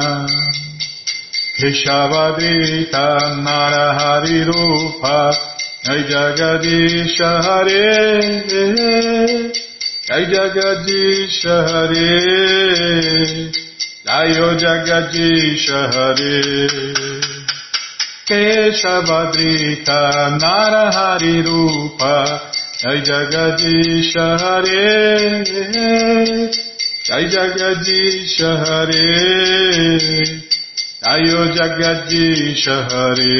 Keshavadita 1.59 3.07
Narahari 3.45 4.41
Rupa. 4.47 5.21
Jai 5.85 6.03
Jagadisha 6.05 7.31
Hare. 7.45 7.93
Jai 10.07 10.25
Jagadish 10.25 11.45
Hare 11.45 12.09
Jayo 14.09 14.57
Jagadish 14.57 15.69
Hare. 15.69 16.41
Keshavadrita 18.25 20.01
Narahari 20.41 21.45
Rupa. 21.45 22.17
Jai 22.81 22.99
Jagadish 23.05 24.17
Hare. 24.17 25.45
Jai 27.05 27.25
Jagadish 27.35 28.41
Hare. 28.65 29.09
Jayo 31.05 31.43
Jagadish 31.53 32.67
Hare. 32.89 33.37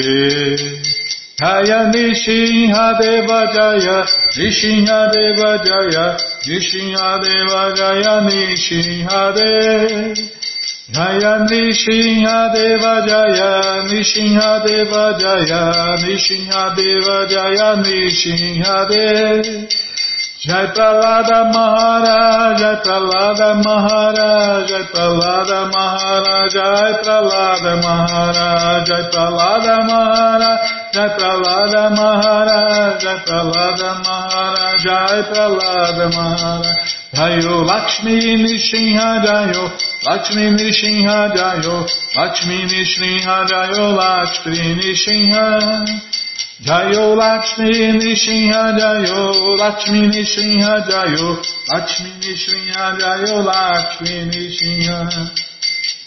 Jaya 1.39 1.81
Nishinha 1.95 2.87
Deva 3.01 3.41
Jaya. 3.55 3.99
Nishinha 4.37 5.01
Deva 5.15 5.51
Jaya. 5.65 6.07
Nishinha 6.45 7.11
Deva 7.25 7.63
Jaya. 7.75 8.15
Nishinha 8.29 9.33
Deva 9.35 10.38
Jaya 10.91 11.45
Nishinha 11.45 12.53
Deva 12.55 12.95
Jaya 13.07 13.85
Nishinha 13.89 14.65
Deva 14.65 15.19
Jaya 15.21 15.97
Nishinha 16.01 16.75
Deva 16.77 17.27
Jaya 17.29 17.77
Nishinha 17.85 18.89
Deva 18.89 19.69
Jai 20.41 20.67
Pralada 20.73 21.53
Maharaj, 21.53 22.61
Jai 22.61 22.77
Pralada 22.85 23.61
Maharaj, 23.61 24.69
Jai 24.69 24.85
Pralada 24.93 25.67
Maharaj, 25.73 26.53
Jai 26.55 26.93
Pralada 27.03 27.75
Maharaj, 27.83 28.87
Jai 28.87 29.03
Pralada 29.11 29.77
Maharaj, 29.89 30.63
Jai 30.95 31.09
Pralada 31.19 31.91
Maharaj, 31.91 33.03
Jai 33.03 33.19
Pralada 33.27 33.91
Maharaj, 34.07 34.79
Jai 34.85 35.23
Pralada 35.33 36.09
Maharaj. 36.17 36.98
Jayo 37.15 37.65
Lakshmi 37.65 38.13
Nishinha 38.37 39.25
Jayo, 39.25 39.65
Lakshmi 40.05 40.51
Nishinha 40.59 41.33
Jayo, 41.35 41.87
Lakshmi 42.17 42.57
Nishinha 42.69 43.47
Jayo, 43.49 43.97
Lakshmi 43.97 44.75
Nishinha. 44.77 46.05
Jayo 46.61 47.15
Lakshmi 47.17 47.71
Nishinha 48.03 48.75
Jayo 48.79 49.57
Lakshmi 49.57 50.01
Nishinha 50.11 50.73
Jayo 50.91 51.39
Lakshmi 51.71 52.11
Nishinha 52.21 52.99
Jayo 52.99 53.45
Lakshmi 53.47 54.27
Nishinha 54.27 54.99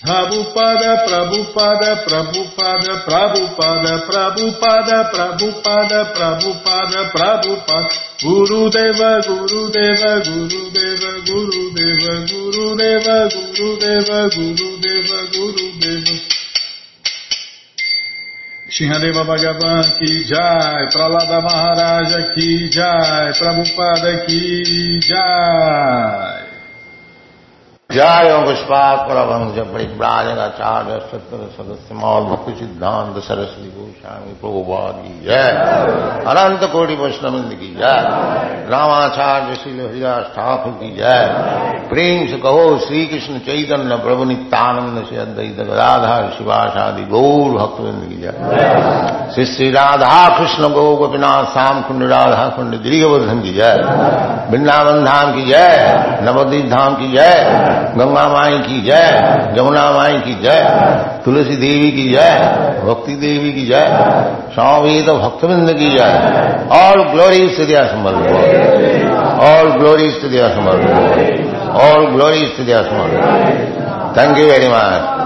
Prabhupada 0.01 1.05
Prabhupada 1.05 1.91
Prabhupada 2.05 2.93
Prabhupada 3.05 3.93
Prabhupada 4.09 4.97
Prabhupada 5.13 5.99
Prabhupada 6.13 6.99
Prabhupada 7.13 7.89
Guru 8.21 8.69
Deva 8.69 9.21
Guru 9.21 9.69
Deva 9.69 10.13
Guru 10.25 10.61
Deva 10.73 11.11
Guru 11.25 11.63
Deva 11.77 11.91
Gurudeva, 12.71 13.27
Gurudeva, 13.29 13.29
Gurudeva, 13.29 14.29
Gurudeva, 14.29 15.19
Gurudeva. 15.33 16.15
Shinhadeva 18.69 19.23
Bhagavan 19.25 19.97
ki 19.99 20.23
jai, 20.25 20.87
Pralada 20.93 21.41
Maharaja 21.41 22.33
ki 22.33 22.69
jai, 22.69 23.33
Prabhupada 23.39 24.25
ki 24.25 24.99
jai. 24.99 26.40
जय 27.90 28.30
पुष्पात 28.44 28.98
परमंश 29.08 29.58
परिव्राजकाचार्य 29.72 30.94
सत्तर 31.10 31.42
सदस्य 31.56 31.94
मौल 31.94 32.24
भक्ति 32.30 32.54
सिद्धांत 32.58 33.18
सरस्वती 33.24 33.68
गोस्वामी 33.74 34.32
प्रभुवाद 34.40 34.96
की 35.02 35.12
जय 35.26 35.46
अनंत 36.32 36.64
कोटि 36.72 36.94
वैष्णविंद 37.02 37.52
की 37.60 37.68
जय 37.74 38.00
रामाचार्य 38.72 39.54
श्री 39.60 39.72
हरिदास 39.78 40.24
ठाकुर 40.36 40.72
की 40.80 40.90
जय 40.96 41.22
प्रेम 41.92 42.26
से 42.26 42.38
कहो 42.40 42.64
श्री 42.86 43.04
कृष्ण 43.06 43.38
चैतन्य 43.46 43.96
प्रभु 44.02 44.24
नित्यानंद 44.32 45.04
से 45.10 45.16
अद्वैत 45.26 45.60
गदाधर 45.70 46.28
शिवाशादि 46.38 47.04
गौर 47.14 47.56
भक्तविंद 47.58 48.02
की 48.08 48.20
जय 48.22 49.32
श्री 49.34 49.46
श्री 49.54 49.70
राधा 49.78 50.18
कृष्ण 50.38 50.72
गौ 50.74 50.84
गोपीनाथ 50.96 51.52
श्याम 51.54 51.80
कुंड 51.88 52.08
राधा 52.12 52.48
कुंड 52.58 52.80
दीर्घवर्धन 52.82 53.40
की 53.46 53.54
जय 53.54 53.80
वृंदावन 54.50 55.04
धाम 55.04 55.32
की 55.34 55.48
जय 55.50 56.20
नवदीप 56.24 56.70
धाम 56.70 56.94
की 56.96 57.12
जय 57.16 57.79
गंगा 57.97 58.27
माई 58.27 58.57
की 58.59 58.81
जय 58.81 59.05
जमुना 59.55 59.91
माई 59.91 60.19
की 60.19 60.33
जय, 60.41 60.61
तुलसी 61.25 61.55
देवी 61.55 61.91
की 61.91 62.09
जय, 62.09 62.31
भक्ति 62.85 63.15
देवी 63.15 63.51
की 63.53 63.65
जय 63.65 63.85
स्वामी 64.53 65.01
तो 65.01 65.17
भक्तविंद 65.17 65.69
की 65.73 65.89
जय। 65.91 66.09
ऑल 66.71 67.03
ग्लोरीज 67.03 67.57
टू 67.57 67.65
दिया 67.65 67.81
ऑल 69.51 69.69
ग्लोरीज 69.71 70.21
टू 70.21 70.27
दिया 70.27 70.47
all 71.85 72.05
glories 72.05 72.57
to 72.57 72.63
Samarth 72.83 74.17
thank 74.17 74.37
you 74.37 74.45
very 74.45 74.67
much 74.67 75.19